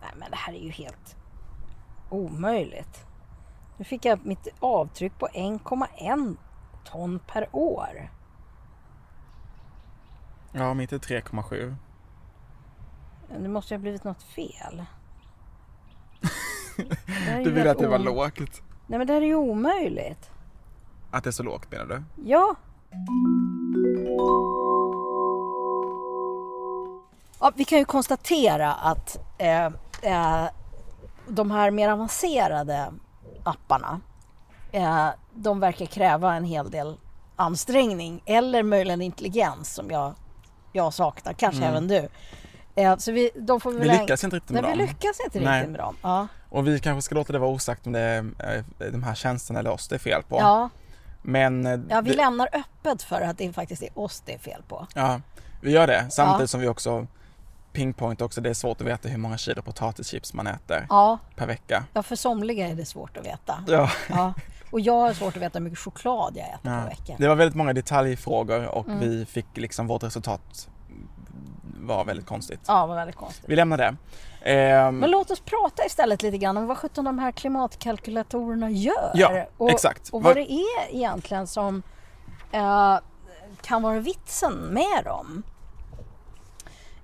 Nej 0.00 0.10
men 0.16 0.30
det 0.30 0.36
här 0.36 0.52
är 0.52 0.58
ju 0.58 0.70
helt 0.70 1.16
omöjligt. 2.10 3.06
Nu 3.78 3.84
fick 3.84 4.04
jag 4.04 4.26
mitt 4.26 4.48
avtryck 4.60 5.18
på 5.18 5.26
1,1 5.26 6.36
ton 6.84 7.20
per 7.26 7.48
år. 7.52 8.10
Ja, 10.52 10.74
mitt 10.74 10.92
är 10.92 10.98
3,7. 10.98 11.74
Det 13.42 13.48
måste 13.48 13.74
ju 13.74 13.78
ha 13.78 13.82
blivit 13.82 14.04
något 14.04 14.22
fel. 14.22 14.84
Det 16.20 16.28
här 16.28 16.30
är 16.30 16.63
ju 16.63 16.63
Du 17.44 17.50
ville 17.50 17.60
helt 17.60 17.70
att 17.70 17.78
det 17.78 17.88
var 17.88 17.98
lågt. 17.98 18.62
Nej 18.86 18.98
men 18.98 19.06
det 19.06 19.12
här 19.12 19.22
är 19.22 19.26
ju 19.26 19.34
omöjligt. 19.34 20.30
Att 21.10 21.24
det 21.24 21.30
är 21.30 21.32
så 21.32 21.42
lågt 21.42 21.70
menar 21.70 21.84
du? 21.86 22.02
Ja. 22.30 22.54
ja 27.40 27.52
vi 27.56 27.64
kan 27.64 27.78
ju 27.78 27.84
konstatera 27.84 28.72
att 28.74 29.18
eh, 29.38 29.64
eh, 30.02 30.44
de 31.28 31.50
här 31.50 31.70
mer 31.70 31.88
avancerade 31.88 32.92
apparna 33.44 34.00
eh, 34.72 35.08
de 35.34 35.60
verkar 35.60 35.86
kräva 35.86 36.34
en 36.34 36.44
hel 36.44 36.70
del 36.70 36.96
ansträngning 37.36 38.22
eller 38.26 38.62
möjligen 38.62 39.02
intelligens 39.02 39.74
som 39.74 39.90
jag, 39.90 40.14
jag 40.72 40.94
saknar, 40.94 41.32
kanske 41.32 41.62
Mm. 41.62 41.70
även 41.70 41.88
du. 41.88 42.08
Eh, 42.74 42.96
så 42.96 43.12
vi, 43.12 43.30
de 43.34 43.60
får 43.60 43.72
Vi 43.72 43.78
väl 43.78 44.00
lyckas 44.00 44.24
inte 44.24 44.36
riktigt 44.36 44.50
med 44.54 44.62
vi 44.64 44.68
dem. 44.70 44.78
lyckas 44.78 45.20
inte 45.24 45.38
riktigt 45.38 45.70
med 45.70 45.80
dem. 45.80 45.96
Ja. 46.02 46.26
Och 46.54 46.66
vi 46.66 46.80
kanske 46.80 47.02
ska 47.02 47.14
låta 47.14 47.32
det 47.32 47.38
vara 47.38 47.50
osagt 47.50 47.86
om 47.86 47.92
det 47.92 48.00
är 48.00 48.24
eh, 48.78 48.86
de 48.92 49.02
här 49.02 49.14
tjänsterna 49.14 49.58
eller 49.60 49.70
oss 49.70 49.88
det 49.88 49.94
är 49.94 49.98
fel 49.98 50.22
på. 50.22 50.36
Ja. 50.40 50.68
Men 51.22 51.66
eh, 51.66 51.80
ja, 51.88 52.00
vi 52.00 52.10
det, 52.10 52.16
lämnar 52.16 52.48
öppet 52.52 53.02
för 53.02 53.20
att 53.20 53.38
det 53.38 53.52
faktiskt 53.52 53.82
är 53.82 53.98
oss 53.98 54.22
det 54.26 54.34
är 54.34 54.38
fel 54.38 54.62
på. 54.68 54.86
ja, 54.94 55.20
vi 55.60 55.70
gör 55.70 55.86
det. 55.86 56.06
Samtidigt 56.10 56.40
Ja. 56.40 56.46
som 56.46 56.60
vi 56.60 56.68
också 56.68 57.06
pinpoint 57.72 58.20
också, 58.20 58.40
det 58.40 58.50
är 58.50 58.54
svårt 58.54 58.80
att 58.80 58.86
veta 58.86 59.08
hur 59.08 59.18
många 59.18 59.38
kilo 59.38 59.62
potatischips 59.62 60.34
man 60.34 60.46
äter 60.46 60.86
Ja, 60.88 61.18
per 61.36 61.46
vecka. 61.46 61.84
ja, 61.92 62.02
för 62.02 62.16
somliga 62.16 62.68
är 62.68 62.74
det 62.74 62.84
svårt 62.84 63.16
att 63.16 63.26
veta. 63.26 63.64
Ja. 63.66 63.90
Ja. 64.08 64.34
Och 64.70 64.80
jag 64.80 65.00
har 65.00 65.12
svårt 65.12 65.36
att 65.36 65.42
veta 65.42 65.58
hur 65.58 65.64
mycket 65.64 65.78
choklad 65.78 66.32
jag 66.36 66.46
äter 66.48 66.58
Ja. 66.72 66.80
per 66.82 66.88
vecka. 66.88 67.14
Det 67.18 67.28
var 67.28 67.34
väldigt 67.34 67.54
många 67.56 67.72
detaljfrågor 67.72 68.66
och 68.66 68.86
Mm. 68.88 69.00
vi 69.00 69.26
fick 69.26 69.46
liksom 69.56 69.86
vårt 69.86 70.02
resultat 70.02 70.68
var 71.80 72.04
väldigt 72.04 72.26
konstigt. 72.26 72.60
Ja, 72.66 72.86
var 72.86 72.94
väldigt 72.96 73.16
konstigt. 73.16 73.44
Vi 73.48 73.56
lämnar 73.56 73.76
det. 73.78 73.96
Ehm, 74.42 74.98
Men 74.98 75.10
låt 75.10 75.30
oss 75.30 75.40
prata 75.40 75.86
istället 75.86 76.22
lite 76.22 76.38
grann 76.38 76.56
om 76.56 76.66
vad 76.66 76.78
sjutton 76.78 77.04
de 77.04 77.18
här 77.18 77.32
klimatkalkylatorerna 77.32 78.70
gör. 78.70 79.10
Ja, 79.14 79.46
och, 79.56 79.70
exakt. 79.70 80.08
Och 80.08 80.12
Vad- 80.12 80.22
vad 80.22 80.36
det 80.36 80.52
är 80.52 80.94
egentligen 80.94 81.46
som 81.46 81.82
eh, 82.52 82.98
kan 83.62 83.82
vara 83.82 83.98
vitsen 84.00 84.54
med 84.54 85.04
dem. 85.04 85.42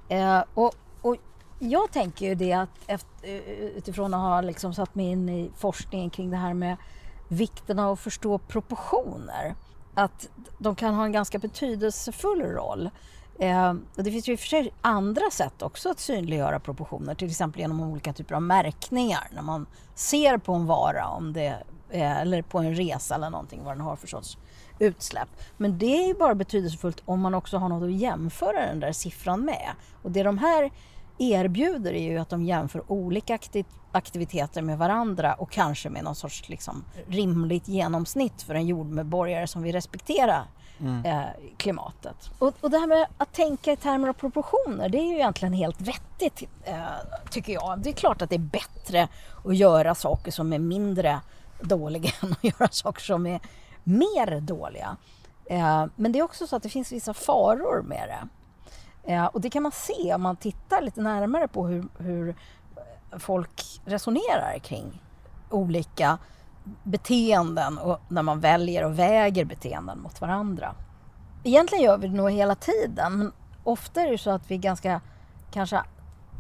Eh, 0.08 0.42
och, 0.54 0.74
och 1.02 1.16
jag 1.58 1.92
tänker 1.92 2.26
ju 2.26 2.34
det 2.34 2.52
att 2.52 2.70
efter, 2.86 3.28
utifrån 3.76 4.14
att 4.14 4.20
ha 4.20 4.40
liksom 4.40 4.74
satt 4.74 4.94
mig 4.94 5.06
in 5.06 5.28
i 5.28 5.50
forskningen 5.56 6.10
kring 6.10 6.30
det 6.30 6.36
här 6.36 6.54
med 6.54 6.76
vikten 7.28 7.78
av 7.78 7.92
att 7.92 8.00
förstå 8.00 8.38
proportioner. 8.38 9.54
Att 9.94 10.28
de 10.58 10.74
kan 10.74 10.94
ha 10.94 11.04
en 11.04 11.12
ganska 11.12 11.38
betydelsefull 11.38 12.42
roll. 12.42 12.90
Eh, 13.40 13.70
och 13.96 14.04
det 14.04 14.10
finns 14.10 14.28
ju 14.28 14.32
i 14.32 14.36
och 14.36 14.40
för 14.40 14.46
sig 14.46 14.72
andra 14.80 15.30
sätt 15.30 15.62
också 15.62 15.90
att 15.90 16.00
synliggöra 16.00 16.60
proportioner, 16.60 17.14
till 17.14 17.28
exempel 17.28 17.60
genom 17.60 17.80
olika 17.80 18.12
typer 18.12 18.34
av 18.34 18.42
märkningar. 18.42 19.28
När 19.34 19.42
man 19.42 19.66
ser 19.94 20.38
på 20.38 20.54
en 20.54 20.66
vara, 20.66 21.08
om 21.08 21.32
det, 21.32 21.62
eh, 21.90 22.20
eller 22.20 22.42
på 22.42 22.58
en 22.58 22.74
resa 22.74 23.14
eller 23.14 23.30
någonting, 23.30 23.60
vad 23.64 23.74
den 23.74 23.80
har 23.80 23.96
för 23.96 24.06
sorts 24.06 24.38
utsläpp. 24.78 25.28
Men 25.56 25.78
det 25.78 26.02
är 26.02 26.06
ju 26.06 26.14
bara 26.14 26.34
betydelsefullt 26.34 27.02
om 27.04 27.20
man 27.20 27.34
också 27.34 27.58
har 27.58 27.68
något 27.68 27.82
att 27.82 28.00
jämföra 28.00 28.66
den 28.66 28.80
där 28.80 28.92
siffran 28.92 29.40
med. 29.40 29.70
Och 30.02 30.10
det 30.10 30.22
de 30.22 30.38
här 30.38 30.70
erbjuder 31.18 31.92
är 31.92 32.10
ju 32.10 32.18
att 32.18 32.28
de 32.28 32.42
jämför 32.42 32.92
olika 32.92 33.38
aktiviteter 33.92 34.62
med 34.62 34.78
varandra 34.78 35.34
och 35.34 35.50
kanske 35.50 35.90
med 35.90 36.04
någon 36.04 36.14
sorts 36.14 36.48
liksom, 36.48 36.84
rimligt 37.08 37.68
genomsnitt 37.68 38.42
för 38.42 38.54
en 38.54 38.66
jordmedborgare 38.66 39.46
som 39.46 39.62
vill 39.62 39.72
respektera 39.72 40.44
Mm. 40.80 41.04
eh, 41.04 41.28
klimatet. 41.56 42.30
Och, 42.38 42.54
och 42.60 42.70
det 42.70 42.78
här 42.78 42.86
med 42.86 43.06
att 43.18 43.32
tänka 43.32 43.72
i 43.72 43.76
termer 43.76 44.08
av 44.08 44.12
proportioner, 44.12 44.88
det 44.88 44.98
är 44.98 45.04
ju 45.04 45.14
egentligen 45.14 45.54
helt 45.54 45.80
vettigt 45.80 46.42
eh, 46.64 46.84
tycker 47.30 47.52
jag. 47.52 47.78
Det 47.78 47.90
är 47.90 47.94
klart 47.94 48.22
att 48.22 48.30
det 48.30 48.36
är 48.36 48.38
bättre 48.38 49.08
att 49.44 49.56
göra 49.56 49.94
saker 49.94 50.30
som 50.30 50.52
är 50.52 50.58
mindre 50.58 51.20
dåliga 51.60 52.10
än 52.22 52.32
att 52.32 52.44
göra 52.44 52.68
saker 52.68 53.02
som 53.02 53.26
är 53.26 53.40
mer 53.84 54.40
dåliga. 54.40 54.96
Eh, 55.44 55.86
men 55.96 56.12
det 56.12 56.18
är 56.18 56.22
också 56.22 56.46
så 56.46 56.56
att 56.56 56.62
det 56.62 56.68
finns 56.68 56.92
vissa 56.92 57.14
faror 57.14 57.82
med 57.82 58.08
det. 58.08 58.28
Eh, 59.12 59.24
och 59.24 59.40
det 59.40 59.50
kan 59.50 59.62
man 59.62 59.72
se 59.72 60.14
om 60.14 60.22
man 60.22 60.36
tittar 60.36 60.82
lite 60.82 61.00
närmare 61.00 61.48
på 61.48 61.66
hur, 61.66 61.84
hur 61.98 62.34
folk 63.18 63.80
resonerar 63.84 64.58
kring 64.58 65.02
olika 65.50 66.18
beteenden 66.82 67.78
och 67.78 68.00
när 68.08 68.22
man 68.22 68.40
väljer 68.40 68.84
och 68.84 68.98
väger 68.98 69.44
beteenden 69.44 70.00
mot 70.00 70.20
varandra. 70.20 70.74
Egentligen 71.44 71.84
gör 71.84 71.98
vi 71.98 72.08
det 72.08 72.14
nog 72.14 72.30
hela 72.30 72.54
tiden 72.54 73.18
men 73.18 73.32
ofta 73.64 74.00
är 74.00 74.10
det 74.10 74.18
så 74.18 74.30
att 74.30 74.50
vi 74.50 74.54
är 74.54 74.58
ganska, 74.58 75.00
kanske 75.50 75.82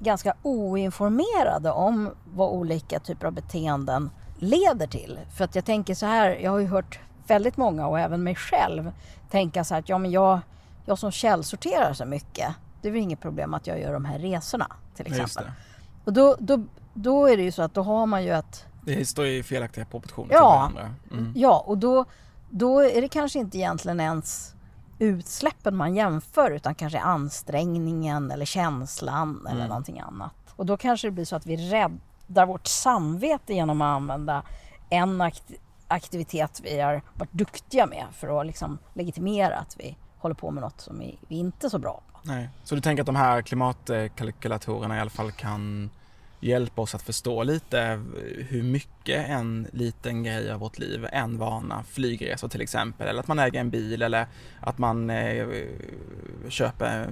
ganska 0.00 0.34
oinformerade 0.42 1.70
om 1.70 2.10
vad 2.24 2.50
olika 2.50 3.00
typer 3.00 3.26
av 3.26 3.32
beteenden 3.32 4.10
leder 4.38 4.86
till. 4.86 5.18
För 5.36 5.44
att 5.44 5.54
jag 5.54 5.64
tänker 5.64 5.94
så 5.94 6.06
här, 6.06 6.30
jag 6.30 6.50
har 6.50 6.58
ju 6.58 6.66
hört 6.66 7.00
väldigt 7.26 7.56
många 7.56 7.86
och 7.86 8.00
även 8.00 8.22
mig 8.22 8.34
själv 8.34 8.92
tänka 9.30 9.64
så 9.64 9.74
här 9.74 9.80
att 9.80 9.88
ja 9.88 9.98
men 9.98 10.10
jag, 10.10 10.40
jag 10.86 10.98
som 10.98 11.10
källsorterar 11.10 11.92
så 11.92 12.04
mycket, 12.04 12.48
det 12.82 12.88
är 12.88 12.92
väl 12.92 13.00
inget 13.00 13.20
problem 13.20 13.54
att 13.54 13.66
jag 13.66 13.80
gör 13.80 13.92
de 13.92 14.04
här 14.04 14.18
resorna 14.18 14.66
till 14.94 15.06
exempel. 15.06 15.52
Och 16.04 16.12
då, 16.12 16.36
då, 16.38 16.64
då 16.94 17.26
är 17.26 17.36
det 17.36 17.42
ju 17.42 17.52
så 17.52 17.62
att 17.62 17.74
då 17.74 17.82
har 17.82 18.06
man 18.06 18.24
ju 18.24 18.30
ett 18.30 18.66
det 18.84 19.04
står 19.04 19.26
i 19.26 19.42
felaktiga 19.42 19.84
proportioner 19.84 20.32
Ja. 20.34 20.66
till 20.68 20.74
varandra. 20.76 20.94
Mm. 21.10 21.32
Ja, 21.36 21.64
och 21.66 21.78
då, 21.78 22.04
då 22.50 22.80
är 22.80 23.00
det 23.02 23.08
kanske 23.08 23.38
inte 23.38 23.58
egentligen 23.58 24.00
ens 24.00 24.54
utsläppen 24.98 25.76
man 25.76 25.94
jämför 25.94 26.50
utan 26.50 26.74
kanske 26.74 27.00
ansträngningen 27.00 28.30
eller 28.30 28.44
känslan 28.44 29.40
eller 29.46 29.56
Mm. 29.56 29.68
någonting 29.68 30.00
annat. 30.00 30.32
Och 30.56 30.66
då 30.66 30.76
kanske 30.76 31.06
det 31.08 31.12
blir 31.12 31.24
så 31.24 31.36
att 31.36 31.46
vi 31.46 31.56
räddar 31.70 32.46
vårt 32.46 32.66
samvete 32.66 33.54
genom 33.54 33.80
att 33.82 33.96
använda 33.96 34.42
en 34.90 35.20
akt- 35.22 35.54
aktivitet 35.88 36.60
vi 36.64 36.80
har 36.80 37.02
varit 37.14 37.32
duktiga 37.32 37.86
med 37.86 38.04
för 38.12 38.40
att 38.40 38.46
liksom 38.46 38.78
legitimera 38.94 39.56
att 39.58 39.76
vi 39.78 39.96
håller 40.18 40.34
på 40.34 40.50
med 40.50 40.60
något 40.62 40.80
som 40.80 40.98
vi, 40.98 41.18
vi 41.28 41.38
inte 41.38 41.66
är 41.66 41.68
så 41.68 41.78
bra 41.78 42.00
på. 42.12 42.18
Nej. 42.22 42.48
Så 42.64 42.74
du 42.74 42.80
tänker 42.80 43.02
att 43.02 43.06
de 43.06 43.16
här 43.16 43.42
klimatkalkylatorerna 43.42 44.96
i 44.96 45.00
alla 45.00 45.10
fall 45.10 45.32
kan 45.32 45.90
hjälpa 46.40 46.82
oss 46.82 46.94
att 46.94 47.02
förstå 47.02 47.42
lite 47.42 48.02
hur 48.48 48.62
mycket 48.62 49.28
en 49.28 49.66
liten 49.72 50.22
grej 50.24 50.52
av 50.52 50.60
vårt 50.60 50.78
liv, 50.78 51.06
en 51.12 51.38
vana, 51.38 51.84
flygresor 51.88 52.48
till 52.48 52.60
exempel, 52.60 53.08
eller 53.08 53.20
att 53.20 53.28
man 53.28 53.38
äger 53.38 53.60
en 53.60 53.70
bil 53.70 54.02
eller 54.02 54.26
att 54.60 54.78
man 54.78 55.10
eh, 55.10 55.46
köper 56.48 57.08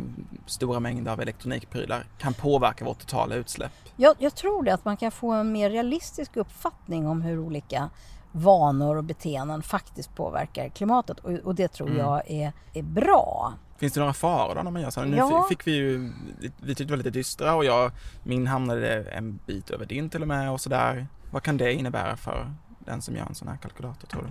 stora 0.46 0.80
mängder 0.80 1.12
av 1.12 1.20
elektronikprylar 1.20 2.04
kan 2.18 2.34
påverka 2.34 2.84
vårt 2.84 2.98
totala 2.98 3.34
utsläpp. 3.34 3.72
Jag, 3.96 4.16
jag 4.18 4.34
tror 4.34 4.62
det 4.62 4.74
att 4.74 4.84
man 4.84 4.96
kan 4.96 5.10
få 5.10 5.30
en 5.32 5.52
mer 5.52 5.70
realistisk 5.70 6.36
uppfattning 6.36 7.06
om 7.06 7.22
hur 7.22 7.38
olika 7.38 7.90
vanor 8.32 8.96
och 8.96 9.04
beteenden 9.04 9.62
faktiskt 9.62 10.14
påverkar 10.14 10.68
klimatet 10.68 11.18
och, 11.18 11.30
och 11.32 11.54
det 11.54 11.68
tror 11.68 11.88
Mm. 11.88 11.98
jag 12.00 12.30
är, 12.30 12.52
är 12.74 12.82
bra. 12.82 13.52
Finns 13.78 13.92
det 13.92 14.00
några 14.00 14.12
faror 14.12 14.54
då 14.54 14.62
när 14.62 14.70
man 14.70 14.82
gör 14.82 14.90
så? 14.90 15.02
Nu 15.04 15.16
Ja. 15.16 15.46
fick 15.48 15.66
vi 15.66 15.72
ju, 15.76 16.12
vi 16.60 16.74
tyckte 16.74 16.84
det 16.84 16.90
var 16.90 16.96
lite 16.96 17.10
dystra 17.10 17.54
och 17.54 17.64
jag, 17.64 17.90
min 18.22 18.46
hamnade 18.46 19.02
en 19.02 19.38
bit 19.46 19.70
över 19.70 19.86
din 19.86 20.10
till 20.10 20.22
och 20.22 20.28
med 20.28 20.50
och 20.50 20.60
sådär. 20.60 21.06
Vad 21.30 21.42
kan 21.42 21.56
det 21.56 21.72
innebära 21.74 22.16
för 22.16 22.54
den 22.78 23.02
som 23.02 23.16
gör 23.16 23.26
en 23.26 23.34
sån 23.34 23.48
här 23.48 23.56
kalkylator 23.56 24.06
tror 24.08 24.22
du? 24.22 24.28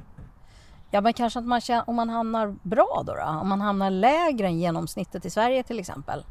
Ja 0.91 1.01
men 1.01 1.13
kanske 1.13 1.39
att 1.39 1.45
man 1.45 1.61
känner, 1.61 1.89
om 1.89 1.95
man 1.95 2.09
hamnar 2.09 2.55
bra 2.63 3.03
då, 3.05 3.15
då 3.15 3.23
om 3.23 3.47
man 3.49 3.61
hamnar 3.61 3.89
lägre 3.89 4.47
än 4.47 4.59
genomsnittet 4.59 5.25
i 5.25 5.29
Sverige 5.29 5.63
till 5.63 5.79
exempel. 5.79 6.25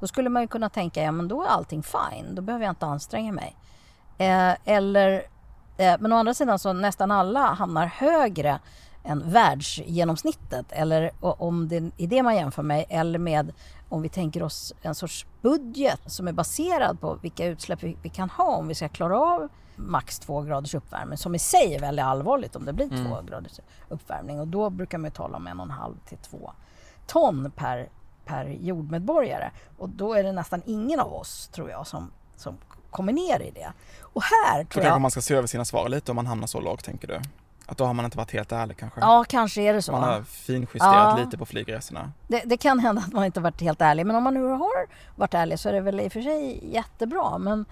Då 0.00 0.06
skulle 0.06 0.28
man 0.30 0.42
ju 0.42 0.48
kunna 0.48 0.68
tänka, 0.68 1.02
ja 1.02 1.12
men 1.12 1.28
då 1.28 1.42
är 1.42 1.46
allting 1.48 1.82
fine, 1.82 2.34
då 2.34 2.42
behöver 2.42 2.64
jag 2.64 2.72
inte 2.72 2.86
anstränga 2.86 3.32
mig. 3.32 3.56
Eh, 4.18 4.52
eller, 4.64 5.12
eh, 5.76 5.94
men 6.00 6.12
å 6.12 6.16
andra 6.16 6.34
sidan 6.34 6.58
så 6.58 6.72
nästan 6.72 7.10
alla 7.10 7.40
hamnar 7.46 7.86
högre 7.86 8.58
än 9.04 9.30
världsgenomsnittet. 9.30 10.66
Eller 10.70 11.10
om 11.20 11.68
det 11.68 11.76
är 11.76 12.06
det 12.06 12.22
man 12.22 12.34
jämför 12.36 12.62
med, 12.62 12.84
eller 12.88 13.18
med 13.18 13.52
om 13.88 14.02
vi 14.02 14.08
tänker 14.08 14.42
oss 14.42 14.74
en 14.82 14.94
sorts 14.94 15.26
budget 15.42 16.00
som 16.06 16.28
är 16.28 16.32
baserad 16.32 17.00
på 17.00 17.14
vilka 17.22 17.46
utsläpp 17.46 17.82
vi, 17.82 17.96
vi 18.02 18.08
kan 18.08 18.30
ha 18.30 18.56
om 18.56 18.68
vi 18.68 18.74
ska 18.74 18.88
klara 18.88 19.18
av 19.18 19.48
max 19.76 20.18
två 20.18 20.40
graders 20.40 20.74
uppvärmning 20.74 21.18
som 21.18 21.34
i 21.34 21.38
sig 21.38 21.74
är 21.74 21.80
väldigt 21.80 22.04
allvarligt 22.04 22.56
om 22.56 22.64
det 22.64 22.72
blir 22.72 22.92
Mm. 22.92 23.04
två 23.06 23.22
graders 23.22 23.60
uppvärmning 23.88 24.40
och 24.40 24.48
då 24.48 24.70
brukar 24.70 24.98
man 24.98 25.10
tala 25.10 25.36
om 25.36 25.46
en 25.46 25.60
och 25.60 25.66
en 25.66 25.70
halv 25.70 25.94
till 26.08 26.18
två 26.18 26.52
ton 27.06 27.50
per, 27.56 27.88
per 28.24 28.44
jordmedborgare 28.60 29.50
och 29.78 29.88
då 29.88 30.14
är 30.14 30.22
det 30.22 30.32
nästan 30.32 30.62
ingen 30.66 31.00
av 31.00 31.14
oss 31.14 31.48
tror 31.48 31.70
jag 31.70 31.86
som, 31.86 32.10
som 32.36 32.58
kommer 32.90 33.12
ner 33.12 33.40
i 33.40 33.50
det. 33.50 33.72
Och 34.02 34.22
här 34.22 34.56
tror 34.58 34.64
kanske 34.64 34.88
jag, 34.88 35.00
man 35.00 35.10
ska 35.10 35.20
se 35.20 35.34
över 35.34 35.48
sina 35.48 35.64
svar 35.64 35.88
lite 35.88 36.12
om 36.12 36.16
man 36.16 36.26
hamnar 36.26 36.46
så 36.46 36.60
lågt 36.60 36.84
tänker 36.84 37.08
du? 37.08 37.20
Att 37.72 37.78
då 37.78 37.84
har 37.84 37.94
man 37.94 38.04
inte 38.04 38.18
varit 38.18 38.32
helt 38.32 38.52
ärlig 38.52 38.76
kanske? 38.76 39.00
ja 39.00 39.24
kanske 39.28 39.62
är 39.62 39.74
det 39.74 39.82
så. 39.82 39.92
Man 39.92 40.02
har 40.02 40.22
finjusterat 40.22 41.18
Ja. 41.18 41.24
lite 41.24 41.38
på 41.38 41.46
flygresorna. 41.46 42.12
Det, 42.28 42.42
det 42.46 42.56
kan 42.56 42.78
hända 42.78 43.02
att 43.02 43.12
man 43.12 43.24
inte 43.24 43.40
varit 43.40 43.60
helt 43.60 43.80
ärlig 43.80 44.06
men 44.06 44.16
om 44.16 44.22
man 44.22 44.34
nu 44.34 44.44
har 44.44 44.86
varit 45.16 45.34
ärlig 45.34 45.58
så 45.58 45.68
är 45.68 45.72
det 45.72 45.80
väl 45.80 46.00
i 46.00 46.08
och 46.08 46.12
för 46.12 46.22
sig 46.22 46.70
jättebra. 46.72 47.38
Men 47.38 47.64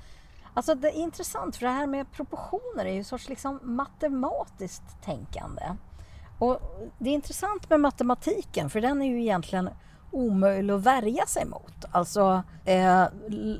alltså 0.54 0.74
det 0.74 0.88
är 0.88 0.92
intressant 1.02 1.56
för 1.56 1.66
det 1.66 1.72
här 1.72 1.86
med 1.86 2.12
proportioner 2.12 2.84
är 2.84 2.92
ju 2.92 2.98
en 2.98 3.04
sorts 3.04 3.28
liksom 3.28 3.60
matematiskt 3.62 5.02
tänkande. 5.04 5.62
Och 6.38 6.60
det 6.98 7.10
är 7.10 7.14
intressant 7.14 7.70
med 7.70 7.80
matematiken 7.80 8.70
för 8.70 8.80
den 8.80 9.02
är 9.02 9.06
ju 9.06 9.20
egentligen 9.20 9.70
omöjlig 10.10 10.74
att 10.74 10.82
värja 10.82 11.26
sig 11.26 11.44
mot. 11.44 11.84
Alltså 11.90 12.42
eh, 12.64 13.04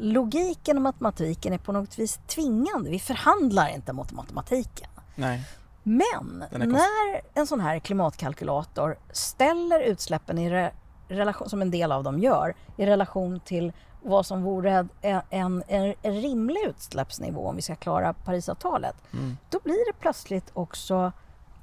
logiken 0.01 0.77
och 0.77 0.83
matematiken 0.83 1.53
är 1.53 1.59
på 1.59 1.73
något 1.73 1.99
vis 1.99 2.19
tvingande. 2.27 2.91
Vi 2.91 2.99
förhandlar 2.99 3.69
inte 3.69 3.93
mot 3.93 4.13
matematiken. 4.13 4.89
Nej. 5.15 5.45
Men 5.83 6.45
när 6.51 7.21
en 7.35 7.47
sån 7.47 7.61
här 7.61 7.79
klimatkalkylator 7.79 8.97
ställer 9.13 9.81
utsläppen 9.81 10.39
i 10.39 10.51
re, 10.51 10.73
relation, 11.09 11.49
som 11.49 11.63
en 11.63 11.71
del 11.71 11.93
av 11.93 12.05
dem 12.05 12.19
gör, 12.19 12.55
i 12.77 12.87
relation 12.87 13.41
till 13.41 13.73
vad 14.03 14.27
som 14.27 14.43
vore 14.43 14.89
en, 15.01 15.21
en, 15.31 15.63
en 15.69 15.95
rimlig 16.03 16.61
utsläppsnivå 16.69 17.49
om 17.49 17.57
vi 17.57 17.63
ska 17.63 17.75
klara 17.77 18.13
Parisavtalet, 18.13 18.97
Mm. 19.13 19.37
då 19.51 19.59
blir 19.65 19.93
det 19.93 19.99
plötsligt 20.01 20.51
också 20.53 21.13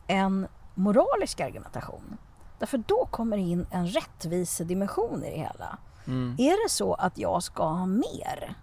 en 0.08 0.48
moralisk 0.76 1.40
argumentation. 1.40 2.18
Därför 2.60 2.78
då 2.78 3.08
kommer 3.12 3.38
in 3.38 3.68
en 3.72 3.88
rättvisedimension 3.88 5.24
i 5.24 5.30
det 5.32 5.38
hela. 5.38 5.78
Mm. 6.08 6.36
Är 6.38 6.64
det 6.66 6.70
så 6.70 6.94
att 6.94 7.18
jag 7.18 7.44
ska 7.44 7.64
ha 7.64 7.86
mer? 7.86 8.56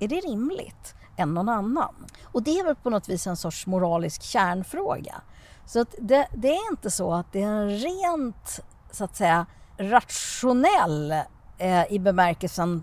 Är 0.00 0.08
det 0.08 0.20
rimligt 0.20 0.94
än 1.20 1.34
någon 1.34 1.48
annan? 1.48 1.94
Och 2.24 2.42
det 2.42 2.58
är 2.58 2.64
väl 2.64 2.74
på 2.74 2.90
något 2.90 3.08
vis 3.08 3.26
en 3.26 3.36
sorts 3.36 3.66
moralisk 3.66 4.22
kärnfråga. 4.22 5.14
Så 5.66 5.80
att 5.80 5.94
det, 5.98 6.28
det 6.34 6.48
är 6.48 6.70
inte 6.70 6.90
så 6.90 7.12
att 7.14 7.32
det 7.32 7.42
är 7.42 7.46
en 7.46 7.70
rent, 7.70 8.60
så 8.90 9.04
att 9.04 9.16
säga, 9.16 9.46
rationell 9.76 11.12
eh, 11.58 11.92
i 11.92 11.98
bemärkelsen 11.98 12.82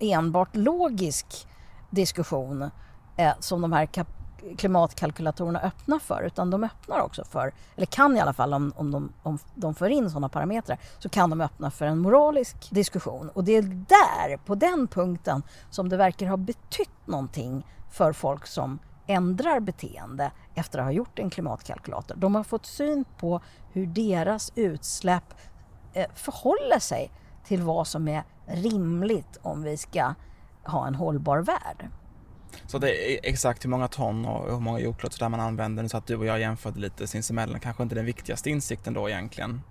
enbart 0.00 0.56
logisk 0.56 1.48
diskussion 1.90 2.70
eh, 3.16 3.32
som 3.40 3.60
de 3.60 3.72
här 3.72 3.86
kap- 3.86 4.17
klimatkalkylatorerna 4.56 5.60
öppnar 5.60 5.98
för 5.98 6.22
utan 6.22 6.50
de 6.50 6.64
öppnar 6.64 7.00
också 7.00 7.24
för, 7.24 7.52
eller 7.76 7.86
kan 7.86 8.16
i 8.16 8.20
alla 8.20 8.32
fall 8.32 8.54
om, 8.54 8.72
om, 8.76 8.90
de, 8.90 9.12
om 9.22 9.38
de 9.54 9.74
för 9.74 9.88
in 9.90 10.10
sådana 10.10 10.28
parametrar, 10.28 10.78
så 10.98 11.08
kan 11.08 11.30
de 11.30 11.40
öppna 11.40 11.70
för 11.70 11.84
en 11.84 11.98
moralisk 11.98 12.70
diskussion. 12.70 13.28
Och 13.28 13.44
det 13.44 13.56
är 13.56 13.62
där, 13.62 14.36
på 14.36 14.54
den 14.54 14.88
punkten, 14.88 15.42
som 15.70 15.88
det 15.88 15.96
verkar 15.96 16.26
ha 16.26 16.36
betytt 16.36 17.06
någonting 17.06 17.66
för 17.90 18.12
folk 18.12 18.46
som 18.46 18.78
ändrar 19.06 19.60
beteende 19.60 20.30
efter 20.54 20.78
att 20.78 20.84
ha 20.84 20.92
gjort 20.92 21.18
en 21.18 21.30
klimatkalkylator. 21.30 22.16
De 22.16 22.34
har 22.34 22.44
fått 22.44 22.66
syn 22.66 23.04
på 23.18 23.40
hur 23.72 23.86
deras 23.86 24.52
utsläpp 24.54 25.34
eh, 25.92 26.06
förhåller 26.14 26.78
sig 26.78 27.10
till 27.44 27.62
vad 27.62 27.86
som 27.86 28.08
är 28.08 28.24
rimligt 28.46 29.38
om 29.42 29.62
vi 29.62 29.76
ska 29.76 30.14
ha 30.64 30.86
en 30.86 30.94
hållbar 30.94 31.38
värld. 31.38 31.88
Så 32.66 32.78
det 32.78 33.14
är 33.14 33.20
exakt 33.22 33.64
hur 33.64 33.70
många 33.70 33.88
ton 33.88 34.26
och 34.26 34.52
hur 34.52 34.60
många 34.60 34.78
jordklot 34.78 35.12
så 35.12 35.18
där 35.18 35.28
man 35.28 35.40
använder 35.40 35.88
så 35.88 35.96
att 35.96 36.06
du 36.06 36.16
och 36.16 36.26
jag 36.26 36.40
jämförde 36.40 36.80
lite 36.80 37.06
sinsemellan 37.06 37.60
kanske 37.60 37.82
inte 37.82 37.94
den 37.94 38.04
viktigaste 38.04 38.50
insikten 38.50 38.94
då 38.94 39.08
egentligen. 39.08 39.62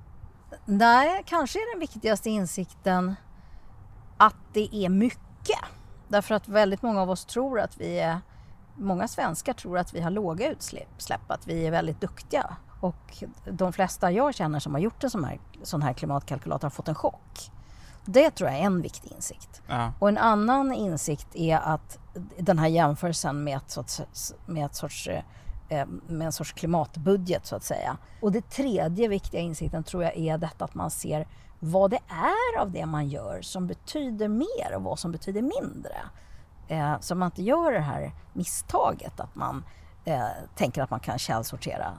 Nej, 0.66 1.24
kanske 1.26 1.60
är 1.60 1.74
den 1.74 1.80
viktigaste 1.80 2.30
insikten 2.30 3.16
att 4.18 4.36
det 4.54 4.76
är 4.76 4.90
mycket. 4.90 5.60
Därför 6.08 6.36
att 6.36 6.48
väldigt 6.48 6.82
många 6.82 7.02
av 7.02 7.10
oss 7.10 7.26
tror 7.26 7.60
att 7.60 7.78
vi 7.78 8.00
är, 8.00 8.20
många 8.76 9.08
svenskar 9.08 9.54
tror 9.54 9.78
att 9.78 9.94
vi 9.94 10.02
har 10.02 10.12
låga 10.12 10.52
utsläpp, 10.52 11.32
att 11.32 11.48
vi 11.48 11.68
är 11.68 11.72
väldigt 11.72 12.02
duktiga. 12.02 12.58
Och 12.82 13.24
de 13.52 13.74
flesta 13.74 14.12
jag 14.12 14.36
känner 14.36 14.60
som 14.60 14.74
har 14.74 14.82
gjort 14.82 15.04
en 15.04 15.10
sån 15.10 15.24
här, 15.24 15.40
sån 15.64 15.82
här 15.82 15.94
klimatkalkylator 15.94 16.66
har 16.66 16.70
fått 16.70 16.88
en 16.88 16.96
chock. 16.96 17.52
Det 18.08 18.32
tror 18.32 18.50
jag 18.50 18.60
är 18.60 18.64
en 18.64 18.82
viktig 18.82 19.12
insikt. 19.12 19.62
Ja. 19.68 19.92
Och 20.00 20.10
en 20.10 20.18
annan 20.18 20.74
insikt 20.74 21.28
är 21.34 21.58
att 21.58 22.00
den 22.38 22.60
här 22.60 22.68
jämförelsen 22.68 23.44
med, 23.44 23.58
ett 23.58 23.72
sorts, 23.72 24.34
med, 24.46 24.66
ett 24.66 24.76
sorts, 24.76 25.08
eh, 25.70 25.86
med 26.08 26.26
en 26.26 26.32
sorts 26.32 26.54
klimatbudget 26.54 27.46
så 27.46 27.56
att 27.56 27.64
säga. 27.64 27.98
Och 28.22 28.32
det 28.32 28.50
tredje 28.50 29.08
viktiga 29.08 29.42
insikten 29.42 29.84
tror 29.84 30.04
jag 30.04 30.18
är 30.18 30.38
detta 30.38 30.66
att 30.66 30.76
man 30.76 30.92
ser 30.92 31.28
vad 31.60 31.92
det 31.92 32.00
är 32.10 32.62
av 32.62 32.72
det 32.72 32.86
man 32.86 33.08
gör 33.10 33.42
som 33.42 33.68
betyder 33.68 34.28
mer 34.28 34.76
och 34.76 34.84
vad 34.84 35.00
som 35.00 35.12
betyder 35.12 35.42
mindre. 35.42 35.98
Eh, 36.68 37.00
så 37.00 37.16
man 37.16 37.26
inte 37.26 37.44
gör 37.44 37.72
det 37.72 37.80
här 37.80 38.12
misstaget 38.34 39.20
att 39.20 39.36
man 39.36 39.64
eh, 40.06 40.28
tänker 40.56 40.82
att 40.82 40.90
man 40.90 41.00
kan 41.00 41.20
källsortera 41.20 41.94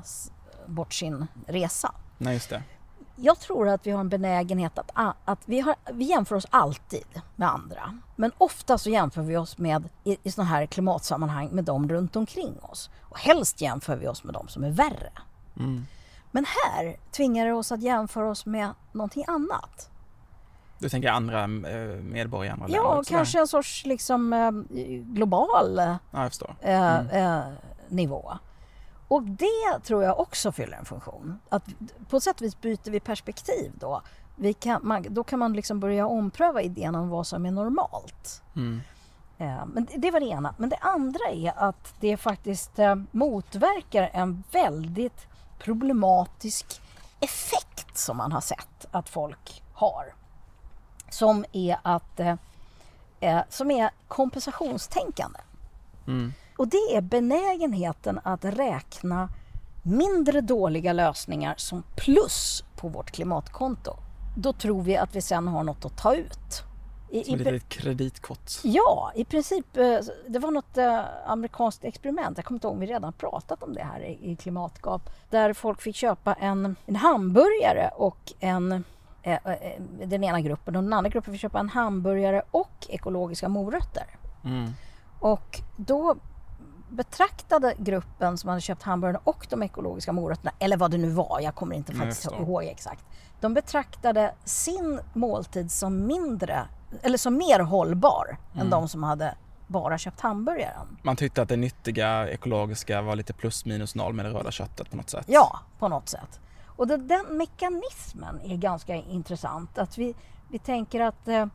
bort 0.67 0.95
sin 0.95 1.27
resa. 1.47 1.95
Nej, 2.19 2.35
just 2.35 2.51
det. 2.51 2.63
Jag 3.21 3.41
tror 3.41 3.69
att 3.69 3.87
vi 3.87 3.91
har 3.91 4.01
en 4.01 4.09
benägenhet 4.09 4.79
att, 4.79 4.91
att 5.25 5.39
vi, 5.45 5.61
har, 5.61 5.75
vi 5.93 6.05
jämför 6.05 6.37
oss 6.37 6.47
alltid 6.51 7.05
med 7.37 7.49
andra. 7.53 7.99
Men 8.17 8.33
ofta 8.39 8.79
så 8.79 8.91
jämför 8.91 9.23
vi 9.23 9.37
oss 9.37 9.59
med, 9.59 9.89
i, 10.05 10.17
i 10.23 10.31
sådana 10.31 10.51
här 10.51 10.67
klimatsammanhang 10.67 11.49
med 11.49 11.65
dem 11.65 11.89
runt 11.89 12.17
omkring 12.17 12.59
oss. 12.61 12.91
Och 13.03 13.19
helst 13.19 13.61
jämför 13.61 13.97
vi 13.97 14.09
oss 14.09 14.25
med 14.25 14.35
dem 14.35 14.49
som 14.49 14.65
är 14.65 14.71
värre. 14.71 15.13
Mm. 15.57 15.87
Men 16.31 16.45
här 16.45 16.97
tvingar 17.11 17.47
det 17.47 17.53
oss 17.53 17.73
att 17.73 17.83
jämföra 17.83 18.31
oss 18.31 18.47
med 18.47 18.71
någonting 18.93 19.25
annat. 19.29 19.91
Du 20.79 20.89
tänker 20.89 21.09
andra 21.11 21.43
eh, 21.43 21.49
medborgare 22.03 22.47
i 22.47 22.51
andra 22.53 22.67
länder 22.67 22.83
Ja, 22.83 23.03
kanske 23.09 23.41
en 23.41 23.49
sorts 23.49 23.87
liksom, 23.87 24.33
eh, 24.33 24.51
global 25.15 25.77
Ja, 26.11 26.31
eh, 26.61 26.99
Mm. 27.01 27.09
eh, 27.11 27.45
nivå. 27.89 28.33
Och 29.09 29.23
det 29.23 29.81
tror 29.85 30.05
jag 30.05 30.21
också 30.21 30.53
fyller 30.53 30.77
en 30.77 30.85
funktion. 30.85 31.39
Att 31.49 31.65
på 32.09 32.21
sätt 32.21 32.41
och 32.41 32.43
vis 32.43 32.61
byter 32.61 32.91
vi 32.91 33.01
perspektiv 33.01 33.73
då. 33.75 34.03
Vi 34.37 34.55
kan, 34.55 34.81
man, 34.83 35.07
då 35.09 35.25
kan 35.25 35.39
man 35.39 35.53
liksom 35.53 35.81
börja 35.81 36.07
ompröva 36.07 36.63
idén 36.63 36.95
om 36.95 37.09
vad 37.09 37.27
som 37.27 37.47
är 37.47 37.51
normalt. 37.51 38.43
Mm. 38.57 38.81
Eh, 39.39 39.67
men 39.67 39.85
det, 39.85 39.97
det 39.97 40.11
var 40.11 40.21
det 40.21 40.27
ena. 40.27 40.55
Men 40.59 40.69
det 40.69 40.77
andra 40.77 41.25
är 41.31 41.53
att 41.57 41.95
det 42.01 42.17
faktiskt 42.17 42.79
eh, 42.79 42.95
motverkar 43.11 44.11
en 44.13 44.45
väldigt 44.53 45.27
problematisk 45.59 46.81
effekt 47.21 47.99
som 47.99 48.17
man 48.17 48.33
har 48.33 48.41
sett 48.41 48.87
att 48.91 49.09
folk 49.09 49.63
har. 49.73 50.15
Som 51.11 51.45
är, 51.53 51.79
att, 51.83 52.21
eh, 52.21 52.35
eh, 53.21 53.41
som 53.49 53.71
är 53.71 53.91
kompensationstänkande. 54.09 55.41
Mm. 56.07 56.33
Och 56.59 56.69
det 56.69 56.77
är 56.97 57.01
benägenheten 57.01 58.21
att 58.25 58.45
räkna 58.45 59.29
mindre 59.83 60.41
dåliga 60.41 60.93
lösningar 60.93 61.55
som 61.57 61.83
plus 61.97 62.65
på 62.77 62.89
vårt 62.89 63.11
klimatkonto. 63.11 63.97
Då 64.37 64.53
tror 64.53 64.83
vi 64.83 64.97
att 64.97 65.17
vi 65.17 65.21
sen 65.23 65.49
har 65.49 65.65
något 65.65 65.85
att 65.85 65.97
ta 65.99 66.15
ut. 66.15 66.63
I, 67.11 67.25
Som 67.25 67.35
ett 67.35 67.41
litet 67.41 67.69
kreditkort. 67.69 68.51
Ja, 68.63 69.13
i 69.15 69.25
princip. 69.25 69.77
eh, 69.77 69.99
Det 70.29 70.39
var 70.39 70.51
något 70.51 70.79
eh, 70.79 71.01
amerikanskt 71.27 71.85
experiment. 71.85 72.39
Jag 72.39 72.45
kommer 72.45 72.57
inte 72.57 72.67
ihåg 72.67 72.75
om 72.75 72.81
vi 72.81 72.87
redan 72.87 73.13
pratat 73.13 73.63
om 73.63 73.75
det 73.75 73.83
här 73.83 74.01
i, 74.21 74.37
Klimatgap. 74.37 75.11
Där 75.31 75.53
folk 75.53 75.81
fick 75.83 75.97
köpa 75.97 76.35
en, 76.35 76.77
en 76.87 76.97
hamburgare 76.97 77.91
och 77.97 78.33
en 78.41 78.85
eh, 79.23 79.39
den 80.05 80.25
ena 80.25 80.41
gruppen 80.41 80.77
och 80.77 80.83
den 80.83 80.93
andra 80.93 81.11
gruppen 81.11 81.33
fick 81.35 81.41
köpa 81.41 81.59
en 81.61 81.69
hamburgare 81.69 82.43
och 82.51 82.87
ekologiska 82.89 83.49
morötter. 83.49 84.07
Mm. 84.45 84.71
Och 85.21 85.61
då 85.77 86.17
betraktade 86.89 87.75
gruppen 87.79 88.39
som 88.39 88.49
hade 88.49 88.61
köpt 88.61 88.83
hamburgaren 88.83 89.21
och 89.25 89.47
de 89.51 89.63
ekologiska 89.63 90.13
morötterna, 90.13 90.51
eller 90.59 90.77
vad 90.77 90.91
det 90.91 90.99
nu 90.99 91.11
var, 91.11 91.41
jag 91.41 91.55
kommer 91.55 91.77
inte 91.77 91.93
Nej, 91.93 91.99
jag 92.01 92.07
faktiskt 92.09 92.23
förstår. 92.31 92.47
ihåg 92.47 92.65
exakt. 92.65 93.05
De 93.41 93.55
betraktade 93.55 94.35
sin 94.45 95.01
måltid 95.13 95.71
som 95.73 96.07
mindre, 96.07 96.67
eller 97.03 97.19
som 97.19 97.37
mer 97.37 97.61
hållbar 97.61 98.37
än 98.55 98.59
Mm. 98.61 98.71
de 98.71 98.89
som 98.89 99.03
hade 99.03 99.35
bara 99.67 99.99
köpt 99.99 100.21
hamburgaren. 100.21 100.99
Man 101.03 101.17
tyckte 101.17 101.43
att 101.43 101.49
det 101.49 101.57
nyttiga, 101.57 102.29
ekologiska 102.29 103.03
var 103.03 103.17
lite 103.17 103.33
plus 103.33 103.65
minus 103.65 103.95
noll 103.95 104.13
med 104.13 104.25
det 104.25 104.31
röda 104.31 104.51
köttet 104.51 104.91
på 104.91 104.97
något 104.97 105.11
sätt. 105.11 105.25
Ja, 105.29 105.59
på 105.79 105.89
något 105.89 106.09
sätt. 106.09 106.41
Och 106.67 106.87
det, 106.87 106.97
den 106.97 107.25
mekanismen 107.37 108.41
är 108.45 108.57
ganska 108.57 108.95
intressant. 108.95 109.79
Att 109.79 109.99
vi, 109.99 110.15
vi 110.51 110.59
tänker 110.59 111.01
att 111.01 111.29
eh, 111.29 111.47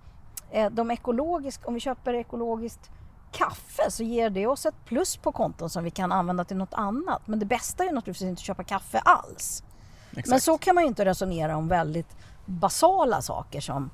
eh, 0.51 0.69
de 0.71 0.91
ekologisk, 0.91 1.67
om 1.67 1.73
vi 1.73 1.79
köper 1.79 2.13
ekologiskt 2.13 2.91
kaffe 3.33 3.91
så 3.91 4.03
ger 4.03 4.29
det 4.29 4.47
oss 4.47 4.65
ett 4.65 4.85
plus 4.85 5.17
på 5.17 5.31
konton 5.31 5.69
som 5.69 5.83
vi 5.83 5.91
kan 5.91 6.11
använda 6.11 6.43
till 6.45 6.57
något 6.57 6.73
annat. 6.73 7.21
Men 7.27 7.39
det 7.39 7.45
bästa 7.45 7.83
är 7.83 7.87
ju 7.87 7.93
naturligtvis 7.93 8.29
inte 8.29 8.39
att 8.39 8.45
köpa 8.45 8.63
kaffe 8.63 8.99
alls. 8.99 9.63
Exakt. 10.11 10.27
Men 10.27 10.41
så 10.41 10.57
kan 10.57 10.75
man 10.75 10.83
ju 10.83 10.87
inte 10.87 11.05
resonera 11.05 11.57
om 11.57 11.67
väldigt 11.67 12.15
basala 12.45 13.21
saker 13.21 13.61
som 13.61 13.89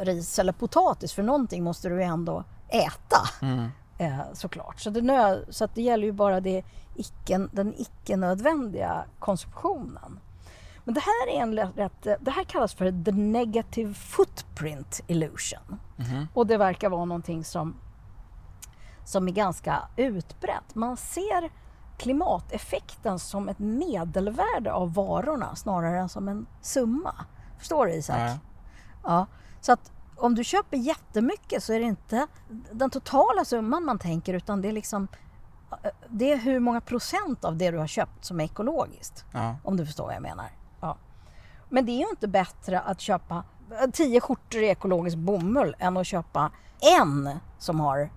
eh, 0.00 0.04
ris 0.04 0.38
eller 0.38 0.52
potatis 0.52 1.12
för 1.12 1.22
någonting 1.22 1.64
måste 1.64 1.88
du 1.88 1.94
ju 1.96 2.02
ändå 2.02 2.44
äta 2.68 3.16
Mm. 3.42 3.68
eh, 3.98 4.18
såklart. 4.32 4.80
Så 4.80 4.90
det, 4.90 5.00
nö- 5.00 5.44
så 5.50 5.68
det 5.74 5.82
gäller 5.82 6.04
ju 6.04 6.12
bara 6.12 6.40
det 6.40 6.62
icke, 6.96 7.48
den 7.52 7.74
icke-nödvändiga 7.76 9.04
konsumtionen. 9.18 10.20
Men 10.84 10.94
det 10.94 11.00
här, 11.00 11.36
är 11.36 11.42
en 11.42 11.54
rätt, 11.56 12.02
det 12.20 12.30
här 12.30 12.44
kallas 12.44 12.74
för 12.74 13.04
the 13.04 13.12
negative 13.12 13.94
footprint 13.94 15.00
illusion. 15.06 15.80
Mhm. 15.96 16.28
Och 16.34 16.46
det 16.46 16.56
verkar 16.56 16.88
vara 16.88 17.04
någonting 17.04 17.44
som, 17.44 17.74
som 19.04 19.28
är 19.28 19.32
ganska 19.32 19.82
utbrett. 19.96 20.74
Man 20.74 20.96
ser 20.96 21.50
klimateffekten 21.96 23.18
som 23.18 23.48
ett 23.48 23.58
medelvärde 23.58 24.72
av 24.72 24.94
varorna 24.94 25.56
snarare 25.56 25.98
än 25.98 26.08
som 26.08 26.28
en 26.28 26.46
summa. 26.60 27.14
Förstår 27.58 27.86
du 27.86 27.92
Isak? 27.92 28.18
Ja, 28.18 28.38
ja. 29.04 29.26
Så 29.60 29.72
att 29.72 29.92
om 30.16 30.34
du 30.34 30.44
köper 30.44 30.76
jättemycket 30.76 31.62
så 31.62 31.72
är 31.72 31.78
det 31.78 31.84
inte 31.84 32.26
den 32.72 32.90
totala 32.90 33.44
summan 33.44 33.84
man 33.84 33.98
tänker 33.98 34.34
utan 34.34 34.62
det 34.62 34.68
är 34.68 34.72
liksom 34.72 35.08
det 36.08 36.32
är 36.32 36.36
hur 36.36 36.58
många 36.58 36.80
procent 36.80 37.44
av 37.44 37.56
det 37.56 37.70
du 37.70 37.78
har 37.78 37.86
köpt 37.86 38.24
som 38.24 38.40
är 38.40 38.44
ekologiskt. 38.44 39.24
Ja. 39.32 39.56
Om 39.64 39.76
du 39.76 39.86
förstår 39.86 40.04
vad 40.04 40.14
jag 40.14 40.22
menar. 40.22 40.50
Ja. 40.80 40.96
Men 41.68 41.86
det 41.86 41.92
är 41.92 41.98
ju 41.98 42.10
inte 42.10 42.28
bättre 42.28 42.80
att 42.80 43.00
köpa 43.00 43.44
tio 43.92 44.20
skjortor 44.20 44.62
i 44.62 44.68
ekologisk 44.68 45.16
bomull 45.16 45.76
än 45.78 45.96
att 45.96 46.06
köpa 46.06 46.50
en 46.98 47.30
som 47.58 47.80
har 47.80 48.00
eh, 48.00 48.08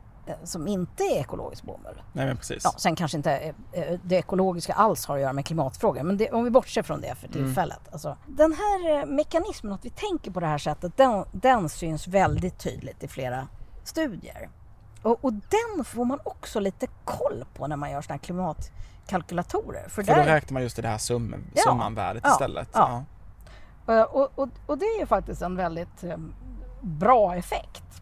som 0.44 0.68
inte 0.68 1.04
är 1.04 1.20
ekologisk 1.20 1.64
bomull. 1.64 2.02
Nej, 2.14 2.26
men 2.26 2.38
precis. 2.38 2.62
Ja, 2.64 2.74
sen 2.78 2.96
kanske 2.96 3.18
inte 3.18 3.32
eh, 3.32 3.54
eh, 3.72 4.00
det 4.04 4.16
ekologiska 4.16 4.74
alls 4.74 5.06
har 5.06 5.16
att 5.16 5.22
göra 5.22 5.34
med 5.34 5.46
klimatfrågan, 5.46 6.08
men 6.08 6.18
det, 6.18 6.32
om 6.32 6.44
vi 6.44 6.50
bortser 6.50 6.84
från 6.84 7.02
det 7.02 7.16
för 7.16 7.28
tillfället. 7.28 7.80
Alltså, 7.92 8.18
den 8.26 8.54
här 8.54 9.00
eh, 9.00 9.06
mekanismen 9.06 9.74
att 9.74 9.86
vi 9.86 9.90
tänker 9.90 10.32
på 10.32 10.40
det 10.40 10.48
här 10.48 10.58
sättet, 10.58 10.98
den, 10.98 11.26
den 11.32 11.70
syns 11.70 12.08
väldigt 12.08 12.60
tydligt 12.60 13.04
i 13.04 13.08
flera 13.08 13.48
studier. 13.84 14.50
Och, 15.02 15.26
och 15.26 15.34
den 15.34 15.86
får 15.86 16.06
man 16.06 16.20
också 16.24 16.60
lite 16.60 16.88
koll 17.06 17.46
på 17.54 17.68
när 17.68 17.76
man 17.76 17.92
gör 17.92 18.02
sådana 18.02 18.18
här 18.18 18.26
klimatkalkylatorer. 18.26 19.90
För, 19.90 20.04
för 20.04 20.16
då 20.16 20.22
räknar 20.22 20.54
man 20.54 20.64
just 20.64 20.80
i 20.80 20.82
det 20.82 20.88
här 20.88 20.98
sum, 20.98 21.36
ja, 21.54 21.64
summanvärdet 21.64 22.24
ja, 22.26 22.32
istället. 22.32 22.70
Ja. 22.74 23.04
ja. 23.86 24.06
Och, 24.06 24.40
och, 24.40 24.50
och, 24.66 24.78
det 24.78 24.86
är 24.86 25.00
ju 25.00 25.06
faktiskt 25.06 25.42
en 25.42 25.56
väldigt 25.56 26.04
bra 26.82 27.36
effekt. 27.36 28.02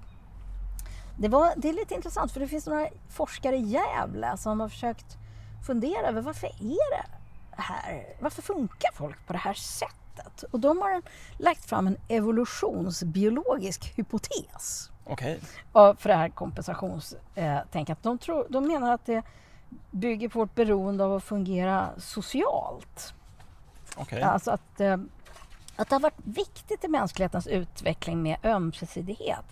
Det, 1.17 1.27
var, 1.27 1.53
det 1.57 1.69
är 1.69 1.73
lite 1.73 1.93
intressant 1.93 2.31
för 2.31 2.39
det 2.39 2.47
finns 2.47 2.67
några 2.67 2.87
forskare 3.09 3.55
i 3.55 3.61
Gävle 3.61 4.37
som 4.37 4.59
har 4.59 4.69
försökt 4.69 5.17
fundera 5.67 6.07
över 6.07 6.21
varför 6.21 6.47
är 6.47 6.91
det 6.97 7.05
här? 7.61 8.15
Varför 8.19 8.41
funkar 8.41 8.91
folk 8.93 9.27
på 9.27 9.33
det 9.33 9.39
här 9.39 9.53
sättet? 9.53 10.43
Och 10.51 10.59
de 10.59 10.81
har 10.81 11.01
lagt 11.37 11.65
fram 11.65 11.87
en 11.87 11.97
evolutionsbiologisk 12.07 13.93
hypotes. 13.95 14.89
Okay. 15.05 15.37
För 15.73 16.07
det 16.07 16.15
här 16.15 16.29
kompensationstänket. 16.29 17.97
De, 18.01 18.17
tror, 18.17 18.47
de 18.49 18.67
menar 18.67 18.93
att 18.93 19.05
det 19.05 19.23
bygger 19.91 20.29
på 20.29 20.39
vårt 20.39 20.55
beroende 20.55 21.05
av 21.05 21.15
att 21.15 21.23
fungera 21.23 21.89
socialt. 21.97 23.13
Okay. 23.97 24.21
Alltså 24.21 24.51
att, 24.51 24.79
eh, 24.79 24.97
att 25.75 25.89
det 25.89 25.95
har 25.95 25.99
varit 25.99 26.19
viktigt 26.23 26.83
i 26.83 26.87
mänsklighetens 26.87 27.47
utveckling 27.47 28.23
med 28.23 28.37
ömsesidighet 28.43 29.45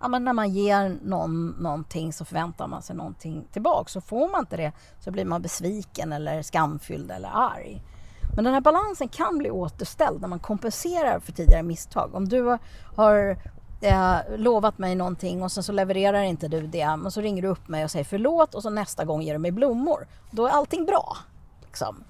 ja, 0.00 0.08
men 0.08 0.24
när 0.24 0.32
man 0.32 0.50
ger 0.50 0.98
någon 1.02 1.48
någonting 1.48 2.12
så 2.12 2.24
förväntar 2.24 2.66
man 2.66 2.82
sig 2.82 2.96
någonting 2.96 3.44
tillbaka. 3.52 3.88
Så 3.88 4.00
får 4.00 4.28
man 4.28 4.40
inte 4.40 4.56
det 4.56 4.72
så 5.00 5.10
blir 5.10 5.24
man 5.24 5.42
besviken 5.42 6.12
eller 6.12 6.42
skamfylld 6.42 7.10
eller 7.10 7.28
arg. 7.34 7.82
Men 8.34 8.44
den 8.44 8.54
här 8.54 8.60
balansen 8.60 9.08
kan 9.08 9.38
bli 9.38 9.50
återställd 9.50 10.20
när 10.20 10.28
man 10.28 10.38
kompenserar 10.38 11.20
för 11.20 11.32
tidigare 11.32 11.62
misstag. 11.62 12.14
Om 12.14 12.28
du 12.28 12.58
har 12.96 13.36
eh, 13.80 14.16
lovat 14.36 14.78
mig 14.78 14.94
någonting 14.94 15.42
och 15.42 15.52
sen 15.52 15.62
så 15.62 15.72
levererar 15.72 16.22
inte 16.22 16.48
du 16.48 16.66
det. 16.66 16.96
Men 16.96 17.10
så 17.10 17.20
ringer 17.20 17.42
du 17.42 17.48
upp 17.48 17.68
mig 17.68 17.84
och 17.84 17.90
säger 17.90 18.04
förlåt 18.04 18.54
och 18.54 18.62
så 18.62 18.70
nästa 18.70 19.04
gång 19.04 19.22
ger 19.22 19.32
du 19.32 19.38
mig 19.38 19.50
blommor. 19.50 20.06
Då 20.30 20.46
är 20.46 20.50
allting 20.50 20.84
bra. 20.84 21.16
Liksom. 21.66 22.04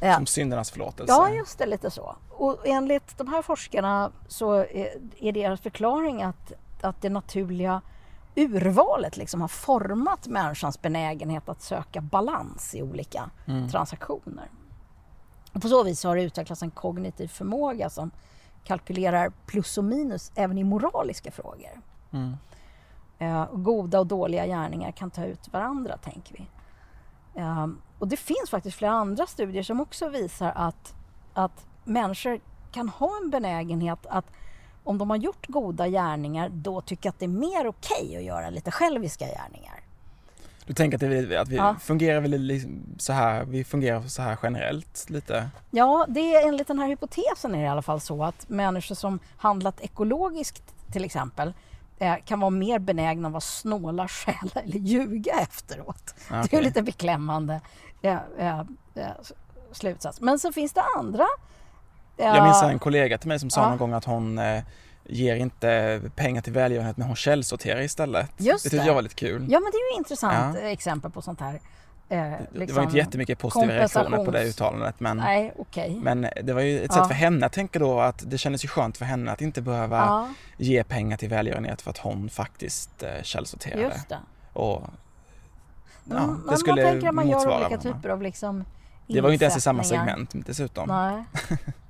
Eh, 0.00 0.16
Som 0.16 0.26
syndernas 0.26 0.70
förlåtelse. 0.70 1.12
Ja, 1.12 1.30
just 1.30 1.58
det, 1.58 1.66
lite 1.66 1.90
så. 1.90 2.16
Och 2.30 2.66
enligt 2.66 3.18
de 3.18 3.28
här 3.28 3.42
forskarna 3.42 4.10
så 4.28 4.52
är, 4.54 4.88
är 5.20 5.32
deras 5.32 5.60
förklaring 5.60 6.22
att 6.22 6.52
att 6.84 7.00
det 7.00 7.10
naturliga 7.10 7.82
urvalet 8.36 9.16
liksom 9.16 9.40
har 9.40 9.48
format 9.48 10.26
människans 10.26 10.82
benägenhet 10.82 11.48
att 11.48 11.62
söka 11.62 12.00
balans 12.00 12.74
i 12.74 12.82
olika 12.82 13.30
mm. 13.46 13.68
transaktioner. 13.68 14.50
Och 15.52 15.62
på 15.62 15.68
så 15.68 15.82
vis 15.82 16.04
har 16.04 16.16
det 16.16 16.22
utvecklats 16.22 16.62
en 16.62 16.70
kognitiv 16.70 17.28
förmåga 17.28 17.90
som 17.90 18.10
kalkylerar 18.64 19.32
plus 19.46 19.78
och 19.78 19.84
minus 19.84 20.32
även 20.34 20.58
i 20.58 20.64
moraliska 20.64 21.30
frågor. 21.30 21.80
Mm. 22.10 22.36
Eh, 23.18 23.46
goda 23.52 24.00
och 24.00 24.06
dåliga 24.06 24.46
gärningar 24.46 24.92
kan 24.92 25.10
ta 25.10 25.24
ut 25.24 25.52
varandra, 25.52 25.96
tänker 25.96 26.34
vi. 26.34 26.46
Eh, 27.40 27.66
och 27.98 28.08
det 28.08 28.16
finns 28.16 28.50
faktiskt 28.50 28.76
flera 28.76 28.92
andra 28.92 29.26
studier 29.26 29.62
som 29.62 29.80
också 29.80 30.08
visar 30.08 30.52
att, 30.54 30.94
att 31.34 31.66
människor 31.84 32.40
kan 32.72 32.88
ha 32.88 33.10
en 33.22 33.30
benägenhet 33.30 34.06
att 34.06 34.26
om 34.84 34.98
de 34.98 35.10
har 35.10 35.16
gjort 35.16 35.46
goda 35.46 35.88
gärningar 35.88 36.48
då 36.48 36.80
tycker 36.80 37.08
att 37.08 37.18
det 37.18 37.24
är 37.24 37.28
mer 37.28 37.66
okej 37.66 38.06
okay 38.06 38.16
att 38.16 38.24
göra 38.24 38.50
lite 38.50 38.70
själviska 38.70 39.26
gärningar. 39.26 39.80
Du 40.66 40.74
tänker 40.74 40.96
att, 40.96 41.28
det, 41.28 41.40
att 41.40 41.48
vi 41.48 41.56
ja. 41.56 41.76
fungerar 41.80 42.20
väl 42.20 42.60
så 42.98 43.12
här, 43.12 43.44
vi 43.44 43.64
fungerar 43.64 44.02
så 44.02 44.22
här 44.22 44.38
generellt 44.42 45.10
lite? 45.10 45.48
Ja, 45.70 46.06
det 46.08 46.34
är, 46.34 46.48
enligt 46.48 46.66
den 46.66 46.78
här 46.78 46.88
hypotesen 46.88 47.54
är 47.54 47.58
det 47.58 47.64
i 47.64 47.68
alla 47.68 47.82
fall 47.82 48.00
så 48.00 48.24
att 48.24 48.48
människor 48.48 48.94
som 48.94 49.18
handlat 49.36 49.80
ekologiskt 49.80 50.74
till 50.92 51.04
exempel 51.04 51.52
eh, 51.98 52.14
kan 52.24 52.40
vara 52.40 52.50
mer 52.50 52.78
benägna 52.78 53.28
att 53.28 53.32
vara 53.32 53.40
snåla, 53.40 54.08
stjäla 54.08 54.60
eller 54.64 54.78
ljuga 54.78 55.32
efteråt. 55.32 56.14
Okay. 56.26 56.46
Det 56.50 56.56
är 56.56 56.62
lite 56.62 56.82
beklämmande 56.82 57.60
eh, 58.02 58.18
eh, 58.38 58.62
slutsats. 59.72 60.20
Men 60.20 60.38
så 60.38 60.52
finns 60.52 60.72
det 60.72 60.82
andra 60.96 61.26
Ja. 62.16 62.36
Jag 62.36 62.44
minns 62.44 62.62
en 62.62 62.78
kollega 62.78 63.18
till 63.18 63.28
mig 63.28 63.38
som 63.38 63.50
sa 63.50 63.60
ja. 63.60 63.68
någon 63.68 63.78
gång 63.78 63.92
att 63.92 64.04
hon 64.04 64.38
eh, 64.38 64.62
ger 65.04 65.36
inte 65.36 66.00
pengar 66.16 66.42
till 66.42 66.52
välgörenhet 66.52 66.96
men 66.96 67.06
hon 67.06 67.16
källsorterar 67.16 67.80
istället. 67.80 68.30
Just 68.36 68.64
det 68.64 68.70
tyckte 68.70 68.86
jag 68.86 68.94
var 68.94 69.02
lite 69.02 69.14
kul. 69.14 69.46
Ja 69.50 69.60
men 69.60 69.70
det 69.72 69.76
är 69.76 69.92
ju 69.92 69.98
intressant 69.98 70.58
ja. 70.62 70.68
exempel 70.68 71.10
på 71.10 71.22
sånt 71.22 71.40
här. 71.40 71.60
Eh, 72.08 72.30
liksom 72.30 72.46
det 72.52 72.58
var 72.58 72.64
inte 72.64 72.80
liksom 72.80 72.96
jättemycket 72.96 73.38
positiva 73.38 73.72
reaktioner 73.72 74.24
på 74.24 74.30
det 74.30 74.44
uttalandet 74.44 75.00
men, 75.00 75.16
Nej, 75.16 75.52
okay. 75.56 75.94
men 75.94 76.28
det 76.42 76.52
var 76.52 76.60
ju 76.60 76.84
ett 76.84 76.92
sätt 76.92 77.06
för 77.06 77.14
henne, 77.14 77.44
jag 77.44 77.52
tänker 77.52 77.80
då 77.80 78.00
att 78.00 78.30
det 78.30 78.38
kändes 78.38 78.64
ju 78.64 78.68
skönt 78.68 78.96
för 78.96 79.04
henne 79.04 79.32
att 79.32 79.40
inte 79.40 79.62
behöva 79.62 79.96
ja. 79.96 80.28
ge 80.56 80.84
pengar 80.84 81.16
till 81.16 81.28
välgörenhet 81.28 81.82
för 81.82 81.90
att 81.90 81.98
hon 81.98 82.28
faktiskt 82.28 83.02
eh, 83.02 83.22
källsorterade. 83.22 83.82
Just 83.82 84.08
det. 84.08 84.18
Och, 84.52 84.82
ja, 86.04 86.18
mm, 86.18 86.46
det 86.50 86.56
skulle 86.56 86.82
man 86.82 86.92
tänker 86.92 87.08
att 87.08 87.14
man 87.14 87.28
gör 87.28 87.60
olika 87.60 87.78
typer 87.78 88.08
av 88.08 88.22
liksom 88.22 88.64
Det 89.06 89.20
var 89.20 89.28
ju 89.28 89.32
inte 89.32 89.44
ens 89.44 89.56
i 89.56 89.60
samma 89.60 89.84
segment 89.84 90.30
dessutom. 90.46 90.88
Nej. 90.88 91.24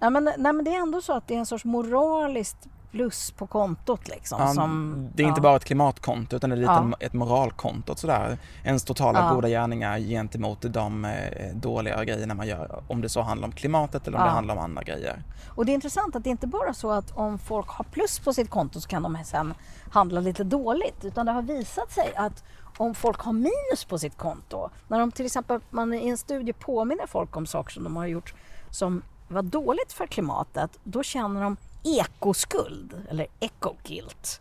Ja, 0.00 0.10
men, 0.10 0.24
nej, 0.24 0.52
men 0.52 0.64
det 0.64 0.74
är 0.74 0.80
ändå 0.80 1.00
så 1.00 1.12
att 1.12 1.28
det 1.28 1.34
är 1.34 1.38
en 1.38 1.46
sorts 1.46 1.64
moraliskt 1.64 2.68
plus 2.90 3.30
på 3.30 3.46
kontot 3.46 4.08
liksom. 4.08 4.40
Ja, 4.40 4.48
som, 4.48 5.08
det 5.14 5.22
är 5.22 5.26
inte 5.26 5.40
bara 5.40 5.56
ett 5.56 5.64
klimatkonto 5.64 6.36
utan 6.36 6.50
det 6.50 6.56
är 6.56 6.60
lite 6.60 6.72
ja. 6.72 6.92
ett 7.00 7.12
moralkonto 7.12 7.94
sådär. 7.94 8.38
Ens 8.64 8.84
totala 8.84 9.20
ja. 9.20 9.34
goda 9.34 9.48
gärningar 9.48 9.98
gentemot 9.98 10.62
de 10.62 11.04
eh, 11.04 11.54
dåliga 11.54 12.04
grejerna 12.04 12.34
man 12.34 12.46
gör. 12.46 12.82
Om 12.88 13.00
det 13.00 13.08
så 13.08 13.22
handlar 13.22 13.48
om 13.48 13.52
klimatet 13.52 14.06
eller 14.06 14.18
om 14.18 14.24
det 14.24 14.30
handlar 14.30 14.56
om 14.56 14.60
andra 14.60 14.82
grejer. 14.82 15.22
Och 15.54 15.66
det 15.66 15.72
är 15.72 15.74
intressant 15.74 16.16
att 16.16 16.24
det 16.24 16.30
inte 16.30 16.46
bara 16.46 16.68
är 16.68 16.72
så 16.72 16.90
att 16.90 17.16
om 17.16 17.38
folk 17.38 17.68
har 17.68 17.84
plus 17.84 18.18
på 18.18 18.32
sitt 18.32 18.50
konto 18.50 18.80
så 18.80 18.88
kan 18.88 19.02
de 19.02 19.18
sen 19.24 19.54
handla 19.92 20.20
lite 20.20 20.44
dåligt. 20.44 21.04
Utan 21.04 21.26
det 21.26 21.32
har 21.32 21.42
visat 21.42 21.92
sig 21.92 22.12
att 22.16 22.44
om 22.76 22.94
folk 22.94 23.20
har 23.20 23.32
minus 23.32 23.84
på 23.88 23.98
sitt 23.98 24.16
konto, 24.16 24.70
när 24.88 24.98
de 24.98 25.12
till 25.12 25.26
exempel 25.26 25.60
man 25.70 25.94
i 25.94 26.08
en 26.08 26.18
studie 26.18 26.52
påminner 26.52 27.06
folk 27.06 27.36
om 27.36 27.46
saker 27.46 27.72
som 27.72 27.84
de 27.84 27.96
har 27.96 28.06
gjort 28.06 28.34
som 28.70 29.02
var 29.34 29.42
dåligt 29.42 29.92
för 29.92 30.06
klimatet, 30.06 30.78
då 30.84 31.02
känner 31.02 31.42
de 31.42 31.56
ekoskuld 31.84 33.06
eller 33.10 33.26
eco-guilt. 33.40 34.40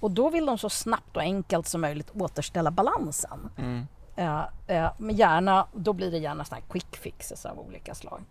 Och 0.00 0.10
då 0.10 0.30
vill 0.30 0.46
de 0.46 0.58
så 0.58 0.70
snabbt 0.70 1.16
och 1.16 1.22
enkelt 1.22 1.68
som 1.68 1.80
möjligt 1.80 2.10
återställa 2.14 2.70
balansen. 2.70 3.50
Mm. 3.58 3.86
Uh, 4.18 4.44
uh, 4.70 4.90
men 4.98 5.16
gärna, 5.16 5.66
då 5.72 5.92
blir 5.92 6.10
det 6.10 6.18
gärna 6.18 6.44
såna 6.44 6.60
quick 6.60 6.96
fixes 6.96 7.46
av 7.46 7.58
olika 7.58 7.94
slag. 7.94 8.24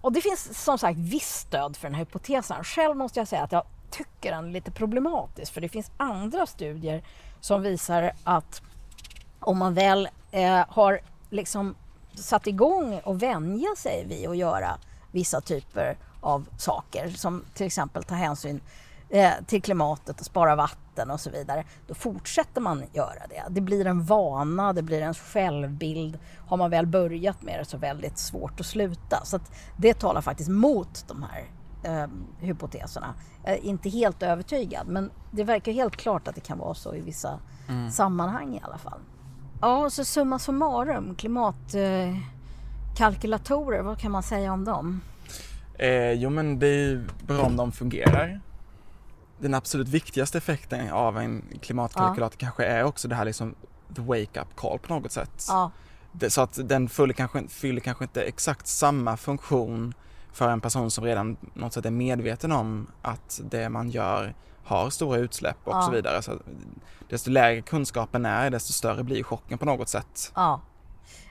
Och 0.00 0.12
det 0.12 0.20
finns 0.20 0.64
som 0.64 0.78
sagt 0.78 0.98
visst 0.98 1.40
stöd 1.40 1.76
för 1.76 1.88
den 1.88 1.94
här 1.94 2.04
hypotesen. 2.04 2.64
Själv 2.64 2.96
måste 2.96 3.20
jag 3.20 3.28
säga 3.28 3.42
att 3.42 3.52
jag 3.52 3.62
tycker 3.90 4.30
den 4.30 4.44
är 4.44 4.50
lite 4.50 4.70
problematisk 4.70 5.52
för 5.52 5.60
det 5.60 5.68
finns 5.68 5.90
andra 5.96 6.46
studier 6.46 7.02
som 7.40 7.62
visar 7.62 8.12
att 8.24 8.62
om 9.40 9.58
man 9.58 9.74
väl 9.74 10.08
eh, 10.30 10.64
har 10.68 11.00
liksom 11.30 11.74
satt 12.14 12.46
igång 12.46 13.00
och 13.04 13.22
vänja 13.22 13.68
sig 13.76 14.06
vid 14.08 14.28
att 14.28 14.36
göra 14.36 14.78
vissa 15.12 15.40
typer 15.40 15.98
av 16.20 16.48
saker 16.56 17.08
som 17.08 17.44
till 17.54 17.66
exempel 17.66 18.02
ta 18.02 18.14
hänsyn 18.14 18.60
eh, 19.08 19.32
till 19.46 19.62
klimatet 19.62 20.20
och 20.20 20.26
spara 20.26 20.56
vatten 20.56 21.10
och 21.10 21.20
så 21.20 21.30
vidare. 21.30 21.64
Då 21.86 21.94
fortsätter 21.94 22.60
man 22.60 22.84
göra 22.92 23.26
det. 23.28 23.42
Det 23.50 23.60
blir 23.60 23.86
en 23.86 24.04
vana, 24.04 24.72
det 24.72 24.82
blir 24.82 25.02
en 25.02 25.14
självbild. 25.14 26.18
Har 26.46 26.56
man 26.56 26.70
väl 26.70 26.86
börjat 26.86 27.42
med 27.42 27.60
det 27.60 27.64
så 27.64 27.76
är 27.76 27.80
det 27.80 27.86
väldigt 27.86 28.18
svårt 28.18 28.60
att 28.60 28.66
sluta. 28.66 29.24
Så 29.24 29.36
att 29.36 29.52
det 29.76 29.94
talar 29.94 30.20
faktiskt 30.20 30.50
mot 30.50 31.08
de 31.08 31.26
här 31.30 31.44
eh, 31.82 32.08
hypoteserna. 32.38 33.14
Inte 33.62 33.88
helt 33.88 34.22
övertygad 34.22 34.88
men 34.88 35.10
det 35.30 35.44
verkar 35.44 35.72
helt 35.72 35.96
klart 35.96 36.28
att 36.28 36.34
det 36.34 36.40
kan 36.40 36.58
vara 36.58 36.74
så 36.74 36.94
i 36.94 37.00
vissa 37.00 37.40
mm. 37.68 37.90
sammanhang 37.90 38.54
i 38.54 38.60
alla 38.62 38.78
fall. 38.78 39.00
Ja, 39.60 39.90
så 39.90 40.04
summa 40.04 40.38
summarum, 40.38 41.14
klimat... 41.14 41.74
Eh, 41.74 42.16
kalkylatorer, 43.00 43.82
vad 43.82 43.98
kan 43.98 44.12
man 44.12 44.22
säga 44.22 44.52
om 44.52 44.64
dem? 44.64 45.00
Eh, 45.78 46.12
jo 46.12 46.30
men 46.30 46.58
det 46.58 46.66
är 46.66 47.04
bra 47.26 47.42
om 47.42 47.56
de 47.56 47.72
fungerar. 47.72 48.40
Den 49.38 49.54
absolut 49.54 49.88
viktigaste 49.88 50.38
effekten 50.38 50.90
av 50.90 51.18
en 51.18 51.44
klimatkalkylator 51.62 52.36
ja. 52.38 52.46
kanske 52.46 52.64
är 52.64 52.84
också 52.84 53.08
det 53.08 53.14
här 53.14 53.24
liksom 53.24 53.54
the 53.96 54.02
wake 54.02 54.40
up 54.40 54.56
call 54.56 54.78
på 54.78 54.94
något 54.94 55.12
sätt. 55.12 55.46
Ja. 55.48 55.70
Det, 56.12 56.30
så 56.30 56.40
att 56.40 56.68
den 56.68 56.88
fyller 56.88 57.14
kanske, 57.14 57.48
fyller 57.48 57.80
kanske 57.80 58.04
inte 58.04 58.22
exakt 58.22 58.66
samma 58.66 59.16
funktion 59.16 59.94
för 60.32 60.48
en 60.48 60.60
person 60.60 60.90
som 60.90 61.04
redan 61.04 61.36
något 61.54 61.72
sätt 61.72 61.86
är 61.86 61.90
medveten 61.90 62.52
om 62.52 62.86
att 63.02 63.40
det 63.44 63.68
man 63.68 63.90
gör 63.90 64.34
har 64.64 64.90
stora 64.90 65.18
utsläpp 65.18 65.56
och 65.64 65.74
ja. 65.74 65.82
så 65.82 65.90
vidare. 65.90 66.22
Så 66.22 66.32
desto 67.08 67.30
lägre 67.30 67.62
kunskapen 67.62 68.26
är, 68.26 68.50
desto 68.50 68.72
större 68.72 69.04
blir 69.04 69.22
chocken 69.22 69.58
på 69.58 69.64
något 69.64 69.88
sätt. 69.88 70.32
Ja. 70.34 70.60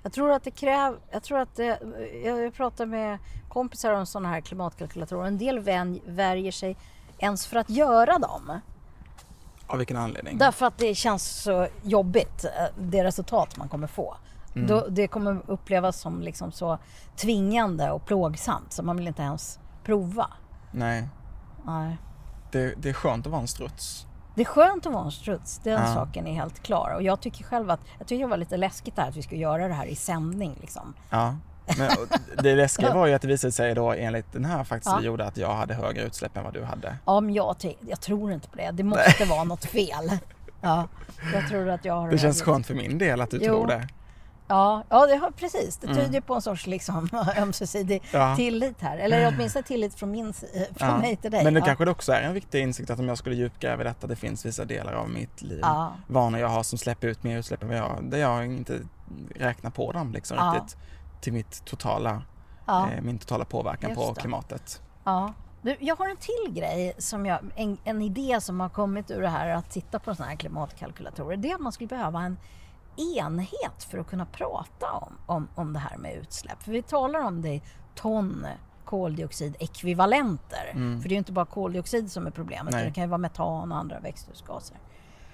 Jag 0.04 0.14
tror 0.14 0.32
att 0.32 0.44
det 0.44 0.52
kräver, 0.52 1.00
jag 1.12 1.24
tror 1.24 1.40
att 1.40 1.56
det, 1.56 1.80
jag 2.24 2.54
pratar 2.54 2.86
med 2.86 3.18
kompisar 3.50 3.94
om 3.94 4.06
sådana 4.06 4.30
här 4.30 4.42
klimatkalkylatorer. 4.42 5.28
En 5.28 5.38
del 5.38 5.60
vän, 5.60 6.00
värjer 6.06 6.52
sig 6.52 6.78
ens 7.18 7.48
för 7.48 7.58
att 7.58 7.70
göra 7.70 8.20
dem. 8.20 8.60
Av 9.68 9.78
vilken 9.78 9.98
anledning? 9.98 10.38
Därför 10.38 10.66
att 10.66 10.78
det 10.78 10.96
känns 10.96 11.42
så 11.44 11.68
jobbigt, 11.84 12.46
eh, 12.46 12.50
det 12.78 13.04
resultat 13.04 13.58
man 13.58 13.70
kommer 13.70 13.88
få. 13.88 14.16
Mm. 14.56 14.68
Då, 14.68 14.88
det 14.90 15.08
kommer 15.08 15.42
upplevas 15.48 16.00
som 16.00 16.22
liksom 16.22 16.52
så 16.52 16.78
tvingande 17.16 17.92
och 17.92 18.06
plågsamt 18.06 18.74
så 18.74 18.84
man 18.84 18.98
vill 18.98 19.08
inte 19.08 19.22
ens 19.22 19.60
prova. 19.84 20.28
Nej, 20.72 21.10
Nej. 21.66 21.98
det, 22.52 22.74
det 22.78 22.90
är 22.90 22.94
skönt 22.94 23.26
att 23.26 23.32
vara 23.32 23.42
en 23.42 23.48
struts. 23.48 24.08
Det 24.40 24.44
är 24.44 24.46
skönt 24.46 24.86
att 24.86 24.94
vara 24.94 25.06
en 25.06 25.12
struts, 25.12 25.60
den 25.64 25.74
Ja. 25.82 25.94
saken 25.94 26.28
är 26.28 26.34
helt 26.34 26.64
klar. 26.64 26.94
Och 26.96 27.04
jag 27.04 27.22
tycker 27.22 27.44
själv 27.44 27.70
att, 27.72 27.80
jag 27.98 28.08
tycker 28.08 28.24
det 28.24 28.30
var 28.30 28.38
lite 28.38 28.58
läskigt 28.58 28.96
där 28.96 29.04
att 29.08 29.16
vi 29.18 29.22
skulle 29.24 29.42
göra 29.42 29.68
det 29.68 29.74
här 29.74 29.86
i 29.86 29.96
sändning 29.96 30.58
liksom. 30.62 30.94
Ja. 31.10 31.36
Men 31.78 31.90
det 32.44 32.56
läskiga 32.56 32.94
var 32.94 33.08
ju 33.08 33.14
att 33.14 33.22
det 33.22 33.28
visade 33.28 33.52
sig 33.52 33.76
då 33.76 33.92
enligt 33.94 34.34
den 34.34 34.46
här 34.46 34.64
faktiskt 34.64 34.96
Ja. 35.00 35.02
gjorde 35.02 35.26
att 35.26 35.38
jag 35.38 35.54
hade 35.56 35.74
högre 35.74 36.04
utsläpp 36.04 36.38
än 36.38 36.44
vad 36.44 36.54
du 36.54 36.64
hade. 36.64 36.96
Ja, 37.06 37.20
men 37.20 37.34
jag, 37.34 37.56
jag 37.90 38.02
tror 38.02 38.32
inte 38.32 38.50
på 38.50 38.56
det. 38.58 38.72
Det 38.72 38.84
måste 38.84 39.26
vara 39.26 39.44
något 39.44 39.66
fel. 39.66 40.10
Ja, 40.62 40.88
jag 41.34 41.48
tror 41.48 41.70
att 41.70 41.86
jag 41.86 41.94
har 41.94 42.12
Det 42.12 42.18
känns 42.18 42.42
skönt 42.42 42.68
för 42.68 42.74
min 42.76 42.98
del 42.98 43.22
att 43.22 43.32
du 43.32 43.38
Jo. 43.42 43.46
tror 43.46 43.68
det. 43.68 43.88
Ja, 44.50 44.84
ja 44.90 45.06
det 45.06 45.16
har, 45.16 45.32
precis. 45.32 45.78
Det 45.78 45.88
Mm. 45.88 45.98
tyder 46.06 46.22
på 46.22 46.34
en 46.36 46.42
sorts 46.42 46.68
liksom, 46.68 47.10
ömsesidig 47.38 48.04
Ja. 48.14 48.36
tillit 48.36 48.82
här. 48.82 48.98
Eller 48.98 49.28
åtminstone 49.28 49.64
tillit 49.64 49.94
från, 49.96 50.12
min, 50.12 50.34
si- 50.34 50.66
från 50.76 50.90
Ja. 50.90 50.98
mig 50.98 51.16
till 51.16 51.32
dig. 51.32 51.44
Men 51.44 51.54
det 51.54 51.60
ja. 51.60 51.66
kanske 51.66 51.90
också 51.90 52.12
är 52.12 52.22
en 52.22 52.34
viktig 52.34 52.62
insikt 52.62 52.90
att 52.90 53.00
om 53.00 53.08
jag 53.08 53.18
skulle 53.18 53.36
djupgräva 53.36 53.82
i 53.82 53.86
detta, 53.86 54.08
det 54.08 54.16
finns 54.16 54.46
vissa 54.46 54.66
delar 54.66 54.94
av 54.94 55.10
mitt 55.10 55.42
liv, 55.42 55.60
Ja. 55.62 55.94
vanor 56.08 56.40
jag 56.40 56.48
har 56.48 56.64
som 56.64 56.78
släpper 56.78 57.08
ut 57.08 57.24
mer 57.24 57.38
utsläpp 57.38 57.62
än 57.64 57.68
vad 57.70 57.78
jag, 57.78 57.98
där 58.04 58.18
jag 58.18 58.46
inte 58.46 58.80
räknar 59.36 59.72
på 59.72 59.92
dem 59.92 60.12
liksom 60.12 60.38
Ja. 60.38 60.54
riktigt 60.56 60.78
till 61.22 61.34
mitt 61.34 61.66
totala, 61.66 62.22
eh, 62.68 63.02
min 63.02 63.18
totala 63.18 63.46
påverkan 63.46 63.90
Just 63.90 64.02
på 64.02 64.14
det. 64.14 64.20
klimatet. 64.22 64.82
Ja. 65.04 65.34
Du, 65.62 65.76
jag 65.80 65.96
har 65.96 66.08
en 66.10 66.18
till 66.18 66.54
grej, 66.54 66.94
som 66.98 67.26
jag, 67.26 67.40
en, 67.56 67.78
en 67.84 68.02
idé 68.02 68.38
som 68.42 68.60
har 68.60 68.70
kommit 68.70 69.12
ur 69.12 69.22
det 69.22 69.30
här 69.30 69.50
att 69.50 69.70
titta 69.72 70.00
på 70.00 70.16
sådana 70.16 70.30
här 70.30 70.38
klimatkalkylatorer. 70.38 71.38
Det 71.38 71.50
är 71.52 71.56
att 71.56 71.62
man 71.62 71.72
skulle 71.72 71.88
behöva 71.88 72.22
en 72.22 72.38
enhet 73.00 73.84
för 73.90 73.98
att 73.98 74.08
kunna 74.08 74.26
prata 74.26 74.92
om, 74.92 75.14
om, 75.26 75.48
om 75.56 75.74
det 75.74 75.80
här 75.80 75.98
med 75.98 76.16
utsläpp. 76.16 76.64
För 76.64 76.72
vi 76.72 76.82
talar 76.82 77.20
om 77.20 77.42
det 77.42 77.50
i 77.50 77.62
ton 77.96 78.46
koldioxidekvivalenter. 78.86 80.72
Mm. 80.72 81.02
För 81.02 81.10
det 81.10 81.14
är 81.14 81.16
ju 81.16 81.20
inte 81.20 81.32
bara 81.32 81.46
koldioxid 81.46 82.12
som 82.12 82.28
är 82.28 82.32
problemet, 82.32 82.74
det 82.74 82.92
kan 82.92 83.04
ju 83.04 83.10
vara 83.10 83.18
metan 83.18 83.72
och 83.72 83.78
andra 83.78 84.00
växthusgaser. 84.00 84.78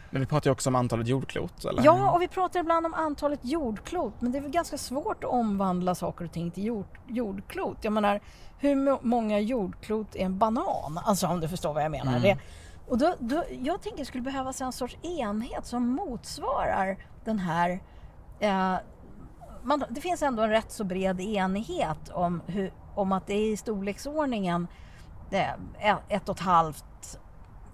Men 0.10 0.20
vi 0.20 0.26
pratar 0.26 0.50
ju 0.50 0.52
också 0.52 0.70
om 0.70 0.76
antalet 0.76 1.08
jordklot, 1.08 1.66
eller? 1.66 1.84
Ja, 1.84 2.12
och 2.12 2.22
vi 2.22 2.28
pratar 2.28 2.60
ibland 2.60 2.86
om 2.86 2.94
antalet 2.94 3.40
jordklot, 3.44 4.14
men 4.20 4.32
det 4.32 4.38
är 4.38 4.42
väl 4.42 4.52
ganska 4.52 4.78
svårt 4.78 5.24
att 5.24 5.30
omvandla 5.30 5.96
saker 5.96 6.26
och 6.26 6.32
ting 6.32 6.52
till 6.52 6.64
jord, 6.64 6.86
jordklot. 7.08 7.78
Jag 7.82 7.94
menar, 7.94 8.22
hur 8.60 9.06
många 9.06 9.40
jordklot 9.40 10.16
är 10.16 10.26
en 10.26 10.38
banan? 10.38 11.00
Alltså 11.06 11.28
om 11.28 11.40
du 11.40 11.48
förstår 11.48 11.74
vad 11.74 11.84
jag 11.84 11.92
menar. 11.92 12.12
Mm. 12.12 12.22
Det, 12.22 12.38
och 12.88 12.98
då, 12.98 13.16
då, 13.20 13.44
jag 13.50 13.82
tänker 13.82 13.92
att 13.92 13.98
det 13.98 14.06
skulle 14.06 14.24
behövas 14.24 14.62
en 14.62 14.72
sorts 14.72 14.98
enhet 15.02 15.66
som 15.66 15.88
motsvarar 15.88 16.98
den 17.24 17.40
här... 17.40 17.80
Eh, 18.40 18.76
man, 19.64 19.84
det 19.90 20.02
finns 20.02 20.22
ändå 20.24 20.44
en 20.44 20.50
rätt 20.50 20.72
så 20.72 20.84
bred 20.84 21.22
enighet 21.22 22.10
om, 22.14 22.42
hur, 22.46 22.74
om 22.96 23.12
att 23.12 23.28
det 23.28 23.34
är 23.34 23.52
i 23.54 23.58
storleksordningen 23.58 24.68
eh, 25.32 25.50
ett- 25.80 25.98
ett 26.10 26.30
och 26.30 26.36
ett 26.36 26.42
halvt 26.42 27.20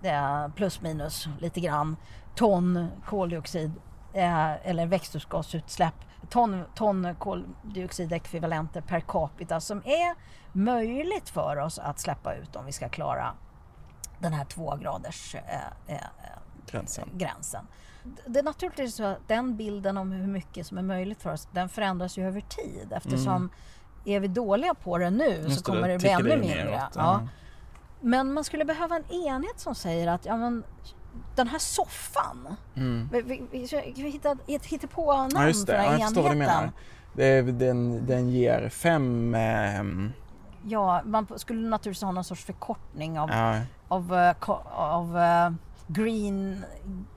eh, 0.04 0.48
plus 0.56 0.82
minus 0.82 1.28
lite 1.40 1.60
grann 1.60 1.98
ton 2.36 2.88
koldioxid 3.06 3.72
eh, 4.14 4.68
eller 4.70 4.86
växthusgasutsläpp, 4.86 5.96
ton, 6.30 6.64
ton 6.76 7.16
koldioxidekvivalenter 7.20 8.82
per 8.82 9.00
capita 9.00 9.60
som 9.60 9.78
är 9.86 10.16
möjligt 10.52 11.30
för 11.30 11.58
oss 11.58 11.80
att 11.80 12.00
släppa 12.00 12.36
ut 12.36 12.56
om 12.56 12.66
vi 12.66 12.72
ska 12.72 12.90
klara 12.90 13.34
den 14.22 14.34
här 14.34 14.46
två 14.46 14.76
graders 14.76 15.36
eh, 15.36 15.96
eh, 15.96 16.02
Gränsen. 16.72 17.10
gränsen. 17.14 17.68
Det 18.26 18.40
är 18.40 18.44
naturligtvis 18.44 18.96
så 18.96 19.04
att 19.04 19.28
den 19.28 19.58
bilden 19.58 19.98
om 19.98 20.12
hur 20.12 20.28
mycket 20.28 20.68
som 20.68 20.78
är 20.78 20.82
möjligt 20.82 21.22
för 21.22 21.34
oss, 21.34 21.48
den 21.52 21.70
förändras 21.70 22.18
ju 22.18 22.28
över 22.28 22.42
tid 22.42 22.94
eftersom 22.96 23.50
är 24.06 24.20
vi 24.20 24.28
dåliga 24.28 24.74
på 24.74 24.98
det 24.98 25.10
nu 25.10 25.26
Mm. 25.28 25.44
Just 25.44 25.58
så 25.66 25.72
kommer 25.72 25.90
det 25.90 25.98
bli 25.98 26.10
tickar 26.10 26.20
ännu 26.20 26.38
mindre. 26.38 26.82
Ja. 26.96 27.28
Men 28.02 28.34
man 28.34 28.44
skulle 28.44 28.66
behöva 28.66 28.96
en 28.96 29.12
enhet 29.12 29.60
som 29.60 29.76
säger 29.76 30.08
att 30.08 30.26
ja, 30.26 30.38
men, 30.38 30.64
den 31.36 31.48
här 31.48 31.60
soffan, 31.60 32.56
Mm. 32.76 33.10
vi, 33.12 33.22
vi, 33.22 33.44
vi, 33.52 33.94
vi 33.96 34.10
hittar 34.10 34.38
ett 34.48 34.66
hittepånamn 34.66 35.32
Ja 35.36 35.48
just 35.48 35.66
för 35.66 35.74
det, 35.74 35.78
den 35.80 35.86
ja, 35.86 35.92
här 35.92 36.00
jag 36.00 36.08
förstår 36.08 36.24
vad 36.24 36.32
du 36.32 36.38
menar. 36.38 36.54
enheten. 36.54 36.80
Det 37.14 37.42
den, 37.42 38.06
den 38.08 38.30
ger 38.30 38.70
fem... 38.70 39.36
ehm, 39.36 40.12
Ja, 40.68 41.02
man 41.06 41.28
skulle 41.36 41.70
naturligtvis 41.70 42.04
ha 42.04 42.12
någon 42.12 42.24
sorts 42.24 42.46
förkortning 42.46 43.20
av, 43.20 43.30
ja, 43.30 43.60
av, 43.92 44.14
eh, 44.16 44.34
ko- 44.34 44.62
av 44.72 45.18
eh, 45.18 45.50
green 45.88 46.66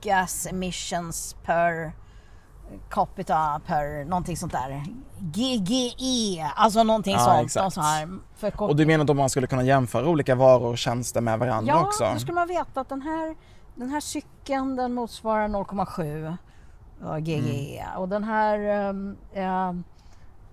gas 0.01 0.45
emissions 0.47 1.35
per 1.43 1.91
capita 2.89 3.61
per 3.65 4.05
någonting 4.05 4.37
sånt 4.37 4.51
där. 4.51 4.83
GGE, 5.19 6.43
alltså 6.55 6.83
någonting 6.83 7.13
Ja, 7.13 7.19
sånt. 7.19 7.45
exakt. 7.45 7.63
Någon 7.63 7.71
sån 7.71 7.83
här 7.83 8.09
förkortning. 8.35 8.69
och 8.69 8.75
du 8.75 8.85
menar 8.85 9.05
då 9.05 9.13
man 9.13 9.29
skulle 9.29 9.47
kunna 9.47 9.63
jämföra 9.63 10.07
olika 10.07 10.35
varor 10.35 10.67
och 10.71 10.77
tjänster 10.77 11.21
med 11.21 11.39
varandra 11.39 11.73
ja, 11.73 11.85
också? 11.85 12.09
då 12.13 12.19
skulle 12.19 12.33
man 12.35 12.47
veta 12.47 12.81
att 12.81 12.89
den 12.89 13.01
här, 13.01 13.35
den 13.75 13.89
här 13.89 13.99
cykeln 13.99 14.75
den 14.75 14.93
motsvarar 14.93 15.47
0,7 15.47 16.37
ja, 17.01 17.17
GGE 17.19 17.79
Mm. 17.85 17.97
och 17.97 18.09
den 18.09 18.23
här 18.23 18.59
ehm, 18.59 19.17
ehm, 19.33 19.83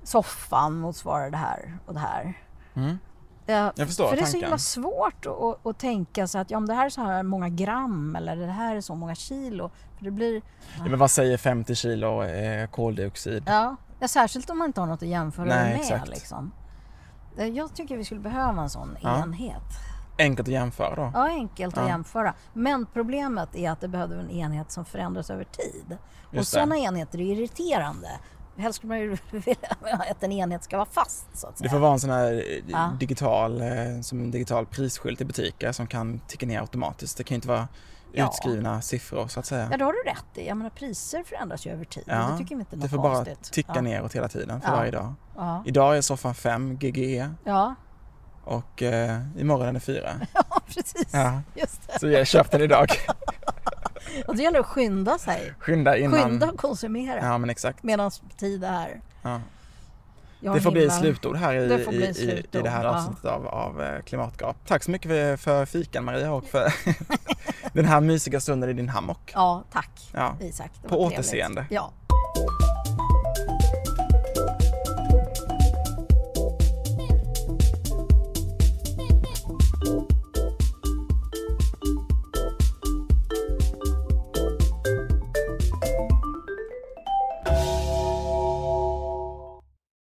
soffan 0.02 0.78
motsvarar 0.78 1.30
det 1.30 1.36
här 1.36 1.78
och 1.86 1.94
det 1.94 2.00
här. 2.00 2.34
Mm. 2.74 2.98
Ja, 3.46 3.72
Jag 3.76 3.86
förstår 3.86 4.08
för 4.08 4.16
det 4.16 4.22
är 4.22 4.26
så 4.26 4.36
himla 4.38 4.58
svårt 4.58 5.26
att, 5.26 5.42
att, 5.42 5.66
att 5.66 5.78
tänka 5.78 6.26
sig 6.26 6.40
att 6.40 6.50
ja, 6.50 6.56
om 6.56 6.66
det 6.66 6.74
här 6.74 6.86
är 6.86 6.90
så 6.90 7.00
här 7.00 7.22
många 7.22 7.48
gram 7.48 8.16
eller 8.16 8.36
det 8.36 8.46
här 8.52 8.76
är 8.76 8.80
så 8.80 8.94
många 8.94 9.14
kilo. 9.14 9.70
För 9.98 10.04
det 10.04 10.10
blir, 10.10 10.42
Ja, 10.78 10.84
men 10.84 10.98
vad 10.98 11.10
säger 11.10 11.36
50 11.36 11.74
kilo 11.74 12.22
eh, 12.22 12.66
koldioxid? 12.70 13.42
ja, 13.46 13.76
ja, 14.00 14.08
särskilt 14.08 14.50
om 14.50 14.58
man 14.58 14.66
inte 14.66 14.80
har 14.80 14.86
något 14.86 15.02
att 15.02 15.08
jämföra 15.08 15.44
Nej, 15.46 15.70
med. 15.72 15.80
exakt. 15.80 16.08
Liksom. 16.08 16.52
Eh, 17.38 17.46
Jag 17.46 17.74
tycker 17.74 17.96
vi 17.96 18.04
skulle 18.04 18.20
behöva 18.20 18.62
en 18.62 18.70
sån 18.70 18.96
Ja. 19.02 19.22
enhet. 19.22 19.62
Enkelt 20.18 20.48
att 20.48 20.52
jämföra 20.52 20.94
då? 20.94 21.10
Ja, 21.14 21.26
enkelt 21.28 21.78
att 21.78 21.84
Ja. 21.84 21.88
jämföra. 21.88 22.34
Men 22.52 22.86
problemet 22.86 23.56
är 23.56 23.70
att 23.70 23.80
det 23.80 23.88
behöver 23.88 24.16
en 24.16 24.30
enhet 24.30 24.70
som 24.72 24.84
förändras 24.84 25.30
över 25.30 25.44
tid. 25.44 25.98
och 26.28 26.34
Just 26.34 26.52
det. 26.52 26.54
sådana 26.60 26.76
enheter 26.76 27.20
är 27.20 27.24
irriterande. 27.24 28.08
Helst 28.56 28.76
skulle 28.76 28.88
man 28.88 28.98
ju 29.00 29.16
vilja 29.30 29.68
att 30.10 30.22
en 30.22 30.32
enhet 30.32 30.64
ska 30.64 30.76
vara 30.76 30.88
fast 30.92 31.26
så 31.34 31.46
att 31.46 31.58
säga. 31.58 31.64
Det 31.66 31.70
får 31.70 31.78
vara 31.78 31.92
en 31.92 32.00
sån 32.00 32.10
här 32.10 32.32
eh, 32.32 32.62
Ja. 32.66 32.96
digital, 33.00 33.60
eh, 33.60 34.00
som 34.02 34.20
en 34.20 34.30
digital 34.30 34.66
prisskylt 34.66 35.20
i 35.20 35.24
butiker 35.24 35.72
som 35.72 35.86
kan 35.86 36.20
ticka 36.28 36.46
ner 36.46 36.60
automatiskt. 36.60 37.16
Det 37.16 37.24
kan 37.24 37.34
ju 37.34 37.36
inte 37.36 37.48
vara 37.48 37.68
Ja. 38.14 38.26
utskrivna 38.28 38.82
siffror 38.82 39.28
så 39.28 39.40
att 39.40 39.46
säga. 39.46 39.68
Ja, 39.70 39.76
det 39.76 39.84
har 39.84 39.92
du 39.92 40.10
rätt 40.10 40.24
i. 40.44 40.48
Jag 40.48 40.56
menar, 40.56 40.70
priser 40.70 41.22
förändras 41.22 41.66
ju 41.66 41.70
över 41.70 41.84
tid. 41.84 42.04
Ja, 42.06 42.28
det 42.32 42.38
tycker 42.38 42.56
vi 42.56 42.60
inte 42.60 42.76
är 42.76 42.76
det 42.76 42.82
något 42.82 42.90
får 42.90 42.98
bara 42.98 43.14
konstigt. 43.14 43.52
ticka 43.52 43.72
ja. 43.74 43.80
neråt 43.80 44.14
hela 44.14 44.28
tiden 44.28 44.60
för 44.60 44.70
varje 44.70 44.90
dag. 44.90 45.14
Idag 45.66 45.96
är 45.96 46.00
soffan 46.00 46.34
5 46.34 46.76
GGE 46.76 47.30
Ja. 47.44 47.74
och 48.44 48.82
eh, 48.82 49.20
imorgon 49.38 49.66
är 49.68 49.72
den 49.72 49.80
4. 49.80 50.10
ja, 50.34 50.42
precis. 50.66 51.12
Just 51.54 51.86
det. 51.88 51.98
Så 52.00 52.08
jag 52.08 52.26
köpte 52.26 52.56
den 52.58 52.64
idag. 52.64 52.88
Och 54.26 54.36
det 54.36 54.42
gäller 54.42 54.60
att 54.60 54.66
skynda 54.66 55.18
sig. 55.18 55.54
Skynda 55.58 55.96
innan. 55.96 56.22
Skynda 56.22 56.50
och 56.50 56.58
konsumera 56.58 57.20
Ja 57.22 57.38
men 57.38 57.50
exakt. 57.50 57.82
medan 57.82 58.10
tid 58.36 58.64
är. 58.64 59.00
Ja. 59.22 59.40
Det 60.54 60.60
får 60.60 60.70
bli 60.70 60.90
slutord 60.90 61.36
här 61.36 61.54
i, 61.54 61.68
Det 61.68 61.92
i, 61.92 61.96
i, 61.96 62.08
i 62.08 62.14
slutord, 62.14 62.64
det 62.64 62.70
här 62.70 62.84
ja. 62.84 62.90
avsnittet 62.90 63.24
av, 63.24 63.46
av 63.48 63.82
eh, 63.82 64.02
Klimatgap. 64.02 64.56
Tack 64.66 64.82
så 64.84 64.90
mycket 64.90 65.10
för, 65.10 65.36
för 65.36 65.64
fikan 65.66 66.04
Maria 66.04 66.32
och 66.32 66.44
för 66.44 66.72
den 67.72 67.84
här 67.84 68.00
mysiga 68.00 68.40
stunden 68.40 68.70
i 68.70 68.72
din 68.72 68.88
hammock. 68.88 69.30
Ja, 69.34 69.64
tack 69.72 70.10
Ja. 70.14 70.36
Isak. 70.40 70.70
På 70.82 70.88
trevligt. 70.88 71.12
återseende. 71.18 71.66
Ja. 71.70 71.92